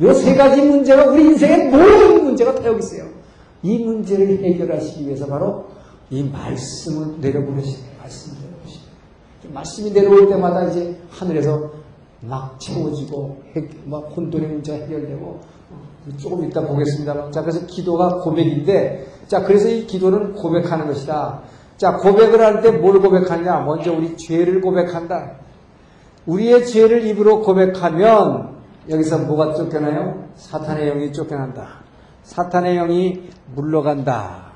요세 0.00 0.34
가지 0.36 0.62
문제가 0.62 1.06
우리 1.10 1.24
인생의 1.24 1.68
모든 1.68 2.24
문제가 2.24 2.54
다 2.54 2.64
여기 2.66 2.78
있어요. 2.78 3.08
이 3.62 3.78
문제를 3.84 4.42
해결하시기 4.44 5.06
위해서 5.06 5.26
바로 5.26 5.66
이 6.10 6.22
말씀을 6.24 7.20
내려보내시는 7.20 7.90
말씀을 8.00 8.38
내려보시는 8.42 9.54
말씀이 9.54 9.92
내려올 9.92 10.28
때마다 10.28 10.68
이제 10.68 10.96
하늘에서 11.10 11.70
막 12.20 12.58
채워지고 12.60 13.42
막 13.86 14.12
혼돈의 14.16 14.48
문제가 14.48 14.84
해결되고 14.84 15.40
어, 15.70 16.16
조금 16.18 16.44
이따 16.48 16.60
보겠습니다. 16.66 17.30
자 17.30 17.42
그래서 17.42 17.66
기도가 17.66 18.18
고백인데 18.20 19.06
자 19.28 19.42
그래서 19.44 19.68
이 19.68 19.86
기도는 19.86 20.34
고백하는 20.34 20.86
것이다. 20.86 21.42
자 21.76 21.96
고백을 21.96 22.40
할 22.40 22.62
때 22.62 22.70
뭘 22.70 23.00
고백하느냐? 23.00 23.60
먼저 23.60 23.92
우리 23.92 24.16
죄를 24.16 24.60
고백한다. 24.60 25.32
우리의 26.26 26.66
죄를 26.66 27.04
입으로 27.06 27.42
고백하면 27.42 28.61
여기서 28.88 29.18
뭐가 29.18 29.54
쫓겨나요? 29.54 30.28
사탄의 30.34 30.86
영이 30.88 31.12
쫓겨난다. 31.12 31.82
사탄의 32.22 32.76
영이 32.76 33.30
물러간다. 33.54 34.52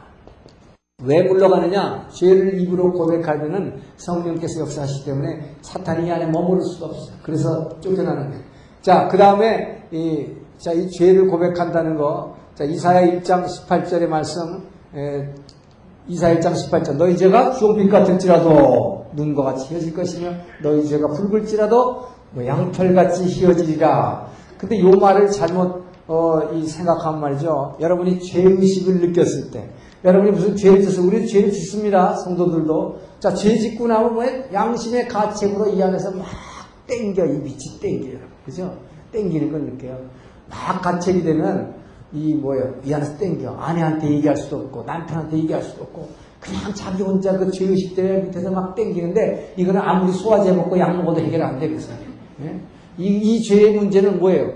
왜 1.04 1.22
물러가느냐? 1.22 2.08
죄를 2.08 2.58
입으로 2.60 2.92
고백하면은 2.92 3.80
성령께서 3.96 4.60
역사하시기 4.60 5.04
때문에 5.04 5.56
사탄이 5.60 6.08
이 6.08 6.10
안에 6.10 6.26
머무를 6.26 6.62
수가 6.62 6.86
없어요. 6.86 7.16
그래서 7.22 7.80
쫓겨나는 7.80 8.30
거예요. 8.30 8.44
자, 8.80 9.06
그 9.08 9.18
다음에 9.18 9.86
이, 9.90 10.26
자, 10.58 10.72
이 10.72 10.88
죄를 10.90 11.28
고백한다는 11.28 11.96
거. 11.96 12.36
자, 12.54 12.64
이사야 12.64 13.20
1장 13.20 13.44
18절의 13.44 14.06
말씀. 14.06 14.66
에, 14.94 15.34
이사야 16.08 16.38
1장 16.38 16.54
18절. 16.54 16.96
너희 16.96 17.16
죄가 17.16 17.52
주홍빛 17.52 17.90
같을지라도 17.90 19.06
눈과 19.14 19.42
같이 19.44 19.68
휘어질 19.68 19.94
것이며 19.94 20.30
너희 20.62 20.86
죄가 20.86 21.08
붉을지라도 21.08 21.76
뭐 21.84 22.15
양털같이 22.44 23.24
휘어지리라. 23.24 24.26
근데 24.58 24.80
요 24.80 24.90
말을 24.90 25.30
잘못 25.30 25.86
어, 26.08 26.40
이 26.54 26.66
생각하면 26.66 27.20
말이죠. 27.20 27.76
여러분이 27.80 28.20
죄의식을 28.20 29.00
느꼈을 29.00 29.50
때 29.50 29.70
여러분이 30.04 30.32
무슨 30.32 30.54
죄를 30.54 30.82
짓어 30.82 31.02
우리도 31.02 31.26
죄를 31.26 31.50
짓습니다. 31.50 32.14
성도들도. 32.14 32.98
자, 33.18 33.34
죄 33.34 33.58
짓고 33.58 33.88
나면 33.88 34.14
뭐 34.14 34.24
양심의 34.52 35.08
가책으로 35.08 35.70
이 35.70 35.82
안에서 35.82 36.12
막 36.12 36.26
땡겨. 36.86 37.24
이 37.24 37.42
빛이 37.42 37.80
땡겨요. 37.80 38.18
그죠? 38.44 38.72
땡기는 39.10 39.50
걸 39.50 39.62
느껴요. 39.62 39.98
막 40.48 40.80
가책이 40.80 41.24
되면 41.24 41.74
이 42.12 42.34
뭐예요? 42.34 42.74
이 42.84 42.94
안에서 42.94 43.18
땡겨. 43.18 43.56
아내한테 43.56 44.08
얘기할 44.10 44.36
수도 44.36 44.58
없고 44.58 44.84
남편한테 44.84 45.38
얘기할 45.38 45.60
수도 45.62 45.82
없고 45.82 46.08
그냥 46.38 46.72
자기 46.72 47.02
혼자 47.02 47.36
그 47.36 47.50
죄의식 47.50 47.96
때문에 47.96 48.20
밑에서 48.26 48.50
막 48.52 48.76
땡기는데 48.76 49.54
이거는 49.56 49.80
아무리 49.80 50.12
소화제 50.12 50.52
먹고 50.52 50.78
약 50.78 50.96
먹어도 50.96 51.20
해결 51.20 51.42
안 51.42 51.58
되거든요. 51.58 52.05
예? 52.42 52.60
이, 52.98 53.06
이 53.06 53.42
죄의 53.42 53.72
문제는 53.72 54.18
뭐예요? 54.18 54.52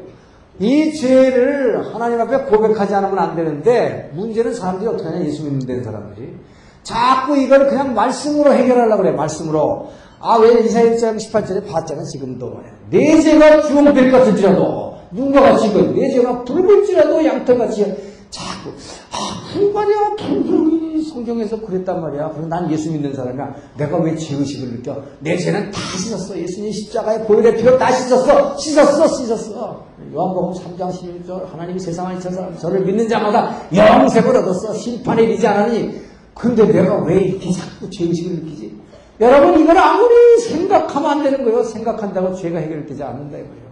이 0.59 0.93
죄를 0.93 1.95
하나님 1.95 2.21
앞에 2.21 2.45
고백하지 2.45 2.95
않으면 2.95 3.19
안 3.19 3.35
되는데 3.37 4.11
문제는 4.15 4.53
사람들이 4.55 4.89
어떻게 4.89 5.09
하냐? 5.09 5.25
예수 5.25 5.45
믿는 5.45 5.67
데 5.67 5.83
사람들이. 5.83 6.35
자꾸 6.83 7.37
이걸 7.39 7.69
그냥 7.69 7.95
말씀으로 7.95 8.53
해결하려고 8.53 9.03
그래 9.03 9.13
말씀으로. 9.13 9.89
아 10.23 10.37
왜 10.37 10.61
이사야 10.61 10.93
1장 10.97 11.17
18절에 11.17 11.67
봤잖아 11.67 12.03
지금도 12.05 12.61
내 12.91 13.19
죄가 13.23 13.63
주홍빛 13.63 14.13
같을지라도 14.13 14.95
눈과 15.13 15.41
같이 15.41 15.69
이건 15.69 15.95
내 15.95 16.11
죄가 16.11 16.45
붉을지라도 16.45 17.25
양털같이 17.25 18.10
자꾸 18.31 18.71
아, 19.13 19.43
그 19.53 19.59
말이야 19.59 20.15
분명히 20.17 21.03
성경에서 21.03 21.61
그랬단 21.61 22.01
말이야. 22.01 22.31
그럼 22.31 22.49
난 22.49 22.71
예수 22.71 22.91
믿는 22.91 23.13
사람이야. 23.15 23.55
내가 23.77 23.97
왜 23.99 24.17
죄의식을 24.17 24.77
느껴? 24.77 25.03
내 25.19 25.37
죄는 25.37 25.71
다 25.71 25.81
씻었어. 25.99 26.39
예수님 26.39 26.71
십자가에 26.73 27.25
보혈의 27.25 27.57
피로 27.57 27.77
다 27.77 27.91
씻었어. 27.91 28.57
씻었어. 28.57 29.09
씻었어. 29.09 29.85
요한복음 30.15 30.53
3장 30.55 30.91
11절 30.91 31.51
하나님이 31.51 31.79
세상을 31.79 32.17
이처럼 32.17 32.57
저를 32.59 32.85
믿는 32.85 33.09
자마다 33.09 33.55
영생을 33.75 34.37
얻었어. 34.37 34.75
심판에 34.75 35.23
이르지 35.25 35.47
않으니 35.47 36.01
근데 36.35 36.65
내가 36.67 37.03
왜 37.03 37.21
이렇게 37.21 37.51
자꾸 37.53 37.91
죄의식을 37.91 38.37
느끼지? 38.37 38.81
여러분 39.21 39.61
이걸 39.61 39.77
아무리 39.77 40.41
생각하면 40.41 41.11
안 41.11 41.23
되는 41.23 41.45
거예요. 41.45 41.63
생각한다고 41.65 42.35
죄가 42.35 42.59
해결되지 42.59 43.03
않는다 43.03 43.37
이거예요. 43.37 43.71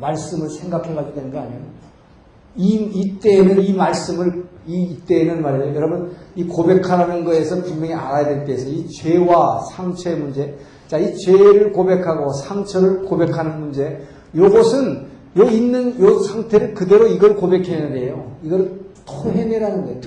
말씀을 0.00 0.48
생각해가지고 0.50 1.14
되는 1.14 1.32
거 1.32 1.40
아니에요. 1.40 1.60
이, 2.56 2.74
이때에는 2.94 3.62
이 3.62 3.72
말씀을, 3.72 4.44
이, 4.66 4.82
이때에는 4.82 5.42
말이에요. 5.42 5.74
여러분, 5.74 6.12
이 6.34 6.44
고백하는 6.44 7.24
거에서 7.24 7.62
분명히 7.62 7.94
알아야 7.94 8.24
될 8.24 8.44
때에서 8.44 8.68
이 8.68 8.88
죄와 8.88 9.60
상처의 9.72 10.16
문제, 10.16 10.56
자, 10.88 10.98
이 10.98 11.16
죄를 11.16 11.72
고백하고 11.72 12.32
상처를 12.32 13.02
고백하는 13.02 13.60
문제, 13.60 14.00
요것은 14.34 15.06
요 15.38 15.44
있는 15.44 16.00
요 16.00 16.18
상태를 16.20 16.74
그대로 16.74 17.06
이걸 17.06 17.36
고백해야 17.36 17.90
돼요. 17.90 18.36
이걸 18.42 18.80
토해내라는 19.04 19.84
거예요. 19.84 20.00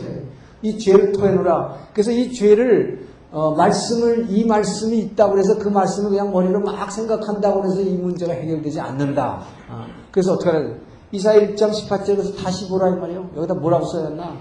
이 0.62 0.78
죄를 0.78 1.12
토해놓으라. 1.12 1.76
그래서 1.94 2.12
이 2.12 2.32
죄를 2.32 3.08
어, 3.32 3.54
말씀을 3.54 4.26
이 4.30 4.44
말씀이 4.46 4.98
있다고 4.98 5.38
해서 5.38 5.60
그 5.60 5.68
말씀을 5.70 6.10
그냥 6.10 6.32
머리로 6.32 6.62
막 6.62 6.92
생각한다고 6.92 7.64
해서 7.64 7.82
이 7.82 7.94
문제가 7.94 8.34
해결되지 8.34 8.80
않는다. 8.80 9.44
어, 9.70 9.86
그래서 10.12 10.34
어떻게 10.34 10.50
하냐? 10.50 10.74
이사 11.12 11.34
1장 11.34 11.72
18절에서 11.72 12.38
다시 12.44 12.68
보라 12.68 12.90
이 12.90 12.92
말이에요. 13.00 13.30
여기다 13.38 13.56
뭐라고 13.56 13.86
써야했나 13.86 14.38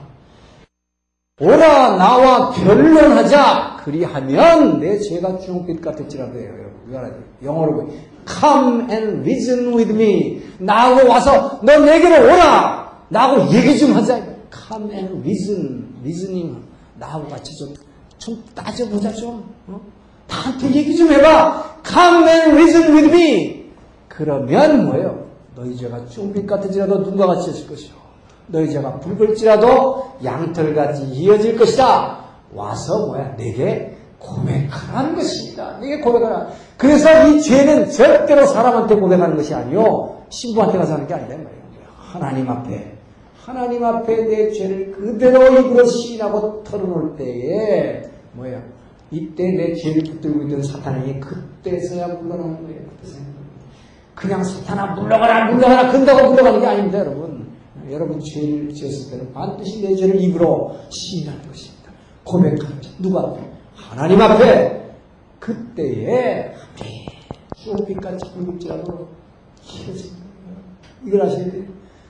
오라 1.40 1.96
나와 1.96 2.50
변론하자. 2.50 3.78
그리하면 3.84 4.80
내 4.80 4.98
죄가 4.98 5.38
주홍빛 5.38 5.80
같을지라도 5.80 6.38
해요. 6.38 6.68
영어로 7.42 7.74
보면 7.76 7.90
Come 8.28 8.92
and 8.92 9.20
reason 9.20 9.72
with 9.74 9.90
me. 9.92 10.42
나하고 10.58 11.08
와서 11.08 11.60
너 11.62 11.78
내게로 11.78 12.24
오라. 12.24 13.04
나하고 13.08 13.54
얘기 13.54 13.78
좀 13.78 13.92
하자. 13.94 14.20
Come 14.50 14.92
and 14.92 15.20
reason, 15.20 15.94
reasoning. 16.00 16.60
나하고 16.98 17.28
같이 17.28 17.54
좀, 17.56 17.72
좀 18.18 18.42
따져보자 18.54 19.12
좀. 19.12 19.48
어? 19.68 19.80
나한테 20.28 20.74
얘기 20.74 20.96
좀 20.96 21.10
해봐. 21.10 21.80
Come 21.86 22.28
and 22.28 22.50
reason 22.56 22.92
with 22.94 23.14
me. 23.14 23.72
그러면 24.08 24.86
뭐예요? 24.86 25.27
너희 25.58 25.76
죄가 25.76 26.06
쭈빛 26.06 26.46
같을지라도 26.46 26.98
눈과 26.98 27.26
같이 27.26 27.50
해질 27.50 27.66
것이요. 27.68 27.96
너희 28.46 28.70
죄가 28.70 29.00
붉을지라도 29.00 30.04
양털같이 30.22 31.02
이어질 31.06 31.58
것이다. 31.58 32.24
와서 32.54 33.06
뭐야? 33.08 33.34
내게 33.36 33.96
고백하라는 34.20 35.16
것입니다. 35.16 35.76
내게 35.80 35.98
고백하라. 35.98 36.46
그래서 36.76 37.26
이 37.26 37.42
죄는 37.42 37.90
절대로 37.90 38.46
사람한테 38.46 38.94
고백하는 38.94 39.36
것이 39.36 39.52
아니요. 39.52 40.22
신부한테 40.28 40.78
가서 40.78 40.94
하는 40.94 41.08
게 41.08 41.14
아니란 41.14 41.42
말이에요. 41.42 41.62
하나님 41.96 42.48
앞에. 42.48 42.96
하나님 43.44 43.84
앞에 43.84 44.16
내 44.26 44.52
죄를 44.52 44.92
그대로 44.92 45.58
입으로 45.58 45.84
시인하고 45.86 46.62
털어놓을 46.62 47.16
때에, 47.16 48.02
뭐야. 48.32 48.62
이때 49.10 49.50
내 49.50 49.74
죄를 49.74 50.02
붙들고 50.04 50.42
있던 50.44 50.62
사탄이 50.62 51.18
그때서야 51.18 52.08
물러나는 52.08 52.62
거예요. 52.62 52.82
그 53.02 53.08
냥 54.26 54.42
사탄아 54.42 54.94
물러가라 54.94 55.52
물러가라 55.52 55.92
근다고 55.92 56.30
물러가는 56.30 56.60
게 56.60 56.66
아닙니다 56.66 56.98
여러분. 56.98 57.46
여러분 57.90 58.20
죄를 58.20 58.74
지었을 58.74 59.12
때는 59.12 59.32
반드시 59.32 59.80
내 59.82 59.94
죄를 59.94 60.20
입으로 60.20 60.76
시인하는 60.90 61.40
것입니다. 61.48 61.90
고백하는 62.24 62.82
자 62.82 62.90
누가 62.98 63.20
앞에? 63.20 63.40
하나님 63.74 64.20
앞에. 64.20 64.92
그때에 65.38 66.52
쇼빛같이 67.56 68.32
붉을지라도 68.34 69.08
이걸 71.06 71.22
아셔야 71.22 71.44
돼요. 71.50 71.62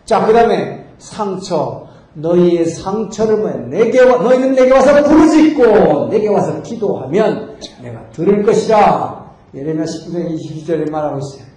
자 0.05 0.27
그 0.27 0.33
다음에 0.33 0.87
상처. 0.99 1.87
너희의 2.15 2.65
상처를 2.65 3.37
뭐야 3.37 3.57
내게 3.69 4.01
와, 4.01 4.17
너희는 4.17 4.55
내게 4.55 4.73
와서 4.73 5.05
부르짖고 5.05 6.09
내게 6.09 6.27
와서 6.29 6.61
기도하면 6.63 7.57
내가 7.81 8.09
들을 8.11 8.43
것이라. 8.43 9.35
예레미야 9.55 9.85
19장 9.85 10.35
22절에 10.35 10.91
말하고 10.91 11.19
있어요 11.19 11.48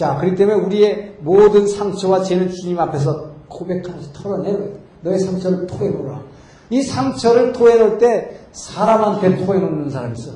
자, 0.00 0.16
그렇기 0.16 0.34
때문에 0.34 0.58
우리의 0.64 1.16
모든 1.20 1.66
상처와 1.66 2.22
죄는 2.22 2.50
주님 2.52 2.80
앞에서 2.80 3.32
고백하면서 3.48 4.12
털어내는 4.14 4.78
너의 5.02 5.18
상처를 5.18 5.66
토해놓으라. 5.66 6.22
이 6.70 6.80
상처를 6.80 7.52
토해놓을 7.52 7.98
때 7.98 8.40
사람한테 8.52 9.44
토해놓는 9.44 9.90
사람이 9.90 10.14
있어. 10.18 10.30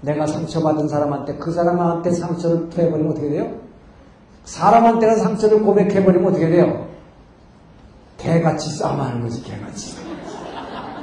내가 0.00 0.26
상처받은 0.26 0.88
사람한테 0.88 1.36
그 1.36 1.52
사람한테 1.52 2.10
상처를 2.10 2.68
토해버리면 2.70 3.12
어떻게 3.12 3.28
돼요? 3.28 3.54
사람한테는 4.42 5.16
상처를 5.18 5.62
고백해버리면 5.62 6.26
어떻게 6.26 6.48
돼요? 6.48 6.88
개같이 8.18 8.76
싸움하는 8.76 9.22
거지, 9.22 9.44
개같이. 9.44 9.94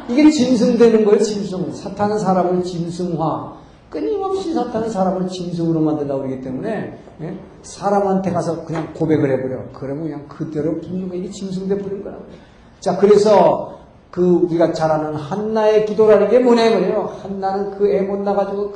이게 0.10 0.30
짐승되는 0.30 1.06
거예요, 1.06 1.22
짐승. 1.22 1.72
사탄은 1.72 2.20
사람을 2.20 2.62
짐승화. 2.62 3.54
끊임없이 3.94 4.54
사탄은 4.54 4.90
사람을 4.90 5.28
짐승으로 5.28 5.80
만든다고 5.80 6.24
그러기 6.24 6.42
때문에 6.42 6.98
예? 7.22 7.38
사람한테 7.62 8.32
가서 8.32 8.66
그냥 8.66 8.92
고백을 8.94 9.30
해버려. 9.32 9.66
그러면 9.72 10.04
그냥 10.06 10.28
그대로 10.28 10.82
거 10.82 11.16
이게 11.16 11.30
짐승 11.30 11.68
돼 11.68 11.78
버리는 11.78 12.04
거라고. 12.04 12.24
자, 12.80 12.98
그래서 12.98 13.78
그 14.10 14.22
우리가 14.46 14.74
잘 14.74 14.90
아는 14.92 15.14
한나의 15.14 15.86
기도라는 15.86 16.30
게 16.30 16.40
뭐냐면요. 16.40 17.12
한나는 17.22 17.78
그 17.78 17.88
애 17.88 18.02
못 18.02 18.18
나가지고 18.20 18.74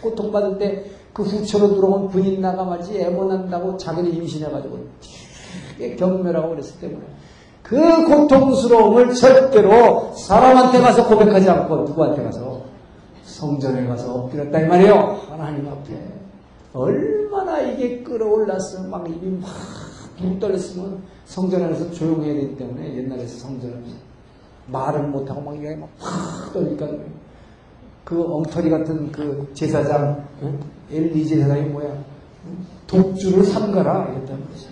고통받을 0.00 0.58
때 0.58 0.84
그 1.12 1.22
후처로 1.24 1.74
들어온 1.74 2.08
분인 2.08 2.40
나가 2.40 2.64
말지 2.64 2.98
애 2.98 3.10
못 3.10 3.24
난다고 3.26 3.76
자기를 3.76 4.14
임신해가지고 4.14 4.78
경멸하고 5.98 6.50
그랬을 6.50 6.80
때문에 6.80 7.02
그 7.62 8.06
고통스러움을 8.06 9.12
절대로 9.14 10.12
사람한테 10.14 10.80
가서 10.80 11.06
고백하지 11.08 11.50
않고 11.50 11.76
누구한테 11.76 12.22
가서 12.22 12.51
성전에 13.46 13.86
가서 13.88 14.14
엎드렸다 14.14 14.60
이 14.60 14.66
말이에요. 14.66 14.94
하나님 15.28 15.66
앞에. 15.68 15.98
얼마나 16.72 17.60
이게 17.60 18.00
끌어올랐으면 18.04 18.88
막 18.88 19.08
입이 19.08 19.40
막붕 19.40 20.38
떨렸으면 20.38 21.02
성전에 21.24 21.68
가서 21.68 21.90
조용해야 21.90 22.34
되기 22.34 22.56
때문에 22.56 22.96
옛날에 22.98 23.26
성전에서 23.26 23.96
말을 24.68 25.08
못하고 25.08 25.40
막 25.40 25.56
이게 25.56 25.74
막팍 25.74 26.52
떨리니까 26.52 26.88
그 28.04 28.22
엉터리 28.32 28.70
같은 28.70 29.10
그 29.10 29.50
제사장 29.54 30.24
엘리 30.90 31.26
제사장이 31.26 31.62
뭐야 31.62 31.98
독주를 32.86 33.44
삼가라 33.44 34.08
이랬다는 34.12 34.46
거죠. 34.48 34.68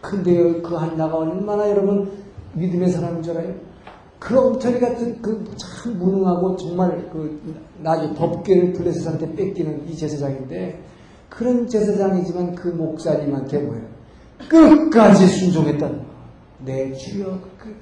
근데 0.00 0.60
그 0.60 0.74
한나가 0.74 1.18
얼마나 1.18 1.70
여러분 1.70 2.10
믿음의 2.54 2.90
사람인 2.90 3.22
줄 3.22 3.36
알아요? 3.38 3.67
그 4.18 4.38
엉터리 4.38 4.80
같은 4.80 5.20
그 5.22 5.44
참 5.82 5.96
무능하고 5.98 6.56
정말 6.56 7.08
그 7.12 7.40
나중에 7.82 8.14
법계를 8.14 8.72
블레셋한테 8.72 9.34
뺏기는 9.34 9.88
이 9.88 9.96
제사장인데 9.96 10.82
그런 11.28 11.68
제사장이지만 11.68 12.54
그 12.54 12.68
목사님한테 12.68 13.58
뭐예요? 13.60 13.84
끝까지 14.48 15.26
순종했다는 15.26 16.00
내 16.64 16.92
주여 16.92 17.38
그, 17.58 17.74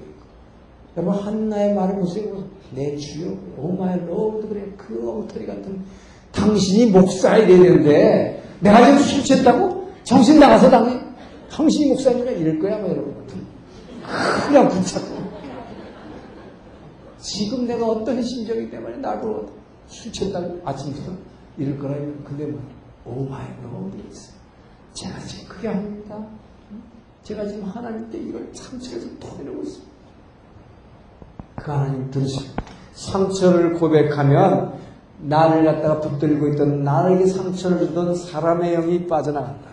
여러분 0.95 1.13
한나의 1.19 1.73
말을 1.73 1.95
보세요. 1.95 2.43
내 2.73 2.95
주여 2.95 3.31
Oh 3.57 3.78
my 3.78 3.99
Lord 4.05 4.47
그래 4.47 4.65
그 4.77 5.09
엉터리 5.09 5.45
같은 5.45 5.83
당신이 6.31 6.91
목사야 6.91 7.47
되는데 7.47 8.43
내가 8.59 8.85
지금 8.85 8.99
술 8.99 9.23
취했다고? 9.23 9.87
정신 10.03 10.39
나가서 10.39 10.69
당해? 10.69 10.99
당신이 11.49 11.89
목사님이라 11.89 12.31
이럴 12.31 12.59
거야 12.59 12.77
뭐 12.77 12.89
여러분 12.89 13.15
그냥 14.47 14.67
붙잡고 14.67 15.16
지금 17.27 17.67
내가 17.67 17.85
어떤 17.85 18.23
심정이 18.23 18.69
때문에 18.69 18.97
나도 18.97 19.49
술 19.87 20.11
취했다고 20.11 20.61
아침부터 20.63 21.11
이럴 21.57 21.77
거라 21.77 21.95
근데 22.23 22.45
뭐 22.45 22.61
oh 23.05 23.26
my 23.26 23.47
Lord 23.61 23.97
제가 24.93 25.19
지금 25.19 25.49
그게 25.49 25.67
아닙니다 25.67 26.25
제가 27.23 27.45
지금 27.45 27.65
하나님께 27.65 28.17
이걸 28.17 28.49
상처에서 28.53 29.07
터내고 29.19 29.61
있습니다 29.61 29.91
그 31.57 31.71
하나님 31.71 32.09
들으시고 32.11 32.45
상처를 32.93 33.73
고백하면 33.73 34.79
나를 35.19 35.65
갖다가 35.65 35.99
붙들고 35.99 36.47
있던 36.49 36.83
나에게 36.83 37.25
상처를 37.25 37.79
주던 37.87 38.15
사람의 38.15 38.73
영이 38.73 39.07
빠져나간다. 39.07 39.67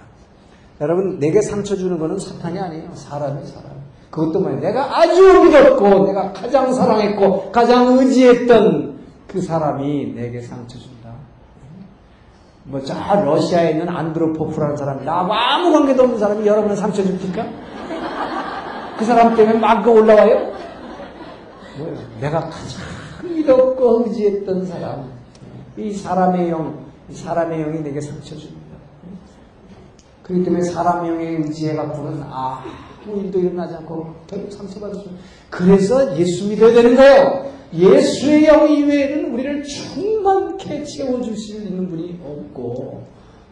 여러분 0.80 1.18
내게 1.18 1.40
상처 1.40 1.76
주는 1.76 1.98
것은 1.98 2.18
사탄이 2.18 2.58
아니에요. 2.58 2.90
사람이 2.94 3.46
사람. 3.46 3.73
그것도 4.14 4.38
뭐예요? 4.40 4.60
내가 4.60 4.96
아주 4.96 5.42
믿었고 5.42 6.06
내가 6.06 6.32
가장 6.32 6.72
사랑했고 6.72 7.50
가장 7.50 7.98
의지했던 7.98 9.00
그 9.26 9.42
사람이 9.42 10.12
내게 10.14 10.40
상처 10.40 10.78
준다. 10.78 11.10
뭐 12.62 12.80
저 12.84 12.94
러시아에 12.94 13.72
있는 13.72 13.88
안드로포프라는 13.88 14.76
사람이 14.76 15.04
나하고 15.04 15.32
아무 15.34 15.72
관계도 15.72 16.04
없는 16.04 16.18
사람이 16.20 16.46
여러분을 16.46 16.76
상처 16.76 17.02
줍니까? 17.02 17.44
그 18.96 19.04
사람 19.04 19.34
때문에 19.34 19.58
막 19.58 19.84
올라와요? 19.86 20.52
뭐예요? 21.78 21.98
내가 22.20 22.38
가장 22.48 22.80
믿었고 23.24 24.04
의지했던 24.06 24.66
사람. 24.66 25.10
이 25.76 25.92
사람의 25.92 26.50
영, 26.50 26.84
이 27.10 27.14
사람의 27.14 27.64
영이 27.64 27.80
내게 27.80 28.00
상처 28.00 28.36
줍니다. 28.36 28.63
그렇기 30.24 30.42
때문에 30.42 30.62
사람의 30.64 31.10
영에 31.10 31.28
의지해 31.44 31.74
갖고는 31.76 32.22
아무 32.22 33.20
일도 33.20 33.38
일어나지 33.38 33.74
않고 33.74 34.14
결국 34.26 34.50
상처받았죠. 34.50 35.10
그래서 35.50 36.18
예수 36.18 36.48
믿어야 36.48 36.72
되는 36.74 36.96
거예요. 36.96 37.52
예수의 37.72 38.46
영 38.46 38.68
이외에는 38.68 39.34
우리를 39.34 39.64
충만케 39.64 40.84
채워줄 40.84 41.36
수 41.36 41.56
있는 41.56 41.88
분이 41.88 42.20
없고 42.24 43.02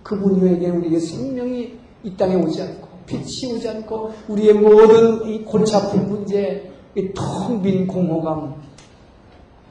그분 0.02 0.38
이외에는 0.38 0.78
우리에게 0.78 0.98
생명이 0.98 1.74
이 2.04 2.16
땅에 2.16 2.34
오지 2.36 2.62
않고 2.62 2.88
빛이 3.06 3.52
오지 3.52 3.68
않고 3.68 4.12
우리의 4.28 4.54
모든 4.54 5.26
이 5.26 5.44
골치 5.44 5.76
아픈 5.76 6.08
문제, 6.08 6.72
이텅빈 6.94 7.86
공허감, 7.86 8.54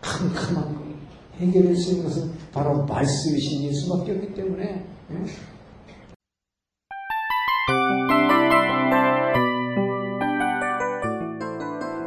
캄캄한 0.02 0.76
거 0.76 0.82
해결할 1.40 1.76
수 1.76 1.92
있는 1.92 2.04
것은 2.06 2.32
바로 2.52 2.86
말씀이신 2.86 3.64
예수밖에 3.64 4.12
없기 4.12 4.34
때문에 4.36 4.86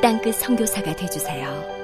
땅끝 0.00 0.36
성교사가 0.36 0.94
되주세요 0.94 1.77